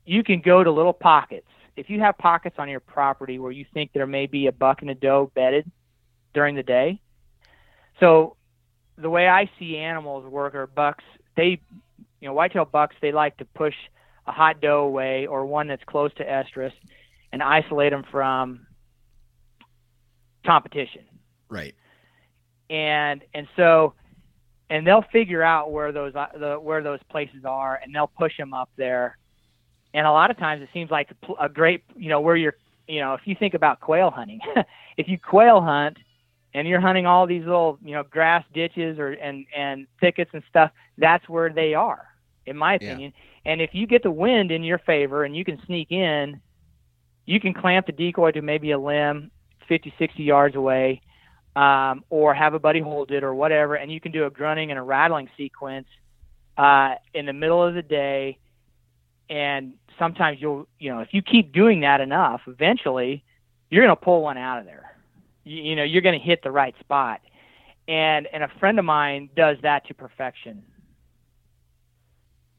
you 0.05 0.23
can 0.23 0.41
go 0.41 0.63
to 0.63 0.71
little 0.71 0.93
pockets. 0.93 1.47
If 1.77 1.89
you 1.89 2.01
have 2.01 2.17
pockets 2.17 2.57
on 2.59 2.67
your 2.67 2.81
property 2.81 3.39
where 3.39 3.51
you 3.51 3.65
think 3.73 3.91
there 3.93 4.07
may 4.07 4.25
be 4.25 4.47
a 4.47 4.51
buck 4.51 4.81
and 4.81 4.89
a 4.89 4.95
doe 4.95 5.31
bedded 5.33 5.69
during 6.33 6.55
the 6.55 6.63
day, 6.63 6.99
so 7.99 8.35
the 8.97 9.09
way 9.09 9.27
I 9.27 9.49
see 9.59 9.77
animals 9.77 10.25
work 10.25 10.55
are 10.55 10.67
bucks. 10.67 11.03
They, 11.35 11.61
you 12.19 12.27
know, 12.27 12.33
whitetail 12.33 12.65
bucks. 12.65 12.95
They 13.01 13.11
like 13.11 13.37
to 13.37 13.45
push 13.45 13.75
a 14.27 14.31
hot 14.31 14.61
doe 14.61 14.83
away 14.83 15.25
or 15.25 15.45
one 15.45 15.67
that's 15.67 15.83
close 15.85 16.13
to 16.15 16.25
estrus, 16.25 16.73
and 17.31 17.41
isolate 17.41 17.91
them 17.91 18.03
from 18.11 18.67
competition. 20.45 21.03
Right. 21.49 21.75
And 22.69 23.21
and 23.33 23.47
so, 23.55 23.93
and 24.69 24.85
they'll 24.85 25.05
figure 25.11 25.43
out 25.43 25.71
where 25.71 25.91
those 25.91 26.15
uh, 26.15 26.27
the 26.37 26.55
where 26.55 26.83
those 26.83 26.99
places 27.09 27.43
are, 27.45 27.79
and 27.81 27.93
they'll 27.93 28.11
push 28.17 28.37
them 28.37 28.53
up 28.53 28.69
there. 28.77 29.17
And 29.93 30.07
a 30.07 30.11
lot 30.11 30.31
of 30.31 30.37
times, 30.37 30.61
it 30.61 30.69
seems 30.73 30.89
like 30.89 31.09
a, 31.11 31.45
a 31.45 31.49
great, 31.49 31.83
you 31.97 32.07
know, 32.07 32.21
where 32.21 32.37
you're, 32.37 32.55
you 32.87 33.01
know, 33.01 33.13
if 33.13 33.21
you 33.25 33.35
think 33.37 33.55
about 33.55 33.81
quail 33.81 34.09
hunting, 34.09 34.39
if 34.97 35.09
you 35.09 35.17
quail 35.17 35.59
hunt 35.59 35.97
and 36.53 36.67
you're 36.67 36.81
hunting 36.81 37.05
all 37.05 37.25
these 37.27 37.43
little 37.43 37.77
you 37.83 37.93
know 37.93 38.03
grass 38.03 38.43
ditches 38.53 38.99
or 38.99 39.11
and 39.11 39.45
and 39.55 39.87
thickets 39.99 40.31
and 40.33 40.43
stuff 40.49 40.71
that's 40.97 41.27
where 41.29 41.51
they 41.51 41.73
are 41.73 42.07
in 42.45 42.57
my 42.57 42.75
opinion. 42.75 43.13
Yeah. 43.15 43.51
and 43.51 43.61
if 43.61 43.71
you 43.73 43.87
get 43.87 44.03
the 44.03 44.11
wind 44.11 44.51
in 44.51 44.63
your 44.63 44.79
favor 44.79 45.23
and 45.23 45.35
you 45.35 45.45
can 45.45 45.61
sneak 45.65 45.91
in 45.91 46.41
you 47.25 47.39
can 47.39 47.53
clamp 47.53 47.85
the 47.85 47.91
decoy 47.91 48.31
to 48.31 48.41
maybe 48.41 48.71
a 48.71 48.79
limb 48.79 49.31
50 49.67 49.93
60 49.97 50.23
yards 50.23 50.55
away 50.55 51.01
um, 51.55 52.03
or 52.09 52.33
have 52.33 52.53
a 52.53 52.59
buddy 52.59 52.79
hold 52.79 53.11
it 53.11 53.23
or 53.23 53.33
whatever 53.33 53.75
and 53.75 53.91
you 53.91 53.99
can 53.99 54.11
do 54.11 54.25
a 54.25 54.29
grunting 54.29 54.71
and 54.71 54.79
a 54.79 54.83
rattling 54.83 55.29
sequence 55.37 55.87
uh, 56.57 56.95
in 57.13 57.25
the 57.25 57.33
middle 57.33 57.63
of 57.63 57.73
the 57.73 57.81
day. 57.81 58.37
And 59.29 59.75
sometimes 59.97 60.39
you'll 60.41 60.67
you 60.79 60.93
know 60.93 60.99
if 61.01 61.09
you 61.11 61.21
keep 61.21 61.53
doing 61.53 61.81
that 61.81 62.01
enough 62.01 62.41
eventually 62.47 63.23
you're 63.69 63.85
going 63.85 63.95
to 63.95 64.01
pull 64.01 64.21
one 64.21 64.37
out 64.37 64.59
of 64.59 64.65
there 64.65 64.90
you, 65.43 65.75
know 65.75 65.83
you're 65.83 66.01
going 66.01 66.19
to 66.19 66.25
hit 66.25 66.43
the 66.43 66.51
right 66.51 66.75
spot. 66.79 67.21
And 67.87 68.27
and 68.31 68.43
a 68.43 68.49
friend 68.59 68.79
of 68.79 68.85
mine 68.85 69.29
does 69.35 69.57
that 69.63 69.87
to 69.87 69.93
perfection. 69.93 70.63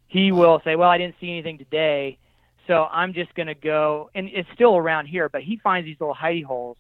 He 0.09 0.31
will 0.31 0.61
say 0.63 0.77
well 0.77 0.91
i 0.91 0.99
didn't 0.99 1.15
see 1.23 1.31
anything 1.31 1.57
today 1.57 2.19
so 2.67 2.87
i'm 2.93 3.15
just 3.15 3.35
going 3.35 3.47
to 3.47 3.55
go 3.55 4.11
and 4.15 4.29
it's 4.29 4.49
still 4.53 4.77
around 4.77 5.07
here 5.07 5.31
but 5.31 5.43
he 5.43 5.57
finds 5.57 5.87
these 5.87 5.97
little 5.99 6.15
hidey 6.15 6.45
holes 6.45 6.77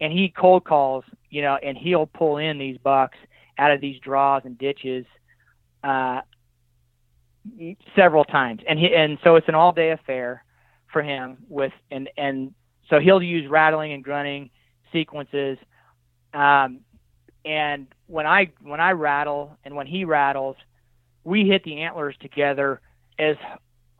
and 0.00 0.12
he 0.12 0.28
cold 0.28 0.64
calls 0.64 1.04
you 1.30 1.40
know 1.40 1.54
and 1.54 1.78
he'll 1.78 2.06
pull 2.06 2.38
in 2.38 2.58
these 2.58 2.76
bucks 2.78 3.16
out 3.58 3.70
of 3.70 3.80
these 3.80 4.00
draws 4.00 4.42
and 4.44 4.58
ditches 4.58 5.06
uh 5.84 6.20
several 7.94 8.24
times. 8.24 8.62
And 8.68 8.78
he 8.78 8.94
and 8.94 9.18
so 9.22 9.36
it's 9.36 9.48
an 9.48 9.54
all 9.54 9.72
day 9.72 9.90
affair 9.90 10.44
for 10.92 11.02
him 11.02 11.38
with 11.48 11.72
and 11.90 12.08
and 12.16 12.54
so 12.88 13.00
he'll 13.00 13.22
use 13.22 13.48
rattling 13.48 13.92
and 13.92 14.04
grunting 14.04 14.50
sequences. 14.94 15.58
Um, 16.32 16.80
and 17.44 17.86
when 18.06 18.26
I 18.26 18.52
when 18.62 18.80
I 18.80 18.92
rattle 18.92 19.58
and 19.64 19.76
when 19.76 19.86
he 19.86 20.06
rattles, 20.06 20.56
we 21.24 21.46
hit 21.46 21.64
the 21.64 21.82
antlers 21.82 22.14
together 22.20 22.80
as 23.18 23.36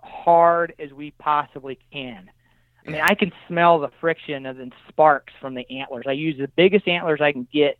hard 0.00 0.74
as 0.78 0.92
we 0.92 1.10
possibly 1.12 1.78
can. 1.92 2.30
I 2.86 2.90
mean, 2.90 3.00
I 3.00 3.14
can 3.14 3.32
smell 3.48 3.78
the 3.78 3.90
friction 4.00 4.46
of 4.46 4.56
the 4.56 4.70
sparks 4.88 5.32
from 5.40 5.54
the 5.54 5.68
antlers. 5.70 6.04
I 6.06 6.12
use 6.12 6.36
the 6.38 6.48
biggest 6.48 6.86
antlers 6.86 7.20
I 7.20 7.32
can 7.32 7.48
get, 7.52 7.78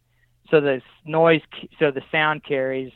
so 0.50 0.60
the 0.60 0.80
noise, 1.04 1.42
so 1.78 1.90
the 1.90 2.02
sound 2.10 2.42
carries 2.42 2.90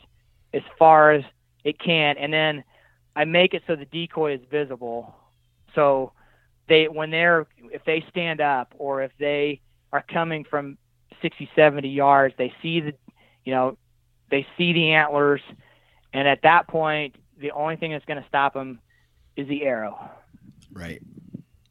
as 0.53 0.63
far 0.79 1.11
as 1.11 1.23
it 1.63 1.79
can, 1.79 2.17
and 2.17 2.33
then 2.33 2.63
I 3.15 3.25
make 3.25 3.53
it 3.53 3.63
so 3.67 3.75
the 3.75 3.85
decoy 3.85 4.33
is 4.35 4.41
visible. 4.49 5.13
So 5.75 6.13
they, 6.67 6.87
when 6.87 7.11
they're, 7.11 7.45
if 7.71 7.83
they 7.85 8.03
stand 8.09 8.41
up 8.41 8.73
or 8.77 9.03
if 9.03 9.11
they 9.19 9.61
are 9.91 10.03
coming 10.07 10.43
from 10.43 10.77
60, 11.21 11.49
70 11.55 11.89
yards. 11.89 12.35
They 12.37 12.53
see 12.61 12.79
the, 12.81 12.93
you 13.43 13.53
know, 13.53 13.77
they 14.29 14.45
see 14.57 14.73
the 14.73 14.91
antlers, 14.91 15.41
and 16.13 16.27
at 16.27 16.43
that 16.43 16.67
point, 16.67 17.15
the 17.39 17.51
only 17.51 17.75
thing 17.75 17.91
that's 17.91 18.05
going 18.05 18.21
to 18.21 18.27
stop 18.27 18.53
them 18.53 18.79
is 19.35 19.47
the 19.47 19.63
arrow. 19.63 20.09
Right. 20.71 21.01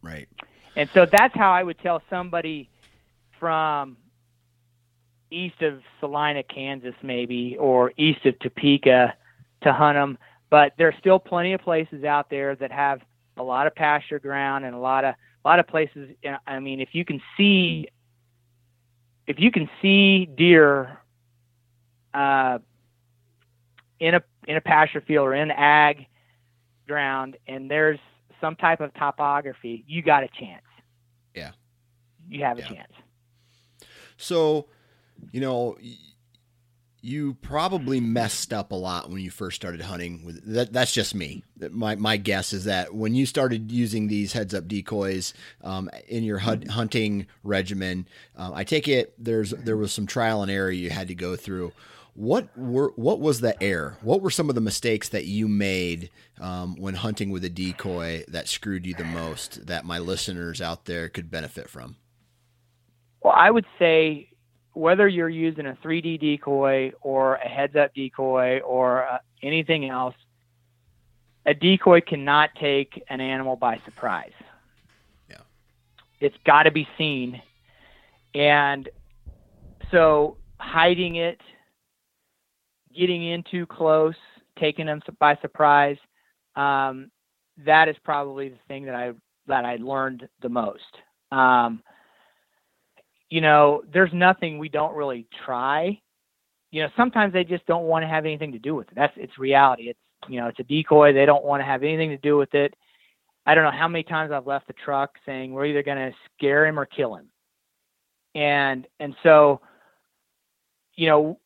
Right. 0.02 0.28
And 0.76 0.88
so 0.94 1.06
that's 1.06 1.34
how 1.34 1.52
I 1.52 1.62
would 1.62 1.78
tell 1.80 2.02
somebody 2.08 2.70
from 3.38 3.96
east 5.30 5.60
of 5.62 5.82
Salina, 6.00 6.42
Kansas, 6.42 6.94
maybe, 7.02 7.56
or 7.58 7.92
east 7.96 8.24
of 8.26 8.38
Topeka 8.38 9.14
to 9.62 9.72
hunt 9.72 9.96
them. 9.96 10.18
But 10.50 10.72
there's 10.78 10.94
still 10.98 11.18
plenty 11.18 11.52
of 11.52 11.60
places 11.60 12.04
out 12.04 12.30
there 12.30 12.54
that 12.56 12.72
have 12.72 13.02
a 13.36 13.42
lot 13.42 13.66
of 13.66 13.74
pasture 13.74 14.18
ground 14.18 14.64
and 14.64 14.74
a 14.74 14.78
lot 14.78 15.04
of 15.04 15.14
a 15.44 15.48
lot 15.48 15.58
of 15.58 15.66
places. 15.66 16.10
I 16.46 16.58
mean, 16.58 16.80
if 16.80 16.90
you 16.92 17.04
can 17.04 17.20
see, 17.36 17.88
if 19.28 19.38
you 19.38 19.52
can 19.52 19.68
see 19.80 20.24
deer 20.24 20.98
uh, 22.14 22.58
in 24.00 24.14
a 24.14 24.22
in 24.48 24.56
a 24.56 24.60
pasture 24.60 25.02
field 25.02 25.28
or 25.28 25.34
in 25.34 25.50
ag 25.50 26.06
ground, 26.88 27.36
and 27.46 27.70
there's 27.70 27.98
some 28.40 28.56
type 28.56 28.80
of 28.80 28.92
topography, 28.94 29.84
you 29.86 30.02
got 30.02 30.24
a 30.24 30.28
chance. 30.28 30.64
Yeah, 31.34 31.50
you 32.28 32.42
have 32.42 32.58
a 32.58 32.62
yeah. 32.62 32.68
chance. 32.68 32.92
So, 34.16 34.66
you 35.30 35.40
know, 35.40 35.76
you 37.00 37.34
probably 37.34 38.00
messed 38.00 38.52
up 38.52 38.72
a 38.72 38.74
lot 38.74 39.08
when 39.08 39.20
you 39.20 39.30
first 39.30 39.56
started 39.56 39.80
hunting 39.80 40.24
with 40.24 40.44
that 40.52 40.72
that's 40.72 40.92
just 40.92 41.14
me. 41.14 41.44
My 41.70 41.94
my 41.94 42.16
guess 42.16 42.52
is 42.52 42.64
that 42.64 42.94
when 42.94 43.14
you 43.14 43.24
started 43.24 43.70
using 43.70 44.08
these 44.08 44.32
heads 44.32 44.52
up 44.54 44.66
decoys 44.66 45.32
um, 45.62 45.88
in 46.08 46.24
your 46.24 46.38
hunting 46.38 47.26
regimen 47.44 48.08
um, 48.36 48.52
i 48.54 48.64
take 48.64 48.88
it 48.88 49.14
there's 49.18 49.50
there 49.50 49.76
was 49.76 49.92
some 49.92 50.06
trial 50.06 50.42
and 50.42 50.50
error 50.50 50.70
you 50.70 50.90
had 50.90 51.08
to 51.08 51.14
go 51.14 51.36
through. 51.36 51.72
What 52.14 52.48
were 52.58 52.92
what 52.96 53.20
was 53.20 53.40
the 53.40 53.60
error? 53.62 53.96
What 54.02 54.20
were 54.20 54.30
some 54.30 54.48
of 54.48 54.56
the 54.56 54.60
mistakes 54.60 55.08
that 55.10 55.26
you 55.26 55.46
made 55.46 56.10
um, 56.40 56.74
when 56.76 56.94
hunting 56.94 57.30
with 57.30 57.44
a 57.44 57.48
decoy 57.48 58.24
that 58.26 58.48
screwed 58.48 58.86
you 58.86 58.94
the 58.94 59.04
most 59.04 59.66
that 59.66 59.84
my 59.84 60.00
listeners 60.00 60.60
out 60.60 60.86
there 60.86 61.08
could 61.08 61.30
benefit 61.30 61.70
from? 61.70 61.96
Well 63.22 63.34
i 63.36 63.50
would 63.50 63.66
say 63.78 64.30
whether 64.78 65.08
you're 65.08 65.28
using 65.28 65.66
a 65.66 65.76
3D 65.84 66.20
decoy 66.20 66.92
or 67.00 67.34
a 67.34 67.48
heads 67.48 67.74
up 67.74 67.92
decoy 67.94 68.60
or 68.60 69.08
uh, 69.08 69.18
anything 69.42 69.88
else, 69.88 70.14
a 71.46 71.52
decoy 71.52 72.00
cannot 72.00 72.50
take 72.60 73.02
an 73.10 73.20
animal 73.20 73.56
by 73.56 73.80
surprise. 73.84 74.32
Yeah. 75.28 75.40
It's 76.20 76.36
got 76.46 76.62
to 76.62 76.70
be 76.70 76.86
seen. 76.96 77.42
And 78.36 78.88
so 79.90 80.36
hiding 80.60 81.16
it, 81.16 81.40
getting 82.96 83.24
in 83.24 83.42
too 83.50 83.66
close, 83.66 84.14
taking 84.60 84.86
them 84.86 85.00
by 85.18 85.36
surprise, 85.42 85.96
um, 86.54 87.10
that 87.66 87.88
is 87.88 87.96
probably 88.04 88.50
the 88.50 88.58
thing 88.68 88.84
that 88.84 88.94
I 88.94 89.12
that 89.48 89.64
I 89.64 89.76
learned 89.76 90.28
the 90.40 90.48
most. 90.48 90.98
Um, 91.32 91.82
you 93.30 93.40
know, 93.40 93.82
there's 93.92 94.12
nothing 94.12 94.58
we 94.58 94.68
don't 94.68 94.94
really 94.94 95.26
try. 95.44 96.00
You 96.70 96.82
know, 96.82 96.88
sometimes 96.96 97.32
they 97.32 97.44
just 97.44 97.66
don't 97.66 97.84
want 97.84 98.02
to 98.02 98.08
have 98.08 98.24
anything 98.24 98.52
to 98.52 98.58
do 98.58 98.74
with 98.74 98.88
it. 98.88 98.94
That's 98.94 99.12
it's 99.16 99.38
reality. 99.38 99.88
It's 99.88 99.98
you 100.28 100.40
know, 100.40 100.48
it's 100.48 100.58
a 100.58 100.64
decoy. 100.64 101.12
They 101.12 101.26
don't 101.26 101.44
want 101.44 101.60
to 101.60 101.64
have 101.64 101.82
anything 101.82 102.10
to 102.10 102.18
do 102.18 102.36
with 102.36 102.54
it. 102.54 102.74
I 103.46 103.54
don't 103.54 103.64
know 103.64 103.78
how 103.78 103.88
many 103.88 104.02
times 104.02 104.30
I've 104.32 104.46
left 104.46 104.66
the 104.66 104.74
truck 104.74 105.12
saying 105.24 105.52
we're 105.52 105.66
either 105.66 105.82
going 105.82 106.10
to 106.10 106.16
scare 106.36 106.66
him 106.66 106.78
or 106.78 106.84
kill 106.84 107.14
him. 107.14 107.28
And 108.34 108.86
and 109.00 109.14
so, 109.22 109.60
you 110.94 111.08
know, 111.08 111.38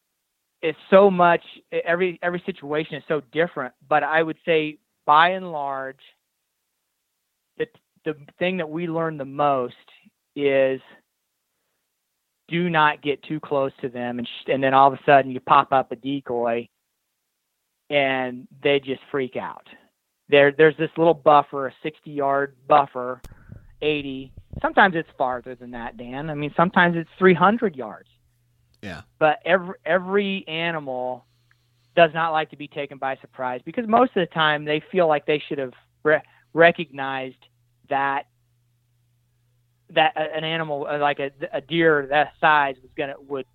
it's 0.63 0.79
so 0.91 1.11
much. 1.11 1.43
Every 1.85 2.19
every 2.23 2.43
situation 2.47 2.97
is 2.97 3.05
so 3.07 3.23
different. 3.33 3.75
But 3.89 4.03
I 4.03 4.23
would 4.23 4.39
say, 4.45 4.79
by 5.07 5.31
and 5.31 5.53
large, 5.53 6.01
the 7.59 7.67
the 8.05 8.17
thing 8.39 8.57
that 8.57 8.69
we 8.69 8.89
learn 8.89 9.17
the 9.17 9.25
most 9.25 9.75
is 10.35 10.81
do 12.53 12.69
not 12.69 13.03
get 13.03 13.23
too 13.23 13.41
close 13.41 13.73
to 13.81 13.89
them 13.89 14.19
and 14.19 14.29
sh- 14.29 14.49
and 14.49 14.63
then 14.63 14.75
all 14.75 14.93
of 14.93 14.95
a 14.95 15.03
sudden 15.05 15.31
you 15.31 15.41
pop 15.41 15.73
up 15.73 15.91
a 15.91 15.97
decoy 15.97 16.69
and 17.89 18.47
they 18.63 18.79
just 18.79 19.01
freak 19.11 19.37
out. 19.37 19.67
There 20.29 20.53
there's 20.53 20.77
this 20.77 20.91
little 20.99 21.15
buffer 21.15 21.69
a 21.69 21.73
60 21.83 22.11
yard 22.11 22.55
buffer 22.69 23.23
80 23.81 24.33
sometimes 24.61 24.95
it's 24.95 25.09
farther 25.17 25.55
than 25.55 25.71
that 25.71 25.97
dan. 25.97 26.29
I 26.29 26.35
mean 26.35 26.53
sometimes 26.55 26.97
it's 26.97 27.11
300 27.19 27.75
yards. 27.75 28.11
Yeah. 28.83 29.01
But 29.19 29.39
every 29.47 29.75
every 29.87 30.47
animal 30.47 31.25
does 31.97 32.11
not 32.13 32.33
like 32.33 32.51
to 32.51 32.57
be 32.57 32.69
taken 32.69 32.99
by 32.99 33.17
surprise 33.17 33.63
because 33.65 33.87
most 33.89 34.11
of 34.11 34.21
the 34.29 34.35
time 34.35 34.65
they 34.65 34.83
feel 34.93 35.09
like 35.09 35.25
they 35.25 35.43
should 35.49 35.59
have 35.59 35.73
re- 36.05 36.23
recognized 36.53 37.47
that 37.89 38.27
that 39.95 40.17
an 40.17 40.45
animal 40.45 40.87
uh, 40.89 40.99
like 40.99 41.19
a, 41.21 41.31
a 41.53 41.61
deer 41.61 42.07
that 42.11 42.33
size 42.41 42.77
was 42.83 42.91
gonna 42.97 43.15
would 43.29 43.47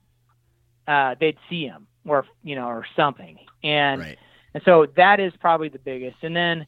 uh, 0.87 1.15
they'd 1.19 1.37
see 1.49 1.65
him 1.65 1.87
or 2.05 2.25
you 2.43 2.55
know 2.55 2.67
or 2.67 2.85
something 2.95 3.37
and 3.63 4.01
right. 4.01 4.17
and 4.53 4.63
so 4.63 4.87
that 4.95 5.19
is 5.19 5.33
probably 5.39 5.69
the 5.69 5.79
biggest 5.79 6.17
and 6.21 6.35
then 6.35 6.65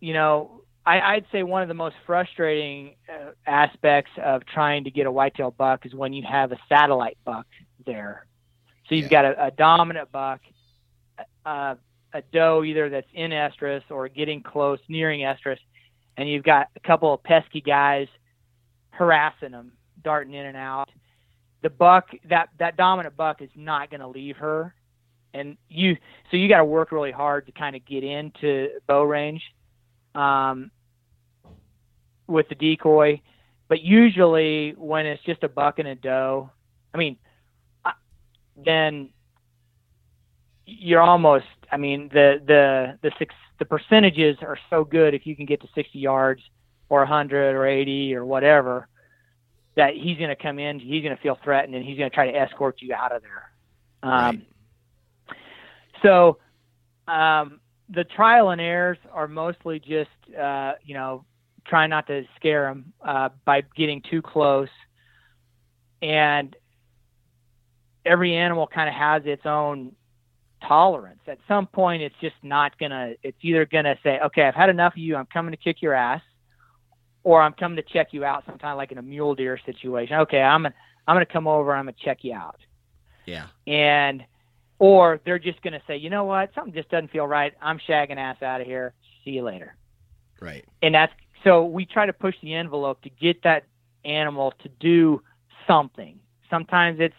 you 0.00 0.12
know 0.12 0.62
I, 0.84 1.00
I'd 1.00 1.26
say 1.30 1.42
one 1.42 1.62
of 1.62 1.68
the 1.68 1.74
most 1.74 1.96
frustrating 2.06 2.94
uh, 3.08 3.32
aspects 3.46 4.10
of 4.22 4.46
trying 4.46 4.84
to 4.84 4.90
get 4.90 5.06
a 5.06 5.12
whitetail 5.12 5.50
buck 5.50 5.84
is 5.84 5.94
when 5.94 6.12
you 6.12 6.22
have 6.22 6.52
a 6.52 6.58
satellite 6.68 7.18
buck 7.24 7.46
there 7.86 8.26
so 8.88 8.94
you've 8.94 9.10
yeah. 9.10 9.22
got 9.22 9.24
a, 9.24 9.46
a 9.46 9.50
dominant 9.50 10.10
buck 10.12 10.40
uh, 11.46 11.74
a 12.12 12.22
doe 12.32 12.64
either 12.64 12.90
that's 12.90 13.08
in 13.12 13.30
estrus 13.30 13.82
or 13.90 14.08
getting 14.08 14.42
close 14.42 14.78
nearing 14.88 15.20
estrus 15.20 15.58
and 16.16 16.28
you've 16.28 16.44
got 16.44 16.68
a 16.76 16.80
couple 16.80 17.14
of 17.14 17.22
pesky 17.22 17.60
guys 17.60 18.08
harassing 18.98 19.52
them, 19.52 19.72
darting 20.02 20.34
in 20.34 20.46
and 20.46 20.56
out. 20.56 20.90
The 21.62 21.70
buck, 21.70 22.10
that 22.28 22.50
that 22.58 22.76
dominant 22.76 23.16
buck, 23.16 23.40
is 23.40 23.50
not 23.56 23.90
going 23.90 24.00
to 24.00 24.08
leave 24.08 24.36
her, 24.36 24.74
and 25.32 25.56
you 25.68 25.96
so 26.30 26.36
you 26.36 26.48
got 26.48 26.58
to 26.58 26.64
work 26.64 26.92
really 26.92 27.12
hard 27.12 27.46
to 27.46 27.52
kind 27.52 27.74
of 27.74 27.84
get 27.86 28.04
into 28.04 28.68
bow 28.86 29.04
range 29.04 29.42
um, 30.14 30.70
with 32.26 32.48
the 32.48 32.54
decoy. 32.54 33.20
But 33.68 33.82
usually, 33.82 34.74
when 34.76 35.06
it's 35.06 35.22
just 35.24 35.42
a 35.42 35.48
buck 35.48 35.78
and 35.78 35.88
a 35.88 35.94
doe, 35.94 36.50
I 36.94 36.98
mean, 36.98 37.16
then 38.56 39.10
you're 40.66 41.02
almost. 41.02 41.46
I 41.70 41.76
mean, 41.76 42.08
the 42.12 42.40
the 42.46 42.98
the 43.02 43.12
six 43.18 43.34
the 43.58 43.64
percentages 43.64 44.36
are 44.42 44.58
so 44.70 44.84
good 44.84 45.12
if 45.12 45.26
you 45.26 45.34
can 45.34 45.44
get 45.44 45.60
to 45.60 45.68
60 45.74 45.98
yards 45.98 46.42
or 46.88 47.00
100 47.00 47.54
or 47.54 47.66
80 47.66 48.14
or 48.14 48.24
whatever, 48.24 48.88
that 49.76 49.94
he's 49.94 50.18
going 50.18 50.30
to 50.30 50.36
come 50.36 50.58
in, 50.58 50.80
he's 50.80 51.02
going 51.02 51.14
to 51.14 51.22
feel 51.22 51.38
threatened, 51.42 51.74
and 51.74 51.84
he's 51.84 51.98
going 51.98 52.10
to 52.10 52.14
try 52.14 52.30
to 52.30 52.36
escort 52.36 52.80
you 52.80 52.94
out 52.94 53.12
of 53.12 53.22
there. 53.22 53.50
Um, 54.02 54.12
right. 54.12 54.46
So 56.02 56.38
um, 57.06 57.60
the 57.88 58.04
trial 58.04 58.50
and 58.50 58.60
errors 58.60 58.98
are 59.12 59.28
mostly 59.28 59.78
just, 59.78 60.10
uh, 60.38 60.72
you 60.84 60.94
know, 60.94 61.24
trying 61.66 61.90
not 61.90 62.06
to 62.06 62.24
scare 62.36 62.68
them 62.68 62.92
uh, 63.04 63.28
by 63.44 63.62
getting 63.76 64.02
too 64.10 64.22
close. 64.22 64.68
And 66.02 66.54
every 68.04 68.34
animal 68.34 68.66
kind 68.66 68.88
of 68.88 68.94
has 68.94 69.22
its 69.26 69.44
own 69.44 69.92
tolerance. 70.66 71.20
At 71.26 71.38
some 71.46 71.66
point, 71.66 72.02
it's 72.02 72.14
just 72.20 72.36
not 72.42 72.78
going 72.78 72.90
to, 72.90 73.14
it's 73.22 73.38
either 73.42 73.64
going 73.66 73.84
to 73.84 73.98
say, 74.02 74.18
okay, 74.26 74.42
I've 74.42 74.54
had 74.54 74.70
enough 74.70 74.94
of 74.94 74.98
you. 74.98 75.16
I'm 75.16 75.26
coming 75.26 75.52
to 75.52 75.56
kick 75.56 75.82
your 75.82 75.94
ass 75.94 76.22
or 77.28 77.42
I'm 77.42 77.52
coming 77.52 77.76
to 77.76 77.82
check 77.82 78.14
you 78.14 78.24
out, 78.24 78.46
some 78.46 78.56
kind 78.56 78.72
of 78.72 78.78
like 78.78 78.90
in 78.90 78.96
a 78.96 79.02
mule 79.02 79.34
deer 79.34 79.60
situation. 79.66 80.16
Okay, 80.16 80.40
I'm 80.40 80.62
gonna, 80.62 80.74
I'm 81.06 81.14
going 81.14 81.26
to 81.26 81.30
come 81.30 81.46
over. 81.46 81.74
I'm 81.74 81.84
going 81.84 81.94
to 81.94 82.02
check 82.02 82.20
you 82.22 82.32
out. 82.32 82.56
Yeah. 83.26 83.48
And 83.66 84.24
or 84.78 85.20
they're 85.26 85.38
just 85.38 85.60
going 85.60 85.74
to 85.74 85.82
say, 85.86 85.98
you 85.98 86.08
know 86.08 86.24
what, 86.24 86.54
something 86.54 86.72
just 86.72 86.88
doesn't 86.88 87.10
feel 87.10 87.26
right. 87.26 87.52
I'm 87.60 87.78
shagging 87.86 88.16
ass 88.16 88.40
out 88.40 88.62
of 88.62 88.66
here. 88.66 88.94
See 89.26 89.32
you 89.32 89.42
later. 89.42 89.76
Right. 90.40 90.64
And 90.80 90.94
that's 90.94 91.12
so 91.44 91.66
we 91.66 91.84
try 91.84 92.06
to 92.06 92.14
push 92.14 92.34
the 92.40 92.54
envelope 92.54 93.02
to 93.02 93.10
get 93.10 93.42
that 93.42 93.64
animal 94.06 94.54
to 94.62 94.70
do 94.80 95.22
something. 95.66 96.18
Sometimes 96.48 96.98
it's 96.98 97.14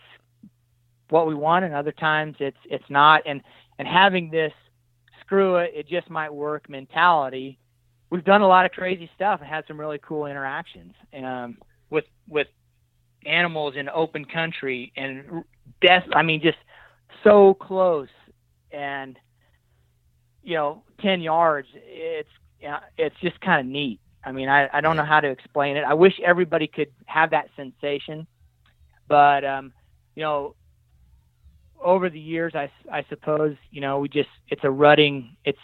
what 1.10 1.28
we 1.28 1.36
want, 1.36 1.66
and 1.66 1.76
other 1.76 1.91
times 1.91 2.38
it's 2.39 2.57
it's 2.66 2.89
not. 2.89 3.22
And 3.28 3.43
and 3.78 3.88
having 3.88 4.32
this 4.32 4.53
screw 5.22 5.57
it, 5.57 5.72
it 5.76 5.88
just 5.88 6.10
might 6.10 6.34
work 6.34 6.68
mentality 6.68 7.60
we've 8.10 8.24
done 8.24 8.41
a 8.41 8.47
lot 8.47 8.66
of 8.66 8.72
crazy 8.72 9.10
stuff 9.16 9.39
and 9.41 9.49
had 9.49 9.66
some 9.68 9.80
really 9.80 9.99
cool 9.99 10.26
interactions 10.26 10.93
um, 11.16 11.57
with 11.89 12.05
with 12.28 12.47
animals 13.26 13.76
in 13.76 13.89
open 13.89 14.26
country 14.26 14.91
and 14.95 15.43
death. 15.82 16.05
I 16.14 16.24
mean, 16.24 16.41
just 16.41 16.57
so 17.24 17.53
close 17.53 18.10
and 18.72 19.18
you 20.43 20.55
know, 20.55 20.84
ten 21.01 21.22
yards. 21.22 21.68
It's 21.74 22.30
it's 22.97 23.16
just 23.22 23.39
kind 23.41 23.60
of 23.60 23.72
neat. 23.72 23.99
I 24.24 24.32
mean, 24.32 24.49
I, 24.49 24.68
I 24.74 24.82
don't 24.82 24.97
know 24.97 25.05
how 25.05 25.22
to 25.22 25.30
explain 25.30 25.78
it. 25.78 25.84
I 25.84 25.93
wish 25.93 26.20
everybody 26.26 26.68
could 26.68 26.91
have 27.05 27.32
that 27.32 27.49
sensation, 27.55 28.28
but 29.07 29.45
um, 29.45 29.72
you 30.16 30.24
know, 30.24 30.55
over 31.82 32.10
the 32.10 32.20
years, 32.20 32.53
I, 32.55 32.70
I 32.91 33.05
suppose 33.10 33.55
you 33.72 33.82
know 33.82 33.99
we 33.99 34.10
just 34.10 34.30
it's 34.49 34.64
a 34.64 34.72
rutting. 34.72 35.36
It's 35.45 35.60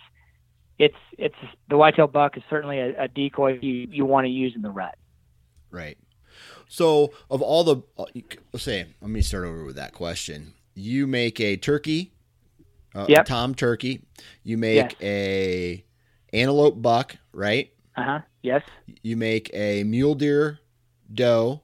it's 0.78 0.96
it's 1.18 1.36
the 1.70 1.78
whitetail 1.78 2.08
buck 2.08 2.38
is 2.38 2.44
certainly 2.50 2.80
a, 2.80 3.04
a 3.04 3.08
decoy 3.08 3.60
you 3.62 3.88
you 3.90 4.06
want 4.06 4.26
to 4.26 4.30
use 4.32 4.54
in 4.56 4.62
the 4.62 4.70
rut. 4.72 4.96
Right. 5.72 5.98
So, 6.68 7.14
of 7.30 7.42
all 7.42 7.64
the, 7.64 7.78
uh, 7.98 8.06
let's 8.52 8.64
say, 8.64 8.86
let 9.00 9.10
me 9.12 9.22
start 9.22 9.46
over 9.46 9.64
with 9.66 9.76
that 9.76 9.94
question. 9.94 10.54
You 10.74 11.06
make 11.08 11.40
a 11.40 11.58
turkey, 11.58 12.12
uh, 12.96 13.06
Yep. 13.08 13.26
tom 13.26 13.56
turkey. 13.56 14.02
You 14.44 14.58
make 14.58 14.92
Yes. 14.94 15.02
a 15.02 15.86
antelope 16.34 16.82
buck, 16.82 17.18
right? 17.32 17.72
Uh 17.96 18.04
huh. 18.04 18.20
Yes. 18.42 18.64
You 19.04 19.16
make 19.16 19.50
a 19.54 19.84
mule 19.84 20.16
deer 20.16 20.60
doe, 21.14 21.62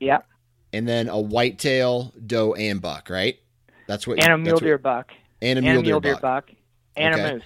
Yep. 0.00 0.26
and 0.72 0.86
then 0.86 1.08
a 1.08 1.18
whitetail 1.20 2.12
doe 2.26 2.54
and 2.54 2.80
buck, 2.80 3.08
right? 3.10 3.38
That's 3.88 4.06
what. 4.06 4.22
And 4.22 4.32
a 4.32 4.38
mule 4.38 4.54
what- 4.54 4.62
deer 4.62 4.78
buck. 4.78 5.10
and 5.40 5.58
a 5.58 5.60
And 5.60 5.64
mule, 5.64 5.78
a 5.78 5.82
mule 5.82 6.00
deer, 6.00 6.12
deer 6.12 6.20
buck. 6.20 6.46
buck. 6.46 6.56
And 6.96 7.14
Okay. 7.14 7.28
a 7.30 7.32
moose. 7.34 7.42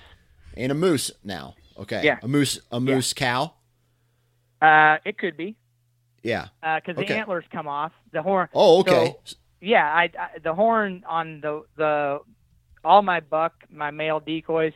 And 0.60 0.70
a 0.72 0.74
moose 0.74 1.10
now. 1.24 1.54
Okay, 1.78 2.04
Yeah. 2.04 2.18
a 2.22 2.28
moose, 2.28 2.60
a 2.70 2.78
moose 2.80 3.12
cow. 3.14 3.54
Uh, 4.60 4.98
it 5.04 5.16
could 5.18 5.36
be 5.36 5.56
Yeah. 6.22 6.48
because 6.60 6.96
the 6.96 7.02
Okay. 7.02 7.18
antlers 7.18 7.44
come 7.50 7.66
off 7.66 7.92
the 8.12 8.22
horn. 8.22 8.48
Oh, 8.54 8.80
okay. 8.80 9.14
yeah, 9.60 9.86
I, 9.86 10.10
I 10.18 10.38
the 10.42 10.54
horn 10.54 11.02
on 11.08 11.40
the 11.40 11.62
the 11.76 12.20
all 12.84 13.02
my 13.02 13.20
buck, 13.20 13.54
my 13.70 13.90
male 13.90 14.20
decoys, 14.20 14.72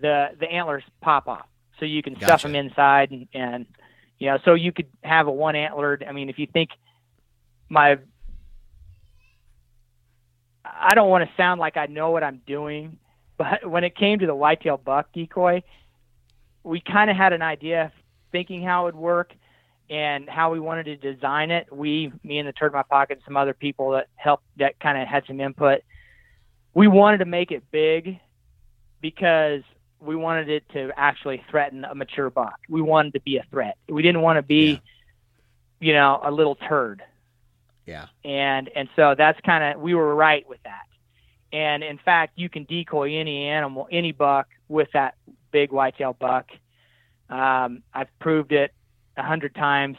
the 0.00 0.28
the 0.38 0.46
antlers 0.50 0.84
pop 1.02 1.28
off, 1.28 1.46
so 1.78 1.84
you 1.84 2.02
can 2.02 2.16
stuff 2.16 2.42
them 2.42 2.54
inside, 2.54 3.10
and, 3.10 3.28
and 3.34 3.66
you 4.18 4.28
know, 4.30 4.38
so 4.44 4.54
you 4.54 4.72
could 4.72 4.88
have 5.02 5.26
a 5.26 5.30
one 5.32 5.56
antlered. 5.56 6.04
I 6.06 6.12
mean, 6.12 6.28
if 6.30 6.38
you 6.38 6.46
think 6.46 6.70
my, 7.68 7.98
I 10.64 10.94
don't 10.94 11.08
want 11.08 11.28
to 11.28 11.30
sound 11.36 11.60
like 11.60 11.76
I 11.76 11.86
know 11.86 12.10
what 12.10 12.22
I'm 12.22 12.40
doing, 12.46 12.98
but 13.40 13.64
when 13.70 13.84
it 13.84 13.96
came 13.96 14.18
to 14.18 14.26
the 14.26 14.34
whitetail 14.34 14.76
buck 14.76 15.10
decoy, 15.14 15.62
we 16.62 16.78
kind 16.78 17.08
of 17.08 17.16
had 17.16 17.32
an 17.32 17.40
idea, 17.40 17.90
thinking 18.32 18.62
how 18.62 18.82
it 18.82 18.94
would 18.94 19.02
work 19.02 19.32
and 19.88 20.28
how 20.28 20.52
we 20.52 20.60
wanted 20.60 20.84
to 20.84 20.96
design 20.96 21.50
it. 21.50 21.66
We, 21.72 22.12
me 22.22 22.36
and 22.36 22.46
the 22.46 22.52
Turd 22.52 22.72
in 22.72 22.76
My 22.76 22.82
Pocket, 22.82 23.14
and 23.14 23.22
some 23.24 23.38
other 23.38 23.54
people 23.54 23.92
that 23.92 24.08
helped, 24.14 24.44
that 24.58 24.78
kind 24.78 25.00
of 25.00 25.08
had 25.08 25.24
some 25.26 25.40
input. 25.40 25.80
We 26.74 26.86
wanted 26.86 27.18
to 27.18 27.24
make 27.24 27.50
it 27.50 27.62
big 27.70 28.20
because 29.00 29.62
we 30.00 30.16
wanted 30.16 30.50
it 30.50 30.68
to 30.74 30.90
actually 30.94 31.42
threaten 31.50 31.86
a 31.86 31.94
mature 31.94 32.28
buck. 32.28 32.60
We 32.68 32.82
wanted 32.82 33.14
to 33.14 33.20
be 33.20 33.38
a 33.38 33.44
threat. 33.50 33.78
We 33.88 34.02
didn't 34.02 34.20
want 34.20 34.36
to 34.36 34.42
be, 34.42 34.72
Yeah. 34.72 34.78
you 35.80 35.94
know, 35.94 36.20
a 36.22 36.30
little 36.30 36.56
turd. 36.56 37.02
Yeah. 37.86 38.08
And 38.22 38.68
and 38.76 38.90
so 38.96 39.14
that's 39.16 39.40
kind 39.40 39.64
of 39.64 39.80
we 39.80 39.94
were 39.94 40.14
right 40.14 40.46
with 40.46 40.62
that. 40.64 40.82
And 41.52 41.82
in 41.82 41.98
fact, 41.98 42.34
you 42.36 42.48
can 42.48 42.64
decoy 42.64 43.16
any 43.16 43.46
animal, 43.46 43.88
any 43.90 44.12
buck 44.12 44.48
with 44.68 44.88
that 44.92 45.14
big 45.50 45.72
whitetail 45.72 46.12
buck. 46.18 46.46
Um, 47.28 47.82
I've 47.92 48.16
proved 48.20 48.52
it 48.52 48.72
a 49.16 49.22
hundred 49.22 49.54
times. 49.54 49.96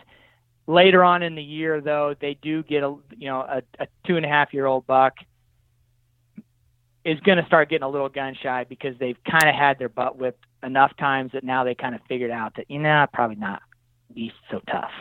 Later 0.68 1.04
on 1.04 1.24
in 1.24 1.36
the 1.36 1.44
year, 1.44 1.82
though, 1.82 2.16
they 2.20 2.36
do 2.36 2.64
get 2.64 2.84
a 2.84 2.96
you 3.18 3.28
know 3.28 3.42
a, 3.42 3.62
a 3.80 3.88
two 4.06 4.16
and 4.18 4.26
a 4.26 4.30
half 4.30 4.54
year 4.54 4.66
old 4.66 4.88
buck 4.88 5.14
is 7.04 7.20
going 7.22 7.38
to 7.40 7.46
start 7.46 7.70
getting 7.70 7.84
a 7.84 7.90
little 7.90 8.10
gun 8.10 8.36
shy 8.42 8.64
because 8.64 8.96
they've 9.00 9.18
kind 9.30 9.50
of 9.50 9.56
had 9.56 9.80
their 9.80 9.90
butt 9.90 10.18
whipped 10.18 10.46
enough 10.64 10.96
times 10.98 11.32
that 11.34 11.44
now 11.44 11.64
they 11.64 11.74
kind 11.74 11.96
of 11.96 12.02
figured 12.08 12.30
out 12.32 12.56
that 12.56 12.70
you 12.70 12.78
know 12.80 13.06
probably 13.12 13.36
not 13.36 13.62
be 14.14 14.32
so 14.52 14.62
tough. 14.70 14.92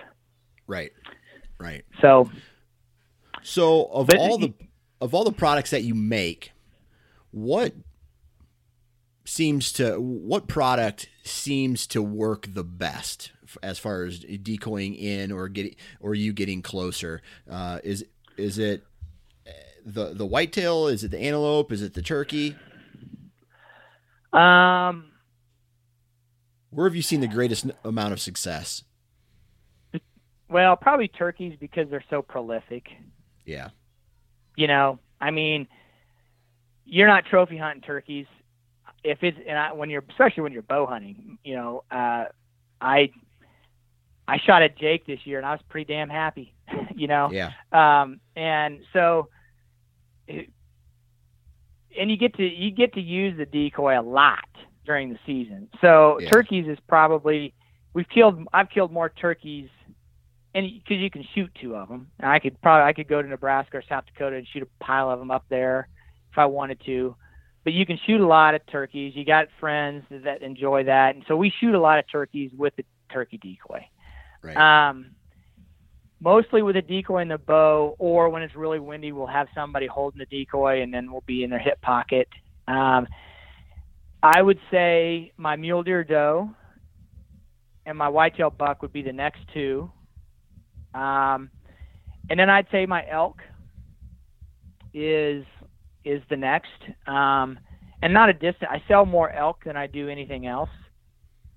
Right. 0.67 0.93
Right. 1.59 1.85
So 2.01 2.31
So 3.43 3.85
of 3.87 4.07
But- 4.07 4.17
all 4.19 4.39
the 4.39 4.55
of 5.01 5.15
all 5.15 5.25
the 5.25 5.33
products 5.33 5.71
that 5.71 5.83
you 5.83 5.95
make, 5.95 6.53
what 7.31 7.75
seems 9.25 9.73
to 9.73 10.01
what 10.01 10.49
product 10.49 11.09
seems 11.23 11.87
to 11.87 12.03
work 12.03 12.47
the 12.53 12.65
best 12.65 13.31
as 13.63 13.79
far 13.79 14.05
as 14.05 14.21
decoying 14.21 14.95
in 14.95 15.31
or 15.31 15.49
getting 15.49 15.75
or 16.01 16.15
you 16.15 16.33
getting 16.33 16.63
closer? 16.63 17.23
Uh, 17.49 17.79
is 17.85 18.05
is 18.37 18.59
it 18.59 18.85
uh, 19.47 19.51
the 19.85 20.15
the 20.15 20.27
whitetail? 20.27 20.87
Is 20.87 21.05
it 21.05 21.11
the 21.11 21.19
antelope? 21.19 21.73
Is 21.73 21.83
it 21.83 21.95
the 21.95 22.03
turkey? 22.03 22.57
um, 24.33 25.07
Where 26.71 26.87
have 26.87 26.95
you 26.95 27.03
seen 27.03 27.21
the 27.21 27.29
greatest 27.29 27.67
amount 27.85 28.13
of 28.13 28.21
success? 28.21 28.85
well, 30.49 30.77
probably 30.77 31.09
turkeys 31.09 31.57
because 31.61 31.89
they're 31.91 32.05
so 32.11 32.23
prolific. 32.23 32.89
Yeah. 33.45 33.69
You 34.61 34.67
know, 34.67 34.99
I 35.19 35.31
mean, 35.31 35.67
you're 36.85 37.09
not 37.09 37.25
trophy 37.25 37.57
hunting 37.57 37.81
turkeys. 37.81 38.27
If 39.03 39.23
it's 39.23 39.39
and 39.49 39.59
I, 39.59 39.73
when 39.73 39.89
you're 39.89 40.05
especially 40.11 40.43
when 40.43 40.53
you're 40.53 40.61
bow 40.61 40.85
hunting, 40.85 41.39
you 41.43 41.55
know, 41.57 41.85
uh, 41.91 42.27
I 42.79 43.11
I 44.29 44.37
shot 44.45 44.63
at 44.63 44.77
Jake 44.77 45.07
this 45.07 45.21
year 45.25 45.39
and 45.39 45.47
I 45.47 45.53
was 45.53 45.61
pretty 45.71 45.91
damn 45.91 46.11
happy, 46.11 46.53
you 46.95 47.07
know. 47.07 47.31
Yeah. 47.33 47.53
Um, 47.73 48.21
and 48.37 48.81
so, 48.93 49.31
and 50.29 52.11
you 52.11 52.19
get 52.19 52.35
to 52.35 52.45
you 52.45 52.71
get 52.71 52.93
to 52.95 53.01
use 53.01 53.39
the 53.39 53.47
decoy 53.47 53.99
a 53.99 54.03
lot 54.03 54.45
during 54.85 55.09
the 55.09 55.19
season. 55.25 55.71
So 55.81 56.21
Yeah. 56.21 56.29
turkeys 56.29 56.69
is 56.69 56.79
probably 56.87 57.55
we've 57.95 58.09
killed 58.11 58.47
I've 58.53 58.69
killed 58.69 58.93
more 58.93 59.09
turkeys, 59.09 59.71
and 60.55 60.67
because 60.67 61.01
you 61.01 61.11
can 61.11 61.25
shoot 61.35 61.51
two 61.61 61.77
of 61.77 61.89
them, 61.89 62.11
and 62.19 62.31
I 62.31 62.39
could 62.39 62.61
probably 62.61 62.89
I 62.89 62.93
could 62.93 63.09
go 63.09 63.23
to 63.23 63.29
Nebraska 63.29 63.79
or 63.79 63.83
South 63.89 64.05
Dakota 64.07 64.37
and 64.37 64.47
shoot 64.47 64.63
a 64.63 64.85
pile 64.85 65.11
of 65.11 65.19
them 65.19 65.31
up 65.31 65.45
there 65.49 65.89
if 66.31 66.39
I 66.39 66.47
wanted 66.47 66.81
to. 66.87 67.17
But 67.63 67.75
you 67.75 67.85
can 67.85 67.99
shoot 68.07 68.21
a 68.21 68.27
lot 68.27 68.55
of 68.55 68.67
turkeys. 68.67 69.15
You 69.15 69.25
got 69.25 69.47
friends 69.59 70.05
that 70.11 70.43
enjoy 70.43 70.85
that, 70.85 71.15
and 71.15 71.25
so 71.29 71.37
we 71.37 71.53
shoot 71.61 71.75
a 71.75 71.81
lot 71.81 71.99
of 71.99 72.05
turkeys 72.11 72.51
with 72.57 72.75
the 72.77 72.85
turkey 73.13 73.39
decoy. 73.39 73.87
Right. 74.43 74.57
Um, 74.57 75.11
mostly 76.21 76.63
with 76.63 76.77
a 76.77 76.83
decoy 76.83 77.23
in 77.23 77.29
the 77.29 77.39
bow, 77.39 77.97
or 77.99 78.31
when 78.31 78.43
it's 78.43 78.55
really 78.55 78.79
windy, 78.79 79.13
we'll 79.13 79.27
have 79.27 79.49
somebody 79.55 79.87
holding 79.87 80.19
the 80.19 80.27
decoy, 80.27 80.83
and 80.83 80.93
then 80.93 81.13
we'll 81.13 81.25
be 81.27 81.45
in 81.45 81.51
their 81.51 81.59
hip 81.59 81.81
pocket. 81.83 82.29
Um, 82.67 83.07
I 84.23 84.41
would 84.41 84.59
say 84.71 85.33
my 85.37 85.57
mule 85.57 85.83
deer 85.83 86.05
doe 86.05 86.51
and 87.87 87.97
my 87.97 88.09
whitetail 88.09 88.51
buck 88.51 88.83
would 88.83 88.93
be 88.93 89.03
the 89.03 89.13
next 89.13 89.41
two. 89.53 89.91
Um, 90.95 91.51
and 92.29 92.39
then 92.39 92.51
I'd 92.51 92.67
say 92.71 92.87
my 92.87 93.05
elk 93.11 93.41
is 94.93 95.45
is 96.05 96.23
the 96.31 96.37
next. 96.37 96.71
Um, 97.07 97.59
and 98.03 98.15
not 98.15 98.31
a 98.31 98.33
distant. 98.33 98.71
I 98.71 98.83
sell 98.89 99.05
more 99.05 99.31
elk 99.31 99.65
than 99.65 99.77
I 99.77 99.87
do 99.87 100.09
anything 100.09 100.47
else 100.47 100.71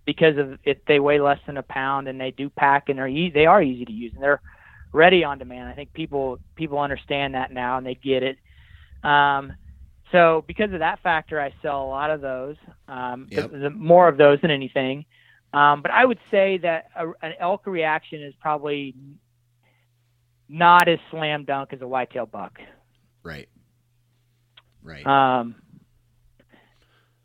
because 0.06 0.38
of 0.38 0.60
it. 0.64 0.84
They 0.88 1.00
weigh 1.00 1.20
less 1.20 1.40
than 1.48 1.58
a 1.58 1.64
pound 1.64 2.08
and 2.08 2.20
they 2.20 2.32
do 2.32 2.50
pack 2.50 2.90
and 2.90 2.98
they're 2.98 3.08
e- 3.08 3.32
they 3.34 3.46
are 3.46 3.62
easy 3.62 3.86
to 3.86 3.92
use 3.92 4.12
and 4.14 4.24
they're 4.24 4.42
ready 4.92 5.24
on 5.24 5.38
demand. 5.40 5.70
I 5.70 5.74
think 5.74 5.94
people 5.94 6.40
people 6.56 6.80
understand 6.80 7.36
that 7.36 7.52
now 7.52 7.78
and 7.78 7.86
they 7.86 7.96
get 7.96 8.24
it. 8.24 8.38
Um, 9.04 9.54
so 10.12 10.44
because 10.48 10.72
of 10.74 10.80
that 10.80 11.00
factor, 11.02 11.42
I 11.42 11.54
sell 11.62 11.84
a 11.84 11.88
lot 11.90 12.12
of 12.12 12.22
those. 12.22 12.56
Um, 12.88 13.28
Yep. 13.32 13.52
the, 13.52 13.58
the 13.58 13.70
more 13.70 14.08
of 14.08 14.18
those 14.18 14.40
than 14.42 14.52
anything. 14.52 15.06
Um, 15.54 15.84
but 15.84 15.92
I 15.92 16.04
would 16.04 16.20
say 16.32 16.58
that 16.58 16.90
a, 16.96 17.10
an 17.22 17.34
elk 17.40 17.68
reaction 17.68 18.24
is 18.24 18.34
probably 18.42 18.96
not 20.50 20.88
as 20.88 20.98
slam 21.12 21.46
dunk 21.46 21.74
as 21.74 21.82
a 21.82 21.88
whitetail 21.88 22.26
buck. 22.26 22.60
Right. 23.22 23.48
Right. 24.82 25.06
Um, 25.06 25.56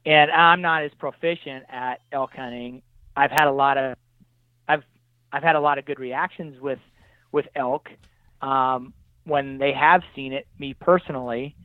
and 0.04 0.30
I'm 0.30 0.60
not 0.60 0.84
as 0.84 0.92
proficient 0.98 1.64
at 1.70 2.00
elk 2.12 2.30
hunting. 2.36 2.82
I've 3.16 3.30
had 3.30 3.46
a 3.46 3.52
lot 3.52 3.78
of, 3.78 3.96
I've, 4.68 4.82
I've 5.32 5.42
had 5.42 5.56
a 5.56 5.60
lot 5.60 5.78
of 5.78 5.86
good 5.86 5.98
reactions 5.98 6.60
with, 6.60 6.78
with 7.32 7.46
elk, 7.56 7.88
um, 8.42 8.92
when 9.24 9.58
they 9.58 9.72
have 9.72 10.02
seen 10.14 10.32
it, 10.32 10.46
me 10.58 10.74
personally, 10.74 11.56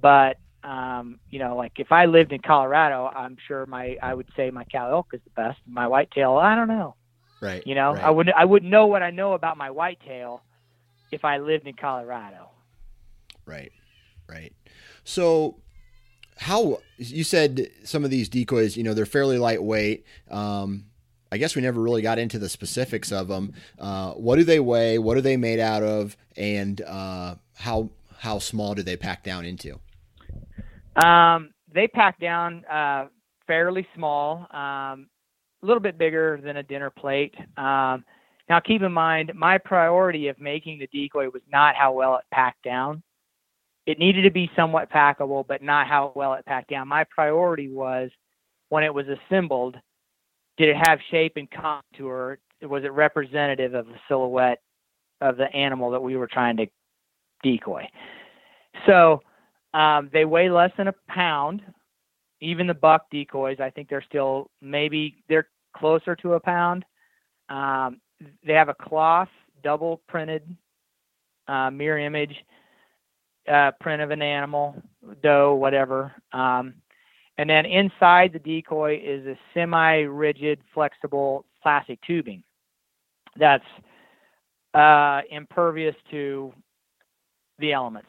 but, 0.00 0.38
um, 0.64 1.18
you 1.30 1.38
know, 1.38 1.56
like 1.56 1.72
if 1.76 1.90
I 1.92 2.06
lived 2.06 2.32
in 2.32 2.40
Colorado, 2.40 3.06
I'm 3.06 3.36
sure 3.46 3.66
my, 3.66 3.96
I 4.02 4.14
would 4.14 4.28
say 4.36 4.50
my 4.50 4.64
cow 4.64 4.90
elk 4.90 5.08
is 5.12 5.20
the 5.24 5.30
best. 5.30 5.58
My 5.66 5.86
whitetail, 5.86 6.36
I 6.36 6.54
don't 6.54 6.68
know. 6.68 6.94
right. 7.40 7.66
You 7.66 7.74
know, 7.74 7.94
right. 7.94 8.04
I 8.04 8.10
wouldn't, 8.10 8.36
I 8.36 8.44
wouldn't 8.44 8.70
know 8.70 8.86
what 8.86 9.02
I 9.02 9.10
know 9.10 9.32
about 9.32 9.56
my 9.56 9.70
whitetail 9.70 10.42
if 11.10 11.24
I 11.24 11.38
lived 11.38 11.66
in 11.66 11.74
Colorado. 11.74 12.50
Right. 13.44 13.72
Right. 14.28 14.54
So 15.04 15.56
how 16.38 16.78
you 16.96 17.24
said 17.24 17.68
some 17.84 18.04
of 18.04 18.10
these 18.10 18.28
decoys, 18.28 18.76
you 18.76 18.82
know, 18.82 18.94
they're 18.94 19.06
fairly 19.06 19.38
lightweight. 19.38 20.04
Um, 20.30 20.86
I 21.30 21.38
guess 21.38 21.56
we 21.56 21.62
never 21.62 21.80
really 21.80 22.02
got 22.02 22.18
into 22.18 22.38
the 22.38 22.48
specifics 22.48 23.10
of 23.10 23.28
them. 23.28 23.54
Uh, 23.78 24.12
what 24.12 24.36
do 24.36 24.44
they 24.44 24.60
weigh? 24.60 24.98
What 24.98 25.16
are 25.16 25.22
they 25.22 25.36
made 25.36 25.60
out 25.60 25.82
of? 25.82 26.16
And 26.36 26.80
uh, 26.82 27.36
how 27.56 27.90
how 28.18 28.38
small 28.38 28.74
do 28.74 28.82
they 28.82 28.96
pack 28.96 29.24
down 29.24 29.44
into? 29.44 29.80
Um, 30.96 31.50
they 31.72 31.88
pack 31.88 32.18
down 32.20 32.64
uh, 32.66 33.06
fairly 33.46 33.86
small, 33.94 34.46
um, 34.50 35.08
a 35.62 35.66
little 35.66 35.80
bit 35.80 35.98
bigger 35.98 36.40
than 36.42 36.58
a 36.58 36.62
dinner 36.62 36.90
plate. 36.90 37.34
Um, 37.56 38.04
now, 38.48 38.60
keep 38.60 38.82
in 38.82 38.92
mind, 38.92 39.32
my 39.34 39.58
priority 39.58 40.28
of 40.28 40.38
making 40.38 40.78
the 40.78 40.88
decoy 40.88 41.30
was 41.30 41.42
not 41.50 41.74
how 41.76 41.92
well 41.92 42.16
it 42.16 42.24
packed 42.32 42.62
down. 42.62 43.02
It 43.86 43.98
needed 43.98 44.22
to 44.22 44.30
be 44.30 44.50
somewhat 44.54 44.90
packable, 44.90 45.46
but 45.46 45.62
not 45.62 45.86
how 45.86 46.12
well 46.14 46.34
it 46.34 46.44
packed 46.44 46.70
down. 46.70 46.88
My 46.88 47.04
priority 47.04 47.68
was 47.68 48.10
when 48.68 48.84
it 48.84 48.92
was 48.92 49.06
assembled, 49.08 49.76
did 50.56 50.68
it 50.68 50.76
have 50.76 50.98
shape 51.10 51.32
and 51.36 51.48
contour 51.50 52.38
was 52.62 52.84
it 52.84 52.92
representative 52.92 53.74
of 53.74 53.86
the 53.86 53.96
silhouette 54.08 54.60
of 55.20 55.36
the 55.36 55.52
animal 55.54 55.90
that 55.90 56.02
we 56.02 56.16
were 56.16 56.28
trying 56.28 56.56
to 56.56 56.66
decoy. 57.42 57.86
So 58.86 59.22
um, 59.74 60.10
they 60.12 60.24
weigh 60.24 60.50
less 60.50 60.70
than 60.76 60.88
a 60.88 60.94
pound. 61.08 61.62
Even 62.40 62.66
the 62.66 62.74
buck 62.74 63.06
decoys, 63.10 63.58
I 63.60 63.70
think 63.70 63.88
they're 63.88 64.04
still 64.08 64.50
maybe 64.60 65.22
they're 65.28 65.48
closer 65.76 66.16
to 66.16 66.34
a 66.34 66.40
pound. 66.40 66.84
Um, 67.48 68.00
they 68.44 68.54
have 68.54 68.68
a 68.68 68.74
cloth 68.74 69.28
double 69.62 70.02
printed 70.08 70.42
uh, 71.48 71.70
mirror 71.70 71.98
image 71.98 72.34
uh, 73.50 73.72
print 73.80 74.02
of 74.02 74.10
an 74.10 74.22
animal, 74.22 74.80
doe, 75.22 75.54
whatever. 75.54 76.12
Um, 76.32 76.74
and 77.38 77.48
then 77.48 77.64
inside 77.66 78.32
the 78.32 78.38
decoy 78.38 79.00
is 79.02 79.26
a 79.26 79.38
semi-rigid, 79.54 80.60
flexible 80.74 81.44
plastic 81.62 82.00
tubing 82.06 82.42
that's 83.38 83.64
uh, 84.74 85.22
impervious 85.30 85.94
to 86.10 86.52
the 87.58 87.72
elements, 87.72 88.08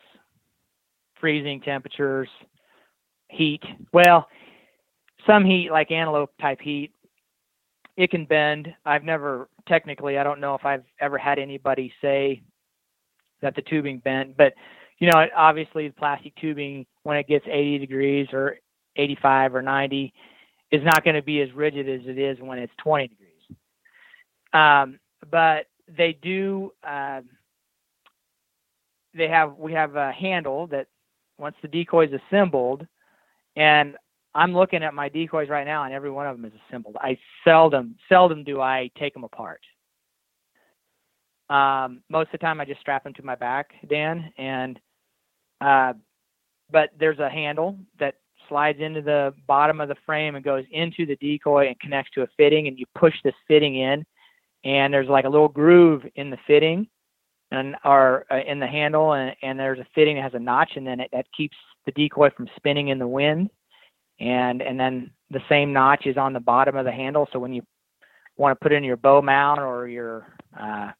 freezing 1.24 1.62
temperatures, 1.62 2.28
heat. 3.30 3.64
Well, 3.94 4.28
some 5.26 5.46
heat, 5.46 5.70
like 5.72 5.90
antelope 5.90 6.32
type 6.42 6.60
heat, 6.60 6.92
it 7.96 8.12
can 8.12 8.26
bend. 8.26 8.68
I've 8.86 9.06
never 9.06 9.48
technically, 9.66 10.18
I 10.18 10.26
don't 10.26 10.42
know 10.42 10.54
if 10.54 10.66
I've 10.66 10.84
ever 11.00 11.18
had 11.18 11.40
anybody 11.40 11.94
say 12.02 12.42
that 13.42 13.56
the 13.56 13.62
tubing 13.62 14.00
bent, 14.00 14.36
but 14.36 14.54
you 15.00 15.10
know, 15.10 15.26
obviously 15.34 15.88
the 15.88 15.94
plastic 15.94 16.36
tubing 16.36 16.86
when 17.04 17.16
it 17.16 17.30
gets 17.30 17.46
80 17.48 17.78
degrees 17.78 18.28
or 18.34 18.58
85 18.98 19.56
or 19.56 19.62
90 19.62 20.14
is 20.72 20.82
not 20.84 21.06
going 21.06 21.16
to 21.16 21.22
be 21.22 21.40
as 21.40 21.54
rigid 21.54 21.88
as 21.88 22.06
it 22.06 22.18
is 22.18 22.38
when 22.42 22.60
it's 22.60 22.74
20 22.84 23.08
degrees. 23.08 23.30
Um, 24.52 25.00
but 25.32 25.68
they 25.88 26.18
do. 26.22 26.74
Uh, 26.86 27.22
they 29.16 29.30
have 29.30 29.58
we 29.58 29.72
have 29.74 29.96
a 29.96 30.12
handle 30.12 30.68
that 30.68 30.88
once 31.38 31.56
the 31.62 31.68
decoy 31.68 32.06
is 32.06 32.22
assembled, 32.30 32.86
and 33.56 33.96
I'm 34.36 34.54
looking 34.54 34.84
at 34.84 34.94
my 34.94 35.10
decoys 35.10 35.50
right 35.50 35.66
now, 35.66 35.84
and 35.84 35.94
every 35.94 36.10
one 36.10 36.28
of 36.28 36.36
them 36.36 36.46
is 36.46 36.54
assembled. 36.68 36.98
I 37.00 37.18
seldom 37.44 37.96
seldom 38.10 38.44
do 38.44 38.62
I 38.62 38.90
take 38.98 39.14
them 39.14 39.24
apart. 39.24 39.62
Um, 41.50 42.02
most 42.10 42.28
of 42.28 42.32
the 42.34 42.38
time, 42.40 42.60
I 42.60 42.66
just 42.66 42.82
strap 42.82 43.04
them 43.04 43.14
to 43.14 43.26
my 43.26 43.36
back, 43.36 43.72
Dan, 43.88 44.32
and 44.38 44.80
uh, 45.62 45.94
but 46.72 46.90
there's 47.00 47.20
a 47.20 47.30
handle 47.30 47.78
that 48.00 48.16
slides 48.50 48.80
into 48.80 49.02
the 49.02 49.34
bottom 49.48 49.80
of 49.80 49.88
the 49.88 49.96
frame 50.06 50.36
and 50.36 50.44
goes 50.44 50.66
into 50.72 51.06
the 51.06 51.16
decoy 51.18 51.68
and 51.68 51.80
connects 51.80 52.12
to 52.12 52.24
a 52.24 52.28
fitting, 52.38 52.68
and 52.68 52.80
you 52.80 52.86
push 52.96 53.14
this 53.24 53.36
fitting 53.48 53.76
in, 53.76 54.06
and 54.64 54.94
there's 54.94 55.10
like 55.10 55.26
a 55.26 55.30
little 55.30 55.48
groove 55.48 56.04
in 56.16 56.30
the 56.30 56.38
fitting, 56.48 56.88
and 57.54 57.76
or 57.86 58.26
uh, 58.32 58.39
in 58.45 58.60
the 58.60 58.68
handle, 58.68 59.14
and, 59.14 59.36
and 59.41 59.60
there's 59.60 59.80
a 59.80 59.88
fitting 59.93 60.16
that 60.16 60.24
has 60.24 60.34
a 60.34 60.39
notch, 60.39 60.72
and 60.76 60.86
then 60.86 60.99
it, 60.99 61.10
that 61.14 61.26
keeps 61.36 61.56
the 61.86 61.91
decoy 61.91 62.30
from 62.36 62.49
spinning 62.56 62.88
in 62.88 62.99
the 62.99 63.08
wind, 63.08 63.49
and 64.20 64.62
and 64.62 64.80
then 64.80 65.12
the 65.30 65.41
same 65.47 65.72
notch 65.72 66.06
is 66.06 66.18
on 66.18 66.34
the 66.34 66.39
bottom 66.39 66.76
of 66.76 66.86
the 66.86 66.91
handle, 66.91 67.28
so 67.32 67.39
when 67.39 67.54
you 67.54 67.62
want 68.38 68.58
to 68.58 68.64
put 68.64 68.72
in 68.72 68.84
your 68.84 68.97
bow 68.97 69.22
mount 69.22 69.60
or 69.60 69.88
your 69.88 70.28
uh, 70.60 70.91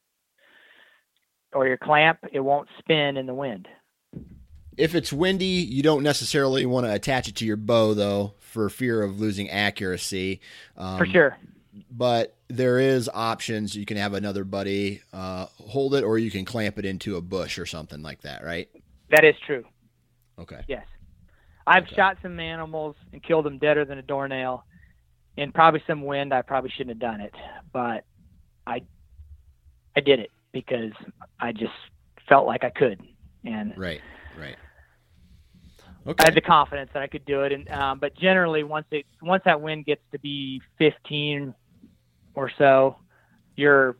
or 1.52 1.66
your 1.66 1.76
clamp, 1.76 2.18
it 2.32 2.40
won't 2.40 2.68
spin 2.78 3.16
in 3.16 3.26
the 3.26 3.34
wind. 3.34 3.66
If 4.76 4.94
it's 4.94 5.12
windy, 5.12 5.46
you 5.46 5.82
don't 5.82 6.02
necessarily 6.02 6.66
want 6.66 6.86
to 6.86 6.92
attach 6.92 7.28
it 7.28 7.36
to 7.36 7.44
your 7.44 7.56
bow, 7.56 7.94
though, 7.94 8.34
for 8.40 8.68
fear 8.68 9.02
of 9.02 9.20
losing 9.20 9.48
accuracy. 9.48 10.40
Um, 10.76 10.98
for 10.98 11.06
sure. 11.06 11.36
But 11.90 12.36
there 12.48 12.78
is 12.78 13.10
options. 13.12 13.74
You 13.74 13.84
can 13.86 13.96
have 13.96 14.14
another 14.14 14.44
buddy 14.44 15.02
uh, 15.12 15.46
hold 15.58 15.94
it, 15.94 16.04
or 16.04 16.18
you 16.18 16.30
can 16.30 16.44
clamp 16.44 16.78
it 16.78 16.84
into 16.84 17.16
a 17.16 17.20
bush 17.20 17.58
or 17.58 17.66
something 17.66 18.02
like 18.02 18.22
that, 18.22 18.44
right? 18.44 18.68
That 19.10 19.24
is 19.24 19.34
true. 19.46 19.64
Okay. 20.38 20.60
Yes. 20.68 20.86
I've 21.66 21.84
Okay. 21.84 21.96
shot 21.96 22.18
some 22.22 22.38
animals 22.38 22.96
and 23.12 23.22
killed 23.22 23.46
them 23.46 23.58
deader 23.58 23.84
than 23.84 23.98
a 23.98 24.02
doornail. 24.02 24.64
In 25.36 25.50
probably 25.50 25.82
some 25.86 26.02
wind, 26.04 26.32
I 26.32 26.42
probably 26.42 26.70
shouldn't 26.70 26.90
have 26.90 26.98
done 26.98 27.20
it, 27.20 27.34
but 27.72 28.04
I, 28.66 28.82
I 29.96 30.00
did 30.00 30.20
it 30.20 30.30
because 30.52 30.92
I 31.40 31.50
just 31.52 31.72
felt 32.28 32.46
like 32.46 32.62
I 32.62 32.70
could, 32.70 33.00
and 33.44 33.76
Right. 33.76 34.00
Right. 34.38 34.56
Okay. 36.06 36.22
I 36.22 36.26
had 36.26 36.34
the 36.34 36.40
confidence 36.40 36.90
that 36.92 37.02
I 37.02 37.06
could 37.06 37.24
do 37.24 37.42
it. 37.42 37.52
And 37.52 37.68
um, 37.70 37.98
but 37.98 38.14
generally, 38.16 38.62
once 38.62 38.86
it 38.90 39.06
once 39.22 39.42
that 39.44 39.60
wind 39.60 39.86
gets 39.86 40.02
to 40.12 40.18
be 40.18 40.60
15 40.78 41.54
or 42.34 42.50
so, 42.58 42.96
you're 43.56 43.96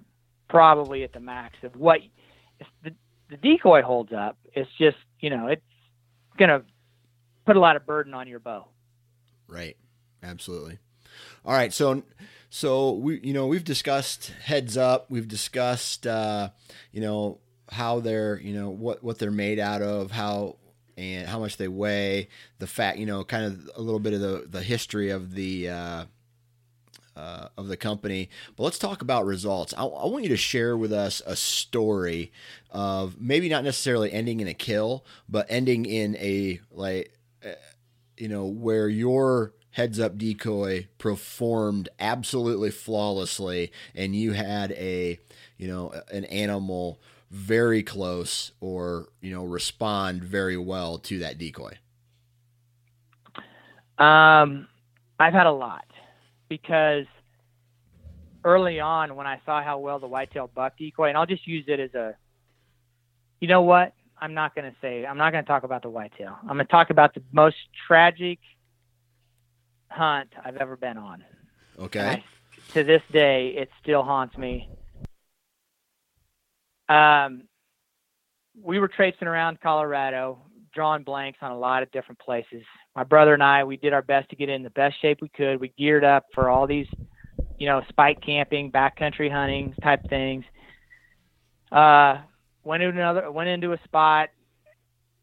probably 0.49 1.05
at 1.05 1.13
the 1.13 1.21
max 1.21 1.57
of 1.63 1.77
what 1.77 2.01
the 2.83 2.93
the 3.31 3.37
decoy 3.37 3.83
holds 3.83 4.13
up. 4.13 4.37
It's 4.53 4.71
just 4.79 4.97
you 5.21 5.31
know 5.31 5.49
it's 5.49 5.63
gonna 6.39 6.63
put 7.45 7.57
a 7.57 7.61
lot 7.61 7.77
of 7.77 7.87
burden 7.87 8.15
on 8.15 8.29
your 8.29 8.41
bow. 8.41 8.67
Right. 9.47 9.77
Absolutely. 10.23 10.79
All 11.45 11.53
right. 11.53 11.73
So, 11.73 12.03
so 12.51 12.93
we, 12.93 13.21
you 13.21 13.33
know, 13.33 13.47
we've 13.47 13.65
discussed 13.65 14.33
heads 14.43 14.77
up. 14.77 15.11
We've 15.11 15.29
discussed, 15.29 16.07
uh, 16.07 16.51
you 16.93 17.01
know, 17.01 17.41
how 17.71 18.01
they're, 18.01 18.41
you 18.41 18.55
know, 18.55 18.71
what, 18.71 19.03
what 19.05 19.19
they're 19.19 19.31
made 19.31 19.59
out 19.59 19.83
of, 19.83 20.11
how, 20.11 20.57
and 20.97 21.29
how 21.29 21.41
much 21.41 21.57
they 21.57 21.69
weigh, 21.69 22.29
the 22.59 22.67
fact, 22.67 22.99
you 22.99 23.07
know, 23.07 23.25
kind 23.25 23.45
of 23.45 23.71
a 23.77 23.83
little 23.83 24.01
bit 24.01 24.15
of 24.15 24.21
the, 24.21 24.47
the 24.49 24.63
history 24.63 25.11
of 25.11 25.35
the, 25.35 25.69
uh, 25.69 26.05
uh, 27.17 27.49
of 27.57 27.69
the 27.69 27.77
company. 27.77 28.29
But 28.57 28.65
let's 28.65 28.79
talk 28.79 29.03
about 29.03 29.27
results. 29.27 29.75
I, 29.77 29.85
I 29.85 30.07
want 30.07 30.25
you 30.25 30.31
to 30.31 30.37
share 30.37 30.77
with 30.77 30.93
us 30.93 31.23
a 31.27 31.37
story 31.37 32.33
of 32.71 33.21
maybe 33.21 33.49
not 33.49 33.65
necessarily 33.65 34.13
ending 34.13 34.41
in 34.41 34.49
a 34.49 34.55
kill, 34.55 35.05
but 35.29 35.47
ending 35.49 35.87
in 35.87 36.17
a 36.17 36.61
like, 36.71 37.13
uh, 37.45 37.53
you 38.17 38.29
know, 38.29 38.45
where 38.47 38.89
your 38.89 39.53
heads 39.71 39.99
up 39.99 40.17
decoy 40.17 40.87
performed 40.99 41.89
absolutely 41.99 42.71
flawlessly, 42.71 43.73
and 43.95 44.15
you 44.15 44.33
had 44.33 44.73
a, 44.73 45.19
you 45.57 45.67
know, 45.67 45.93
an 46.13 46.25
animal 46.27 47.01
very 47.31 47.83
close 47.83 48.53
or 48.61 49.09
you 49.21 49.33
know 49.33 49.45
respond 49.45 50.23
very 50.23 50.57
well 50.57 50.99
to 50.99 51.19
that 51.19 51.37
decoy. 51.37 51.77
Um, 53.99 54.69
I've 55.19 55.33
had 55.33 55.47
a 55.47 55.53
lot 55.53 55.85
because 56.49 57.07
early 58.45 58.81
on 58.81 59.17
when 59.17 59.27
I 59.27 59.41
saw 59.47 59.63
how 59.63 59.79
well 59.79 59.99
the 59.99 60.07
whitetail 60.07 60.51
buck 60.55 60.77
decoy, 60.79 61.09
and 61.09 61.17
I'll 61.17 61.27
just 61.27 61.47
use 61.47 61.65
it 61.67 61.81
as 61.81 61.95
a, 61.95 62.17
you 63.41 63.49
know 63.49 63.63
what? 63.63 63.93
I'm 64.21 64.35
not 64.35 64.55
going 64.55 64.71
to 64.71 64.77
say, 64.81 65.05
I'm 65.05 65.19
not 65.19 65.33
going 65.33 65.45
to 65.45 65.49
talk 65.49 65.65
about 65.65 65.83
the 65.83 65.91
whitetail. 65.91 66.37
I'm 66.43 66.57
going 66.57 66.59
to 66.59 66.65
talk 66.65 66.91
about 66.91 67.15
the 67.15 67.23
most 67.33 67.57
tragic 67.87 68.39
hunt 69.89 70.31
I've 70.43 70.57
ever 70.57 70.77
been 70.77 70.99
on. 70.99 71.25
Okay. 71.79 72.01
I- 72.01 72.25
to 72.73 72.83
this 72.83 73.03
day, 73.13 73.49
it 73.57 73.71
still 73.83 74.03
haunts 74.03 74.37
me. 74.39 74.69
Um, 76.89 77.43
we 78.61 78.79
were 78.79 78.89
traipsing 78.89 79.29
around 79.29 79.61
Colorado, 79.61 80.39
drawing 80.75 81.05
blanks 81.05 81.39
on 81.43 81.51
a 81.51 81.59
lot 81.59 81.83
of 81.83 81.91
different 81.93 82.19
places. 82.19 82.63
My 82.97 83.05
brother 83.05 83.35
and 83.35 83.43
I, 83.43 83.65
we 83.65 83.77
did 83.77 83.93
our 83.93 84.03
best 84.03 84.29
to 84.31 84.37
get 84.37 84.49
in 84.49 84.63
the 84.63 84.71
best 84.71 85.01
shape 85.01 85.19
we 85.23 85.29
could. 85.29 85.61
We 85.61 85.73
geared 85.79 86.05
up 86.05 86.27
for 86.35 86.49
all 86.49 86.67
these, 86.67 86.87
you 87.59 87.67
know, 87.67 87.83
spike 87.89 88.21
camping, 88.21 88.71
backcountry 88.71 89.31
hunting 89.31 89.75
type 89.83 90.01
things. 90.09 90.45
Uh, 91.73 92.19
went 92.63 92.83
into 92.83 92.99
another, 93.01 93.31
went 93.31 93.49
into 93.49 93.73
a 93.73 93.79
spot, 93.85 94.31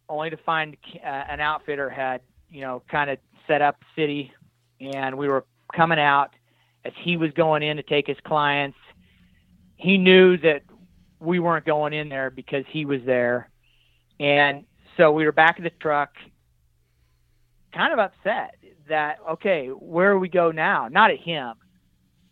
only 0.10 0.30
to 0.30 0.38
find 0.38 0.76
uh, 0.96 1.08
an 1.08 1.40
outfitter 1.40 1.90
had, 1.90 2.22
you 2.50 2.62
know, 2.62 2.82
kind 2.90 3.10
of 3.10 3.18
set 3.48 3.62
up 3.62 3.78
city, 3.96 4.32
and 4.80 5.18
we 5.18 5.28
were 5.28 5.46
coming 5.74 6.00
out 6.00 6.34
as 6.84 6.94
he 7.02 7.16
was 7.18 7.32
going 7.32 7.64
in 7.64 7.78
to 7.78 7.84
take 7.84 8.08
his 8.08 8.18
clients. 8.26 8.78
He 9.78 9.98
knew 9.98 10.38
that 10.38 10.64
we 11.20 11.40
weren't 11.40 11.66
going 11.66 11.94
in 11.94 12.10
there 12.10 12.30
because 12.30 12.66
he 12.68 12.86
was 12.86 13.00
there. 13.06 13.50
And 14.20 14.66
so 14.98 15.12
we 15.12 15.26
were 15.26 15.32
back 15.32 15.58
in 15.58 15.64
the 15.64 15.72
truck, 15.82 16.12
kind 17.74 17.94
of 17.94 18.00
upset 18.00 18.56
that, 18.90 19.20
okay, 19.32 19.68
where 19.68 20.14
do 20.14 20.20
we 20.20 20.30
go 20.30 20.52
now? 20.52 20.88
Not 20.90 21.12
at 21.12 21.20
him, 21.20 21.54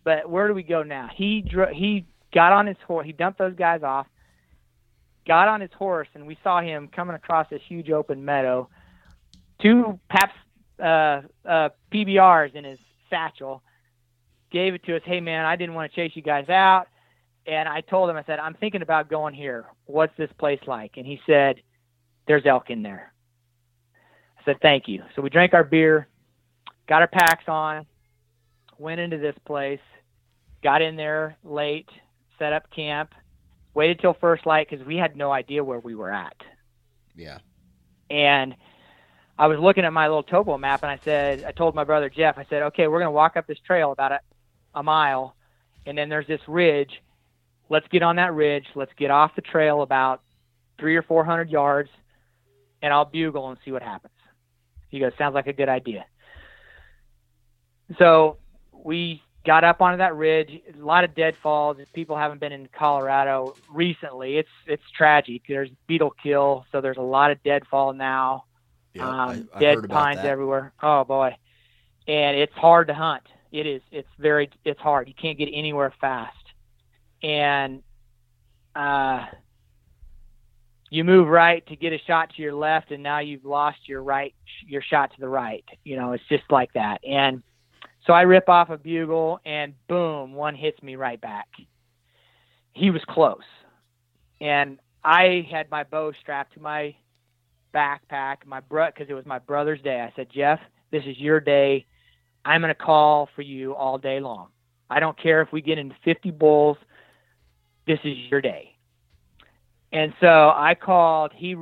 but 0.03 0.29
where 0.29 0.47
do 0.47 0.53
we 0.53 0.63
go 0.63 0.83
now? 0.83 1.09
He 1.13 1.41
dro- 1.41 1.73
he 1.73 2.05
got 2.33 2.51
on 2.51 2.67
his 2.67 2.77
horse, 2.85 3.05
he 3.05 3.13
dumped 3.13 3.39
those 3.39 3.55
guys 3.55 3.83
off, 3.83 4.07
got 5.27 5.47
on 5.47 5.61
his 5.61 5.71
horse, 5.73 6.07
and 6.13 6.27
we 6.27 6.37
saw 6.43 6.61
him 6.61 6.87
coming 6.87 7.15
across 7.15 7.47
this 7.49 7.61
huge 7.67 7.89
open 7.89 8.23
meadow. 8.23 8.69
Two 9.61 9.99
Pabst 10.09 10.35
uh, 10.79 11.21
uh, 11.47 11.69
PBRs 11.91 12.55
in 12.55 12.63
his 12.63 12.79
satchel. 13.09 13.61
Gave 14.51 14.73
it 14.73 14.83
to 14.85 14.95
us. 14.95 15.01
Hey 15.05 15.19
man, 15.19 15.45
I 15.45 15.55
didn't 15.55 15.75
want 15.75 15.91
to 15.91 15.95
chase 15.95 16.15
you 16.15 16.23
guys 16.23 16.49
out 16.49 16.87
and 17.49 17.67
I 17.67 17.81
told 17.81 18.09
him, 18.09 18.17
I 18.17 18.23
said, 18.23 18.39
I'm 18.39 18.53
thinking 18.53 18.81
about 18.81 19.09
going 19.09 19.33
here. 19.33 19.65
What's 19.85 20.15
this 20.17 20.29
place 20.37 20.59
like? 20.67 20.97
And 20.97 21.05
he 21.05 21.19
said, 21.25 21.61
There's 22.29 22.45
elk 22.45 22.69
in 22.69 22.83
there. 22.83 23.11
I 24.39 24.45
said, 24.45 24.57
Thank 24.61 24.87
you. 24.87 25.01
So 25.15 25.23
we 25.23 25.31
drank 25.31 25.55
our 25.55 25.63
beer, 25.63 26.07
got 26.87 27.01
our 27.01 27.07
packs 27.07 27.45
on, 27.47 27.87
went 28.77 29.01
into 29.01 29.17
this 29.17 29.35
place, 29.45 29.79
got 30.61 30.83
in 30.83 30.95
there 30.95 31.37
late, 31.43 31.89
set 32.37 32.53
up 32.53 32.69
camp, 32.69 33.15
waited 33.73 33.99
till 33.99 34.13
first 34.13 34.45
light 34.45 34.69
because 34.69 34.85
we 34.85 34.95
had 34.95 35.17
no 35.17 35.31
idea 35.31 35.63
where 35.63 35.79
we 35.79 35.95
were 35.95 36.11
at. 36.11 36.35
Yeah. 37.15 37.39
And 38.11 38.55
I 39.39 39.47
was 39.47 39.57
looking 39.57 39.83
at 39.83 39.91
my 39.91 40.07
little 40.07 40.21
topo 40.21 40.55
map 40.59 40.83
and 40.83 40.91
I 40.91 40.99
said, 41.03 41.43
I 41.43 41.51
told 41.51 41.73
my 41.73 41.83
brother 41.83 42.11
Jeff, 42.11 42.37
I 42.37 42.45
said, 42.47 42.61
okay, 42.61 42.87
we're 42.87 42.99
going 42.99 43.07
to 43.07 43.11
walk 43.11 43.37
up 43.37 43.47
this 43.47 43.59
trail 43.65 43.91
about 43.91 44.11
a, 44.11 44.19
a 44.75 44.83
mile, 44.83 45.35
and 45.87 45.97
then 45.97 46.09
there's 46.09 46.27
this 46.27 46.41
ridge. 46.47 47.01
Let's 47.69 47.87
get 47.87 48.03
on 48.03 48.17
that 48.17 48.35
ridge. 48.35 48.67
Let's 48.75 48.93
get 48.99 49.09
off 49.09 49.35
the 49.35 49.41
trail 49.41 49.81
about 49.81 50.21
three 50.79 50.95
or 50.95 51.01
four 51.01 51.25
hundred 51.25 51.49
yards, 51.49 51.89
and 52.81 52.93
I'll 52.93 53.05
bugle 53.05 53.49
and 53.49 53.57
see 53.63 53.71
what 53.71 53.81
happens. 53.81 54.13
He 54.89 54.99
goes, 54.99 55.11
sounds 55.17 55.35
like 55.35 55.47
a 55.47 55.53
good 55.53 55.69
idea. 55.69 56.05
So 57.97 58.37
we 58.71 59.21
got 59.45 59.63
up 59.63 59.81
onto 59.81 59.97
that 59.97 60.15
ridge. 60.15 60.61
A 60.73 60.85
lot 60.85 61.03
of 61.03 61.15
deadfalls. 61.15 61.77
If 61.79 61.91
people 61.93 62.17
haven't 62.17 62.39
been 62.39 62.51
in 62.51 62.67
Colorado 62.77 63.55
recently, 63.71 64.37
it's 64.37 64.49
it's 64.67 64.83
tragic. 64.95 65.43
There's 65.47 65.69
beetle 65.87 66.13
kill, 66.21 66.65
so 66.71 66.81
there's 66.81 66.97
a 66.97 67.01
lot 67.01 67.31
of 67.31 67.41
deadfall 67.43 67.93
now. 67.93 68.45
Yeah, 68.93 69.07
um, 69.07 69.49
I, 69.53 69.57
I 69.57 69.59
dead 69.59 69.89
pines 69.89 70.17
that. 70.17 70.25
everywhere. 70.25 70.73
Oh 70.81 71.03
boy, 71.03 71.35
and 72.07 72.37
it's 72.37 72.53
hard 72.53 72.87
to 72.87 72.93
hunt. 72.93 73.23
It 73.51 73.65
is. 73.65 73.81
It's 73.91 74.09
very. 74.17 74.49
It's 74.65 74.79
hard. 74.79 75.07
You 75.07 75.13
can't 75.19 75.37
get 75.37 75.49
anywhere 75.51 75.93
fast, 75.99 76.35
and 77.23 77.81
uh, 78.75 79.25
you 80.89 81.03
move 81.03 81.27
right 81.27 81.65
to 81.67 81.75
get 81.75 81.93
a 81.93 81.99
shot 82.07 82.31
to 82.35 82.41
your 82.41 82.53
left, 82.53 82.91
and 82.91 83.03
now 83.03 83.19
you've 83.19 83.45
lost 83.45 83.77
your 83.85 84.01
right. 84.01 84.33
Your 84.65 84.81
shot 84.81 85.11
to 85.13 85.19
the 85.19 85.29
right. 85.29 85.63
You 85.83 85.97
know, 85.97 86.13
it's 86.13 86.23
just 86.29 86.43
like 86.49 86.73
that. 86.73 86.99
And 87.07 87.43
so 88.05 88.13
I 88.13 88.21
rip 88.21 88.49
off 88.49 88.69
a 88.69 88.77
bugle, 88.77 89.39
and 89.45 89.73
boom, 89.87 90.33
one 90.33 90.55
hits 90.55 90.81
me 90.81 90.95
right 90.95 91.19
back. 91.19 91.47
He 92.73 92.89
was 92.89 93.01
close, 93.07 93.43
and 94.41 94.79
I 95.03 95.47
had 95.51 95.69
my 95.69 95.83
bow 95.83 96.11
strapped 96.21 96.53
to 96.53 96.59
my 96.59 96.95
backpack, 97.73 98.37
my 98.45 98.59
bro, 98.59 98.87
because 98.87 99.09
it 99.09 99.13
was 99.13 99.25
my 99.25 99.39
brother's 99.39 99.81
day. 99.81 100.01
I 100.01 100.11
said, 100.15 100.27
Jeff, 100.33 100.59
this 100.91 101.03
is 101.05 101.17
your 101.17 101.39
day. 101.39 101.85
I'm 102.45 102.61
going 102.61 102.73
to 102.73 102.75
call 102.75 103.29
for 103.35 103.41
you 103.41 103.75
all 103.75 103.97
day 103.97 104.19
long. 104.19 104.47
I 104.89 104.99
don't 104.99 105.19
care 105.21 105.41
if 105.41 105.51
we 105.51 105.61
get 105.61 105.77
into 105.77 105.95
50 106.03 106.31
bulls. 106.31 106.77
This 107.85 107.99
is 108.03 108.17
your 108.29 108.41
day. 108.41 108.75
And 109.91 110.13
so 110.19 110.53
I 110.55 110.75
called. 110.75 111.31
He 111.35 111.55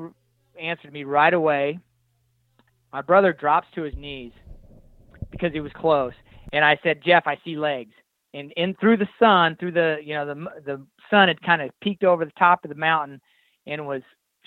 answered 0.59 0.93
me 0.93 1.03
right 1.03 1.33
away. 1.33 1.79
My 2.91 3.01
brother 3.01 3.33
drops 3.33 3.67
to 3.75 3.83
his 3.83 3.95
knees 3.95 4.31
because 5.31 5.53
he 5.53 5.59
was 5.59 5.71
close. 5.75 6.13
And 6.53 6.63
I 6.63 6.79
said, 6.83 7.01
Jeff, 7.05 7.23
I 7.25 7.37
see 7.43 7.55
legs. 7.55 7.93
And 8.33 8.51
in 8.53 8.75
through 8.75 8.97
the 8.97 9.07
sun, 9.19 9.55
through 9.59 9.71
the 9.71 9.97
you 10.03 10.13
know 10.13 10.25
the 10.25 10.35
the 10.65 10.85
sun 11.09 11.27
had 11.27 11.41
kind 11.41 11.61
of 11.61 11.69
peeked 11.81 12.03
over 12.03 12.25
the 12.25 12.31
top 12.31 12.63
of 12.63 12.69
the 12.69 12.75
mountain 12.75 13.21
and 13.65 13.87
was 13.87 14.01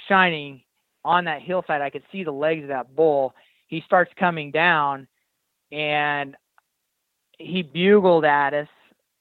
shining 0.08 0.62
on 1.04 1.24
that 1.24 1.42
hillside, 1.42 1.80
I 1.80 1.90
could 1.90 2.02
see 2.12 2.24
the 2.24 2.30
legs 2.30 2.62
of 2.62 2.68
that 2.68 2.94
bull. 2.94 3.34
He 3.68 3.82
starts 3.86 4.12
coming 4.18 4.50
down 4.50 5.06
and 5.72 6.36
he 7.38 7.62
bugled 7.62 8.24
at 8.24 8.52
us. 8.52 8.68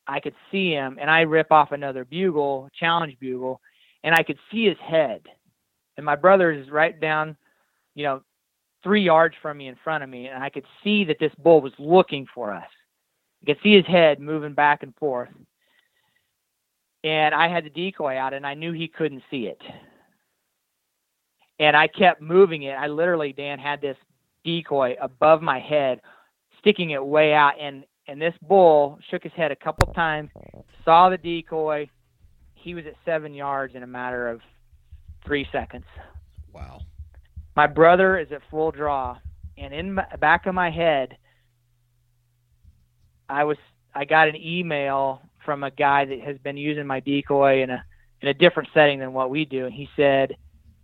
I 0.08 0.20
could 0.20 0.36
see 0.52 0.72
him 0.72 0.98
and 1.00 1.10
I 1.10 1.22
rip 1.22 1.52
off 1.52 1.72
another 1.72 2.04
bugle, 2.04 2.70
challenge 2.78 3.18
bugle, 3.20 3.62
and 4.04 4.16
I 4.16 4.24
could 4.24 4.40
see 4.52 4.66
his 4.66 4.78
head. 4.80 5.22
And 5.98 6.06
my 6.06 6.16
brother 6.16 6.52
is 6.52 6.70
right 6.70 7.00
down, 7.00 7.36
you 7.96 8.04
know, 8.04 8.22
three 8.84 9.04
yards 9.04 9.36
from 9.42 9.58
me 9.58 9.68
in 9.68 9.76
front 9.84 10.04
of 10.04 10.10
me, 10.10 10.28
and 10.28 10.44
I 10.44 10.50
could 10.50 10.66
see 10.84 11.04
that 11.06 11.20
this 11.20 11.34
bull 11.40 11.62
was 11.62 11.74
looking 11.78 12.26
for 12.34 12.54
us. 12.54 12.70
I 13.42 13.46
could 13.46 13.62
see 13.62 13.76
his 13.76 13.86
head 13.86 14.20
moving 14.20 14.54
back 14.54 14.84
and 14.84 14.96
forth. 14.96 15.30
And 17.04 17.34
I 17.34 17.48
had 17.48 17.66
the 17.66 17.70
decoy 17.70 18.18
out, 18.18 18.34
and 18.34 18.46
I 18.46 18.54
knew 18.54 18.72
he 18.72 18.88
couldn't 18.88 19.24
see 19.30 19.48
it 19.48 19.62
and 21.60 21.76
I 21.76 21.88
kept 21.88 22.22
moving 22.22 22.64
it. 22.64 22.72
I 22.72 22.88
literally, 22.88 23.34
Dan, 23.34 23.60
had 23.60 23.82
this 23.82 23.98
decoy 24.44 24.96
above 25.02 25.42
my 25.42 25.60
head, 25.60 26.02
sticking 26.60 26.92
it 26.92 27.06
way 27.06 27.34
out, 27.34 27.54
and 27.60 27.84
and 28.08 28.20
this 28.20 28.34
bull 28.42 28.98
shook 29.12 29.24
his 29.24 29.34
head 29.34 29.52
a 29.52 29.56
couple 29.56 29.94
times, 29.94 30.32
saw 30.84 31.10
the 31.10 31.18
decoy. 31.18 31.88
He 32.62 32.74
was 32.74 32.86
at 32.86 32.96
seven 33.06 33.34
yards 33.34 33.76
in 33.76 33.84
a 33.84 33.88
matter 33.88 34.28
of 34.28 34.42
three 35.26 35.48
seconds. 35.52 35.86
Wow. 36.54 36.82
My 37.56 37.68
brother 37.68 38.18
is 38.18 38.32
at 38.32 38.42
full 38.50 38.72
draw, 38.72 39.18
and 39.58 39.74
in 39.74 39.96
the 39.96 40.18
back 40.20 40.46
of 40.46 40.56
my 40.56 40.70
head, 40.70 41.18
I 43.28 43.44
was 43.44 43.58
I 43.94 44.06
got 44.06 44.28
an 44.28 44.36
email 44.36 45.22
from 45.46 45.64
a 45.64 45.72
guy 45.72 46.06
that 46.06 46.20
has 46.22 46.38
been 46.38 46.58
using 46.58 46.86
my 46.86 47.00
decoy 47.00 47.62
in 47.64 47.70
a 47.70 47.84
in 48.22 48.28
a 48.28 48.34
different 48.34 48.70
setting 48.74 49.00
than 49.00 49.14
what 49.14 49.30
we 49.30 49.46
do, 49.46 49.66
and 49.66 49.74
he 49.74 49.90
said 49.96 50.36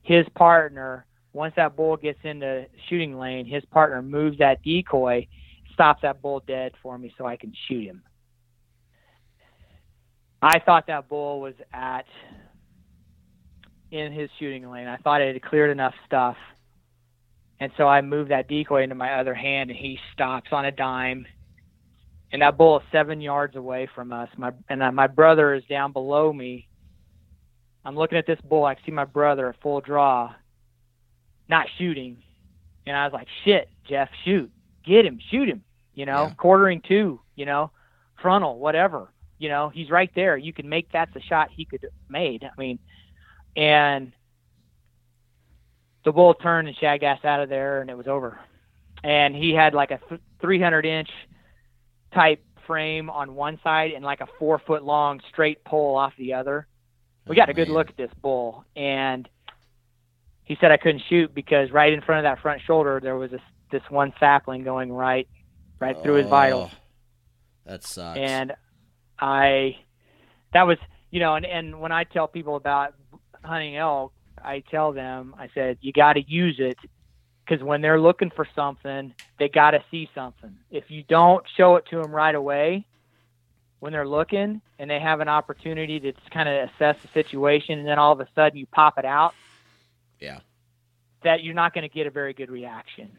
his 0.02 0.26
partner, 0.36 1.06
once 1.34 1.54
that 1.56 1.76
bull 1.76 1.98
gets 1.98 2.20
into 2.24 2.66
shooting 2.88 3.18
lane, 3.18 3.46
his 3.46 3.66
partner 3.66 4.02
moves 4.02 4.38
that 4.38 4.62
decoy, 4.64 5.28
stops 5.74 6.02
that 6.04 6.22
bull 6.22 6.42
dead 6.48 6.74
for 6.82 6.98
me 6.98 7.14
so 7.18 7.26
I 7.26 7.36
can 7.36 7.54
shoot 7.68 7.84
him. 7.84 8.04
I 10.46 10.60
thought 10.60 10.88
that 10.88 11.10
bull 11.10 11.42
was 11.42 11.56
at 11.74 12.06
in 13.92 14.12
his 14.12 14.30
shooting 14.38 14.70
lane. 14.70 14.88
I 14.88 14.98
thought 14.98 15.22
it 15.22 15.34
had 15.34 15.44
cleared 15.44 15.72
enough 15.72 15.94
stuff. 16.06 16.36
And 17.60 17.72
so 17.78 17.88
I 17.88 18.02
moved 18.02 18.32
that 18.32 18.48
decoy 18.48 18.84
into 18.84 18.96
my 18.96 19.20
other 19.20 19.34
hand 19.34 19.70
and 19.70 19.80
he 19.80 19.98
stops 20.14 20.50
on 20.52 20.66
a 20.66 20.72
dime. 20.72 21.26
And 22.32 22.42
that 22.42 22.58
bull 22.58 22.80
is 22.80 22.86
seven 22.92 23.22
yards 23.22 23.56
away 23.56 23.88
from 23.96 24.12
us. 24.12 24.30
My 24.38 24.52
and 24.70 24.84
uh, 24.84 24.92
my 24.92 25.08
brother 25.08 25.54
is 25.54 25.64
down 25.66 25.94
below 25.94 26.32
me 26.34 26.68
I'm 27.86 27.96
looking 27.96 28.18
at 28.18 28.26
this 28.26 28.40
bull. 28.42 28.66
I 28.66 28.76
see 28.86 28.92
my 28.92 29.06
brother 29.06 29.50
at 29.50 29.62
full 29.62 29.80
draw, 29.80 30.34
not 31.48 31.68
shooting, 31.78 32.18
and 32.88 32.98
I 32.98 33.06
was 33.06 33.14
like, 33.14 33.28
"Shit, 33.46 33.70
Jeff, 33.88 34.10
shoot, 34.26 34.52
get 34.84 35.06
him, 35.06 35.20
shoot 35.30 35.48
him." 35.48 35.64
You 35.94 36.08
know, 36.08 36.24
Yeah. 36.30 36.34
quartering 36.36 36.82
to. 36.88 37.22
You 37.36 37.46
know, 37.46 37.72
frontal, 38.22 38.58
whatever. 38.60 39.10
You 39.38 39.50
know, 39.50 39.70
he's 39.70 39.90
right 39.90 40.12
there. 40.16 40.38
You 40.38 40.54
can 40.54 40.70
make 40.70 40.92
that's 40.92 41.14
the 41.14 41.22
shot 41.22 41.50
he 41.52 41.66
could 41.66 41.82
have 41.84 41.92
made. 42.10 42.44
I 42.44 42.60
mean, 42.60 42.80
and 43.56 44.14
the 46.04 46.12
bull 46.12 46.34
turned 46.36 46.68
and 46.68 46.78
shag 46.78 47.04
ass 47.04 47.24
out 47.26 47.42
of 47.42 47.50
there, 47.50 47.82
and 47.82 47.90
it 47.90 47.98
was 47.98 48.08
over. 48.08 48.40
And 49.04 49.36
he 49.36 49.54
had 49.54 49.74
like 49.74 49.92
a 49.92 50.00
300 50.42 50.86
inch 50.86 51.10
type 52.14 52.44
frame 52.66 53.10
on 53.10 53.36
one 53.36 53.60
side 53.64 53.92
and 53.92 54.04
like 54.04 54.22
a 54.22 54.28
four 54.40 54.60
foot 54.60 54.84
long 54.84 55.20
straight 55.30 55.64
pole 55.64 55.96
off 55.96 56.14
the 56.18 56.34
other 56.34 56.68
we 57.28 57.36
oh, 57.36 57.36
got 57.36 57.50
a 57.50 57.54
good 57.54 57.70
look 57.70 57.90
at 57.90 57.98
this 57.98 58.10
bull 58.22 58.66
and 58.76 59.30
he 60.44 60.58
said 60.60 60.72
I 60.72 60.78
couldn't 60.78 61.04
shoot 61.08 61.34
because 61.34 61.70
right 61.72 61.94
in 61.94 62.02
front 62.02 62.26
of 62.26 62.32
that 62.32 62.42
front 62.42 62.62
shoulder 62.66 63.00
there 63.02 63.16
was 63.16 63.32
this 63.32 63.42
this 63.72 63.84
one 63.90 64.14
sapling 64.20 64.64
going 64.64 64.92
right 64.92 65.28
right 65.80 65.96
through 66.02 66.16
his 66.16 66.26
oh, 66.26 66.30
vitals 66.30 66.72
Oh, 66.74 66.78
That 67.66 67.84
sucks. 67.84 68.18
and 68.18 68.54
I 69.20 69.78
that 70.54 70.64
was 70.64 70.78
you 71.12 71.20
know 71.20 71.36
and 71.36 71.46
and 71.46 71.80
when 71.80 71.92
I 71.92 72.04
tell 72.04 72.28
people 72.28 72.56
about 72.56 72.94
hunting 73.44 73.78
elk 73.78 74.14
I 74.44 74.64
tell 74.72 74.92
them 74.92 75.36
I 75.38 75.50
said 75.54 75.78
you 75.82 75.94
got 75.94 76.14
to 76.14 76.24
use 76.28 76.58
it 76.60 76.78
because 77.46 77.64
when 77.64 77.82
they're 77.82 78.00
looking 78.00 78.32
for 78.36 78.48
something 78.56 79.14
they 79.40 79.50
got 79.50 79.72
to 79.72 79.84
see 79.92 80.10
something 80.16 80.56
if 80.72 80.86
you 80.90 81.04
don't 81.04 81.44
show 81.58 81.76
it 81.76 81.86
to 81.92 81.98
them 82.02 82.12
right 82.12 82.36
away 82.36 82.86
when 83.80 83.94
they're 83.94 84.08
looking 84.08 84.62
and 84.80 84.90
they 84.90 85.00
have 85.00 85.20
an 85.20 85.28
opportunity 85.28 86.00
to 86.00 86.14
kind 86.32 86.50
of 86.50 86.70
assess 86.70 86.96
the 87.02 87.08
situation 87.14 87.80
and 87.80 87.88
then 87.88 88.00
all 88.00 88.12
of 88.14 88.20
a 88.20 88.28
sudden 88.34 88.58
you 88.58 88.66
pop 88.68 88.98
it 88.98 89.06
out 89.06 89.34
yeah. 90.20 90.40
that 91.24 91.44
you're 91.44 91.54
not 91.54 91.74
going 91.74 91.88
to 91.88 91.94
get 91.94 92.08
a 92.08 92.10
very 92.10 92.34
good 92.34 92.50
reaction 92.50 93.12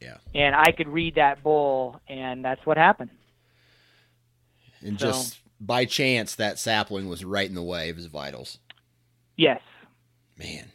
Yeah. 0.00 0.18
and 0.34 0.54
i 0.54 0.70
could 0.70 0.88
read 0.88 1.16
that 1.16 1.42
bull 1.42 2.00
and 2.08 2.44
that's 2.44 2.64
what 2.64 2.76
happened 2.76 3.10
And 4.84 4.98
So- 4.98 5.06
just 5.08 5.40
by 5.60 5.84
chance, 5.84 6.34
that 6.36 6.58
sapling 6.58 7.08
was 7.08 7.24
right 7.24 7.48
in 7.48 7.54
the 7.54 7.62
way 7.62 7.88
of 7.90 7.96
his 7.96 8.06
vitals. 8.06 8.58
yes 9.36 9.60
Man, 10.38 10.70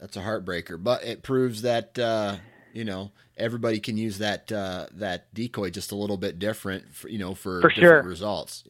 that's 0.00 0.16
a 0.16 0.20
heartbreaker. 0.20 0.80
But 0.82 1.02
it 1.04 1.22
proves 1.24 1.62
that 1.62 1.98
uh, 1.98 2.36
you 2.72 2.84
know 2.84 3.10
everybody 3.36 3.80
can 3.80 3.96
use 3.96 4.18
that 4.18 4.50
uh, 4.52 4.86
that 4.92 5.32
decoy 5.34 5.70
just 5.70 5.90
a 5.90 5.96
little 5.96 6.16
bit 6.16 6.38
different. 6.38 6.94
For, 6.94 7.08
you 7.08 7.18
know, 7.18 7.34
for, 7.34 7.60
For 7.60 7.68
different 7.70 7.80
sure. 7.80 8.02
results. 8.02 8.62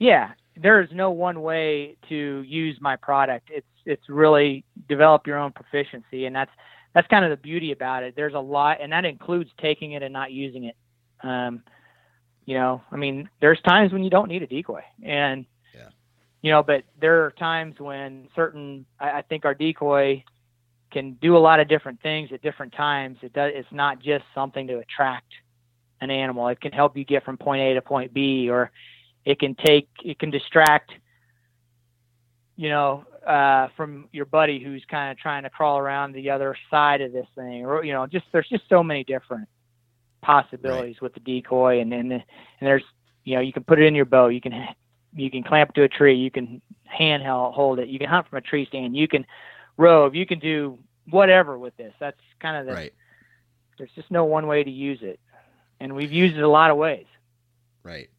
yeah 0.00 0.32
there's 0.56 0.90
no 0.92 1.10
one 1.12 1.40
way 1.42 1.96
to 2.08 2.42
use 2.46 2.76
my 2.80 2.96
product 2.96 3.48
it's 3.52 3.66
it's 3.86 4.08
really 4.08 4.64
develop 4.88 5.26
your 5.26 5.38
own 5.38 5.52
proficiency 5.52 6.26
and 6.26 6.34
that's 6.34 6.50
that's 6.92 7.06
kind 7.06 7.24
of 7.24 7.30
the 7.30 7.36
beauty 7.36 7.70
about 7.72 8.02
it 8.02 8.14
there's 8.16 8.34
a 8.34 8.38
lot 8.40 8.78
and 8.82 8.92
that 8.92 9.04
includes 9.04 9.48
taking 9.60 9.92
it 9.92 10.02
and 10.02 10.12
not 10.12 10.32
using 10.32 10.64
it 10.64 10.76
um 11.22 11.62
you 12.50 12.56
know 12.56 12.82
i 12.90 12.96
mean 12.96 13.30
there's 13.40 13.60
times 13.60 13.92
when 13.92 14.02
you 14.02 14.10
don't 14.10 14.28
need 14.28 14.42
a 14.42 14.46
decoy. 14.46 14.82
And 15.04 15.46
Yeah. 15.72 15.90
you 16.42 16.50
know 16.50 16.64
but 16.64 16.82
there 17.00 17.24
are 17.24 17.30
times 17.30 17.78
when 17.78 18.26
certain 18.34 18.86
I, 18.98 19.18
I 19.18 19.22
think 19.22 19.44
our 19.44 19.54
decoy 19.54 20.24
can 20.90 21.12
do 21.22 21.36
a 21.36 21.38
lot 21.48 21.60
of 21.60 21.68
different 21.68 22.02
things 22.02 22.30
at 22.32 22.42
different 22.42 22.72
times. 22.72 23.18
It 23.22 23.32
does 23.32 23.52
it's 23.54 23.70
not 23.70 24.00
just 24.00 24.24
something 24.34 24.66
to 24.66 24.78
attract 24.78 25.32
an 26.00 26.10
animal. 26.10 26.48
It 26.48 26.60
can 26.60 26.72
help 26.72 26.96
you 26.96 27.04
get 27.04 27.24
from 27.24 27.36
point 27.36 27.60
a 27.62 27.74
to 27.74 27.82
point 27.82 28.12
b 28.12 28.50
or 28.50 28.72
it 29.24 29.38
can 29.38 29.54
take 29.54 29.88
it 30.04 30.18
can 30.18 30.30
distract 30.32 30.90
you 32.56 32.68
know 32.68 33.04
uh, 33.24 33.68
from 33.76 34.08
your 34.10 34.24
buddy 34.24 34.58
who's 34.58 34.84
kind 34.90 35.12
of 35.12 35.18
trying 35.18 35.44
to 35.44 35.50
crawl 35.50 35.78
around 35.78 36.14
the 36.14 36.30
other 36.30 36.56
side 36.68 37.00
of 37.00 37.12
this 37.12 37.28
thing 37.36 37.64
or 37.64 37.84
you 37.84 37.92
know 37.92 38.08
just 38.08 38.24
there's 38.32 38.48
just 38.48 38.64
so 38.68 38.82
many 38.82 39.04
different 39.04 39.46
possibilities 40.22 40.96
right. 40.96 41.02
with 41.02 41.14
the 41.14 41.20
decoy 41.20 41.80
and 41.80 41.92
then 41.92 42.12
and 42.12 42.22
there's 42.60 42.82
you 43.24 43.34
know 43.34 43.40
you 43.40 43.52
can 43.52 43.64
put 43.64 43.80
it 43.80 43.86
in 43.86 43.94
your 43.94 44.04
bow 44.04 44.28
you 44.28 44.40
can 44.40 44.68
you 45.14 45.30
can 45.30 45.42
clamp 45.42 45.74
to 45.74 45.82
a 45.82 45.88
tree 45.88 46.14
you 46.14 46.30
can 46.30 46.60
handheld 46.98 47.54
hold 47.54 47.78
it 47.78 47.88
you 47.88 47.98
can 47.98 48.08
hunt 48.08 48.28
from 48.28 48.38
a 48.38 48.40
tree 48.40 48.66
stand 48.66 48.96
you 48.96 49.08
can 49.08 49.24
rove 49.76 50.14
you 50.14 50.26
can 50.26 50.38
do 50.38 50.78
whatever 51.08 51.58
with 51.58 51.76
this 51.76 51.92
that's 52.00 52.20
kind 52.40 52.56
of 52.56 52.66
the 52.66 52.72
right. 52.72 52.94
there's 53.78 53.90
just 53.94 54.10
no 54.10 54.24
one 54.24 54.46
way 54.46 54.62
to 54.62 54.70
use 54.70 54.98
it 55.02 55.18
and 55.80 55.94
we've 55.94 56.12
used 56.12 56.36
it 56.36 56.42
a 56.42 56.48
lot 56.48 56.70
of 56.70 56.76
ways 56.76 57.06
right 57.82 58.10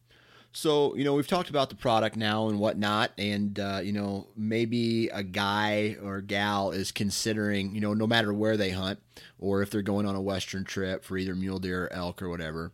so, 0.52 0.94
you 0.96 1.04
know, 1.04 1.14
we've 1.14 1.26
talked 1.26 1.48
about 1.48 1.70
the 1.70 1.76
product 1.76 2.14
now 2.14 2.48
and 2.48 2.58
whatnot, 2.58 3.12
and, 3.16 3.58
uh, 3.58 3.80
you 3.82 3.92
know, 3.92 4.28
maybe 4.36 5.08
a 5.08 5.22
guy 5.22 5.96
or 6.02 6.20
gal 6.20 6.72
is 6.72 6.92
considering, 6.92 7.74
you 7.74 7.80
know, 7.80 7.94
no 7.94 8.06
matter 8.06 8.34
where 8.34 8.58
they 8.58 8.70
hunt 8.70 9.00
or 9.38 9.62
if 9.62 9.70
they're 9.70 9.80
going 9.80 10.04
on 10.04 10.14
a 10.14 10.20
Western 10.20 10.64
trip 10.64 11.04
for 11.04 11.16
either 11.16 11.34
mule 11.34 11.58
deer 11.58 11.84
or 11.84 11.92
elk 11.92 12.20
or 12.20 12.28
whatever, 12.28 12.72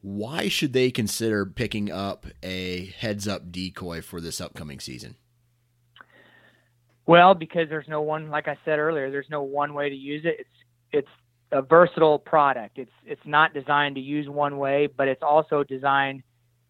why 0.00 0.48
should 0.48 0.72
they 0.72 0.92
consider 0.92 1.44
picking 1.44 1.90
up 1.90 2.26
a 2.42 2.86
heads 2.86 3.26
up 3.26 3.50
decoy 3.50 4.00
for 4.00 4.20
this 4.20 4.40
upcoming 4.40 4.78
season? 4.78 5.16
Well, 7.04 7.34
because 7.34 7.68
there's 7.68 7.88
no 7.88 8.00
one, 8.00 8.30
like 8.30 8.46
I 8.46 8.56
said 8.64 8.78
earlier, 8.78 9.10
there's 9.10 9.30
no 9.30 9.42
one 9.42 9.74
way 9.74 9.88
to 9.88 9.96
use 9.96 10.24
it. 10.24 10.36
It's, 10.38 10.48
it's, 10.92 11.08
a 11.52 11.60
versatile 11.60 12.18
product. 12.18 12.78
It's 12.78 12.90
it's 13.04 13.20
not 13.26 13.52
designed 13.52 13.96
to 13.96 14.00
use 14.00 14.26
one 14.26 14.56
way, 14.56 14.86
but 14.86 15.06
it's 15.06 15.22
also 15.22 15.62
designed 15.62 16.22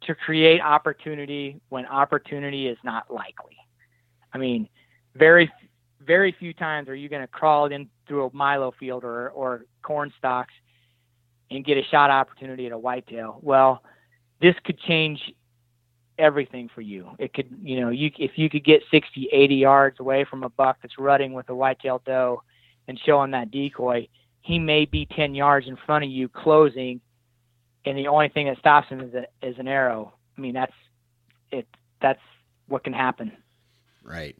to 0.06 0.14
create 0.14 0.60
opportunity 0.60 1.60
when 1.68 1.86
opportunity 1.86 2.68
is 2.68 2.78
not 2.84 3.12
likely. 3.12 3.56
I 4.32 4.38
mean, 4.38 4.68
very 5.14 5.50
very 6.04 6.34
few 6.36 6.52
times 6.52 6.88
are 6.88 6.94
you 6.94 7.08
going 7.08 7.22
to 7.22 7.28
crawl 7.28 7.66
in 7.66 7.88
through 8.08 8.26
a 8.26 8.30
milo 8.32 8.72
field 8.78 9.04
or 9.04 9.30
or 9.30 9.66
corn 9.82 10.12
stalks 10.18 10.52
and 11.50 11.64
get 11.64 11.76
a 11.76 11.82
shot 11.90 12.10
opportunity 12.10 12.66
at 12.66 12.72
a 12.72 12.78
whitetail. 12.78 13.38
Well, 13.42 13.82
this 14.40 14.54
could 14.64 14.78
change 14.80 15.20
everything 16.18 16.68
for 16.74 16.80
you. 16.80 17.10
It 17.18 17.34
could, 17.34 17.48
you 17.62 17.80
know, 17.80 17.90
you 17.90 18.10
if 18.18 18.32
you 18.36 18.48
could 18.50 18.64
get 18.64 18.82
60, 18.90 19.28
80 19.32 19.54
yards 19.54 20.00
away 20.00 20.24
from 20.24 20.42
a 20.42 20.48
buck 20.48 20.78
that's 20.82 20.98
rutting 20.98 21.32
with 21.32 21.48
a 21.48 21.54
whitetail 21.54 22.02
doe 22.04 22.42
and 22.88 22.98
show 23.04 23.22
him 23.22 23.30
that 23.32 23.50
decoy, 23.50 24.08
he 24.40 24.58
may 24.58 24.84
be 24.84 25.06
10 25.06 25.34
yards 25.34 25.68
in 25.68 25.76
front 25.86 26.04
of 26.04 26.10
you 26.10 26.28
closing 26.28 27.00
and 27.84 27.98
the 27.98 28.08
only 28.08 28.28
thing 28.28 28.46
that 28.46 28.58
stops 28.58 28.88
him 28.88 29.00
is, 29.00 29.14
a, 29.14 29.26
is 29.46 29.58
an 29.58 29.68
arrow. 29.68 30.12
I 30.36 30.40
mean, 30.40 30.54
that's 30.54 30.72
it. 31.50 31.66
That's 32.00 32.20
what 32.68 32.84
can 32.84 32.92
happen. 32.92 33.32
Right. 34.02 34.36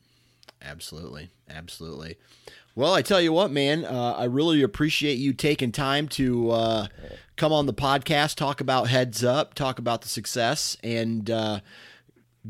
Absolutely. 0.60 1.31
Absolutely. 1.48 2.16
Well, 2.74 2.94
I 2.94 3.02
tell 3.02 3.20
you 3.20 3.32
what, 3.32 3.51
man, 3.51 3.85
uh, 3.85 4.14
I 4.16 4.24
really 4.24 4.62
appreciate 4.62 5.19
you 5.19 5.35
taking 5.35 5.73
time 5.73 6.09
to 6.09 6.51
uh, 6.51 6.86
come 7.36 7.52
on 7.52 7.66
the 7.66 7.74
podcast, 7.74 8.36
talk 8.36 8.62
about 8.62 8.89
Heads 8.89 9.23
Up, 9.23 9.52
talk 9.52 9.78
about 9.78 10.01
the 10.01 10.09
success, 10.09 10.78
and 10.82 11.31
uh, 11.31 11.60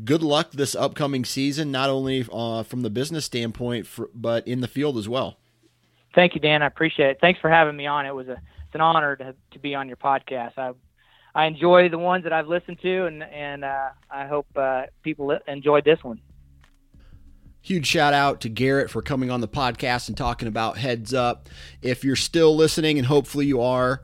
good 0.05 0.23
luck 0.23 0.51
this 0.51 0.75
upcoming 0.75 1.25
season, 1.25 1.71
not 1.71 1.89
only 1.89 2.25
uh, 2.31 2.63
from 2.63 2.83
the 2.83 2.89
business 2.89 3.25
standpoint, 3.25 3.85
for, 3.85 4.09
but 4.13 4.47
in 4.47 4.61
the 4.61 4.67
field 4.67 4.97
as 4.97 5.09
well. 5.09 5.37
Thank 6.15 6.35
you, 6.35 6.41
Dan. 6.41 6.61
I 6.61 6.67
appreciate 6.67 7.09
it. 7.09 7.17
Thanks 7.19 7.41
for 7.41 7.49
having 7.49 7.75
me 7.75 7.85
on. 7.87 8.05
It 8.05 8.15
was 8.15 8.29
a 8.29 8.33
it's 8.73 8.75
an 8.75 8.81
honor 8.81 9.15
to, 9.17 9.35
to 9.51 9.59
be 9.59 9.75
on 9.75 9.87
your 9.87 9.97
podcast. 9.97 10.57
I 10.57 10.71
I 11.35 11.45
enjoy 11.45 11.89
the 11.89 11.97
ones 11.97 12.23
that 12.25 12.33
I've 12.33 12.47
listened 12.47 12.79
to, 12.81 13.05
and 13.05 13.23
and 13.23 13.63
uh, 13.63 13.89
I 14.09 14.27
hope 14.27 14.47
uh, 14.55 14.83
people 15.01 15.37
enjoyed 15.47 15.83
this 15.83 16.03
one. 16.03 16.19
Huge 17.61 17.87
shout 17.87 18.13
out 18.13 18.41
to 18.41 18.49
Garrett 18.49 18.89
for 18.89 19.01
coming 19.01 19.31
on 19.31 19.41
the 19.41 19.47
podcast 19.47 20.09
and 20.09 20.17
talking 20.17 20.47
about 20.47 20.77
Heads 20.77 21.13
Up. 21.13 21.47
If 21.81 22.03
you're 22.03 22.15
still 22.15 22.55
listening, 22.55 22.97
and 22.97 23.07
hopefully 23.07 23.45
you 23.45 23.61
are, 23.61 24.03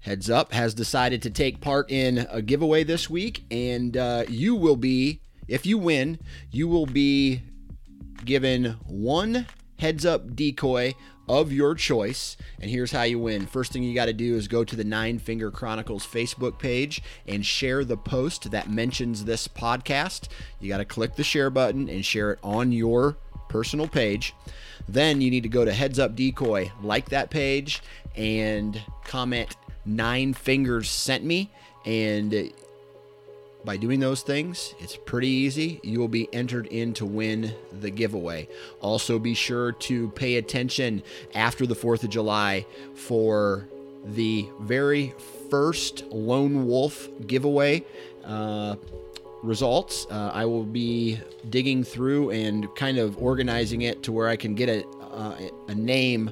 Heads 0.00 0.30
Up 0.30 0.52
has 0.52 0.72
decided 0.72 1.20
to 1.22 1.30
take 1.30 1.60
part 1.60 1.90
in 1.90 2.26
a 2.30 2.40
giveaway 2.40 2.84
this 2.84 3.10
week, 3.10 3.44
and 3.50 3.96
uh, 3.96 4.24
you 4.28 4.54
will 4.54 4.76
be, 4.76 5.20
if 5.46 5.66
you 5.66 5.78
win, 5.78 6.18
you 6.50 6.68
will 6.68 6.86
be 6.86 7.42
given 8.24 8.76
one 8.86 9.46
Heads 9.78 10.06
Up 10.06 10.34
decoy 10.36 10.94
of 11.28 11.52
your 11.52 11.74
choice. 11.74 12.36
And 12.60 12.70
here's 12.70 12.92
how 12.92 13.02
you 13.02 13.18
win. 13.18 13.46
First 13.46 13.72
thing 13.72 13.82
you 13.82 13.94
got 13.94 14.06
to 14.06 14.12
do 14.12 14.36
is 14.36 14.48
go 14.48 14.64
to 14.64 14.76
the 14.76 14.84
Nine 14.84 15.18
Finger 15.18 15.50
Chronicles 15.50 16.06
Facebook 16.06 16.58
page 16.58 17.02
and 17.26 17.44
share 17.44 17.84
the 17.84 17.96
post 17.96 18.50
that 18.50 18.70
mentions 18.70 19.24
this 19.24 19.48
podcast. 19.48 20.28
You 20.60 20.68
got 20.68 20.78
to 20.78 20.84
click 20.84 21.16
the 21.16 21.24
share 21.24 21.50
button 21.50 21.88
and 21.88 22.04
share 22.04 22.32
it 22.32 22.38
on 22.42 22.72
your 22.72 23.16
personal 23.48 23.88
page. 23.88 24.34
Then 24.88 25.20
you 25.20 25.30
need 25.30 25.44
to 25.44 25.48
go 25.48 25.64
to 25.64 25.72
Heads 25.72 25.98
Up 25.98 26.16
Decoy, 26.16 26.72
like 26.82 27.10
that 27.10 27.30
page, 27.30 27.82
and 28.16 28.80
comment 29.04 29.56
Nine 29.84 30.34
Fingers 30.34 30.90
sent 30.90 31.24
me. 31.24 31.50
And 31.84 32.52
by 33.64 33.76
doing 33.76 34.00
those 34.00 34.22
things, 34.22 34.74
it's 34.80 34.96
pretty 34.96 35.28
easy. 35.28 35.80
You 35.82 36.00
will 36.00 36.08
be 36.08 36.32
entered 36.32 36.66
in 36.66 36.94
to 36.94 37.06
win 37.06 37.54
the 37.80 37.90
giveaway. 37.90 38.48
Also, 38.80 39.18
be 39.18 39.34
sure 39.34 39.72
to 39.72 40.08
pay 40.10 40.36
attention 40.36 41.02
after 41.34 41.66
the 41.66 41.74
4th 41.74 42.04
of 42.04 42.10
July 42.10 42.66
for 42.94 43.68
the 44.04 44.48
very 44.60 45.14
first 45.50 46.04
Lone 46.06 46.66
Wolf 46.66 47.08
giveaway. 47.26 47.84
Uh, 48.24 48.76
results. 49.42 50.06
Uh, 50.10 50.30
I 50.32 50.44
will 50.44 50.64
be 50.64 51.18
digging 51.50 51.84
through 51.84 52.30
and 52.30 52.72
kind 52.76 52.98
of 52.98 53.18
organizing 53.18 53.82
it 53.82 54.02
to 54.04 54.12
where 54.12 54.28
I 54.28 54.36
can 54.36 54.54
get 54.54 54.68
a, 54.68 54.86
uh, 54.86 55.36
a 55.68 55.74
name 55.74 56.30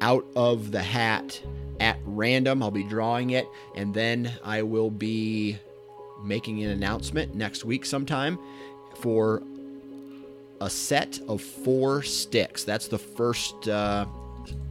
out 0.00 0.24
of 0.36 0.70
the 0.70 0.82
hat 0.82 1.40
at 1.80 1.98
random. 2.04 2.62
I'll 2.62 2.70
be 2.70 2.84
drawing 2.84 3.30
it, 3.30 3.48
and 3.74 3.92
then 3.92 4.32
I 4.44 4.62
will 4.62 4.90
be 4.90 5.58
making 6.22 6.62
an 6.62 6.70
announcement 6.70 7.34
next 7.34 7.64
week 7.64 7.84
sometime 7.84 8.38
for 8.96 9.42
a 10.60 10.70
set 10.70 11.20
of 11.28 11.40
four 11.42 12.02
sticks. 12.02 12.64
That's 12.64 12.88
the 12.88 12.98
first 12.98 13.68
uh, 13.68 14.06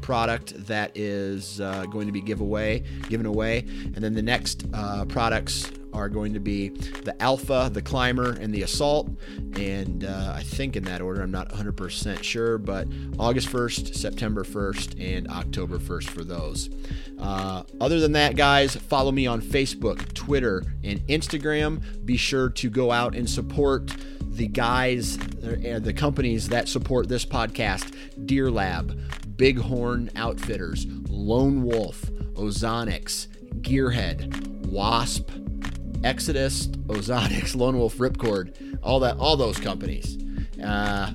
product 0.01 0.53
that 0.67 0.95
is 0.95 1.59
uh, 1.61 1.85
going 1.85 2.07
to 2.07 2.13
be 2.13 2.21
give 2.21 2.41
away, 2.41 2.83
given 3.09 3.25
away, 3.25 3.59
and 3.59 3.95
then 3.95 4.13
the 4.13 4.21
next 4.21 4.65
uh, 4.73 5.05
products 5.05 5.71
are 5.95 6.09
going 6.09 6.33
to 6.33 6.39
be 6.39 6.69
the 6.69 7.15
Alpha, 7.21 7.69
the 7.71 7.81
Climber, 7.81 8.33
and 8.33 8.53
the 8.53 8.63
Assault. 8.63 9.09
And 9.57 10.03
uh, 10.03 10.33
I 10.35 10.43
think 10.43 10.75
in 10.75 10.83
that 10.83 11.01
order, 11.01 11.21
I'm 11.21 11.31
not 11.31 11.49
100% 11.49 12.21
sure, 12.21 12.57
but 12.57 12.87
August 13.17 13.47
1st, 13.47 13.95
September 13.95 14.43
1st, 14.43 15.17
and 15.17 15.27
October 15.29 15.79
1st 15.79 16.09
for 16.09 16.23
those. 16.23 16.69
Uh, 17.17 17.63
other 17.79 17.99
than 17.99 18.11
that, 18.11 18.35
guys, 18.35 18.75
follow 18.75 19.11
me 19.11 19.25
on 19.25 19.41
Facebook, 19.41 20.13
Twitter, 20.13 20.63
and 20.83 20.99
Instagram. 21.07 22.05
Be 22.05 22.17
sure 22.17 22.49
to 22.49 22.69
go 22.69 22.91
out 22.91 23.15
and 23.15 23.29
support 23.29 23.95
the 24.19 24.47
guys 24.47 25.15
and 25.15 25.65
uh, 25.65 25.79
the 25.79 25.93
companies 25.93 26.49
that 26.49 26.67
support 26.67 27.07
this 27.07 27.25
podcast 27.25 27.95
Deer 28.25 28.51
Lab, 28.51 28.99
Bighorn 29.37 30.09
Outfitters, 30.15 30.85
Lone 31.09 31.63
Wolf, 31.63 32.01
Ozonics, 32.35 33.27
Gearhead, 33.61 34.65
Wasp, 34.67 35.29
Exodus, 36.03 36.67
Ozonics, 36.87 37.55
Lone 37.55 37.77
Wolf, 37.77 37.97
Ripcord, 37.97 38.79
all 38.83 38.99
that, 38.99 39.17
all 39.17 39.37
those 39.37 39.57
companies. 39.59 40.17
Uh, 40.63 41.11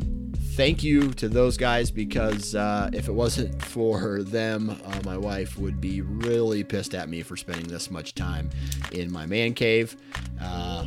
thank 0.55 0.83
you 0.83 1.13
to 1.13 1.29
those 1.29 1.57
guys 1.57 1.91
because 1.91 2.55
uh, 2.55 2.91
if 2.93 3.09
it 3.09 3.13
wasn't 3.13 3.63
for 3.63 4.23
them, 4.23 4.79
uh, 4.85 5.01
my 5.05 5.17
wife 5.17 5.59
would 5.59 5.81
be 5.81 6.03
really 6.03 6.65
pissed 6.65 6.95
at 6.95 7.09
me 7.09 7.23
for 7.23 7.37
spending 7.37 7.67
this 7.69 7.91
much 7.91 8.15
time 8.15 8.51
in 8.93 9.11
my 9.11 9.27
man 9.27 9.55
cave. 9.55 9.97
Uh, 10.41 10.87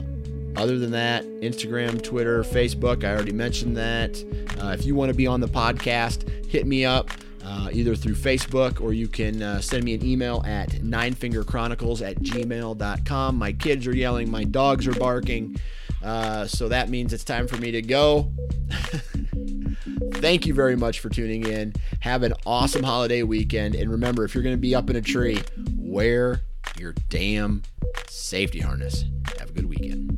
other 0.55 0.77
than 0.77 0.91
that, 0.91 1.23
Instagram, 1.41 2.01
Twitter, 2.01 2.43
Facebook, 2.43 3.03
I 3.03 3.13
already 3.13 3.31
mentioned 3.31 3.77
that. 3.77 4.23
Uh, 4.61 4.69
if 4.69 4.85
you 4.85 4.95
want 4.95 5.09
to 5.09 5.15
be 5.15 5.27
on 5.27 5.41
the 5.41 5.47
podcast, 5.47 6.27
hit 6.47 6.65
me 6.65 6.85
up. 6.85 7.09
Uh, 7.45 7.69
either 7.73 7.93
through 7.93 8.15
Facebook 8.15 8.80
or 8.80 8.93
you 8.93 9.05
can 9.05 9.43
uh, 9.43 9.59
send 9.59 9.84
me 9.84 9.93
an 9.93 10.05
email 10.05 10.41
at 10.47 10.69
ninefingerchronicles 10.69 12.01
at 12.01 12.17
gmail.com. 12.19 13.35
My 13.38 13.51
kids 13.51 13.85
are 13.85 13.93
yelling, 13.93 14.31
my 14.31 14.45
dogs 14.45 14.88
are 14.88 14.93
barking. 14.93 15.59
Uh, 16.01 16.47
so 16.47 16.69
that 16.69 16.89
means 16.89 17.11
it's 17.11 17.25
time 17.25 17.47
for 17.47 17.57
me 17.57 17.71
to 17.71 17.81
go. 17.81 18.31
Thank 20.13 20.45
you 20.45 20.53
very 20.53 20.77
much 20.77 20.99
for 20.99 21.09
tuning 21.09 21.45
in. 21.45 21.73
Have 21.99 22.23
an 22.23 22.34
awesome 22.45 22.84
holiday 22.84 23.23
weekend. 23.23 23.75
And 23.75 23.91
remember, 23.91 24.23
if 24.23 24.34
you're 24.34 24.43
going 24.43 24.55
to 24.55 24.61
be 24.61 24.73
up 24.73 24.89
in 24.89 24.95
a 24.95 25.01
tree, 25.01 25.41
wear 25.77 26.41
your 26.79 26.93
damn 27.09 27.63
safety 28.07 28.59
harness. 28.59 29.05
Have 29.39 29.49
a 29.49 29.53
good 29.53 29.65
weekend. 29.65 30.17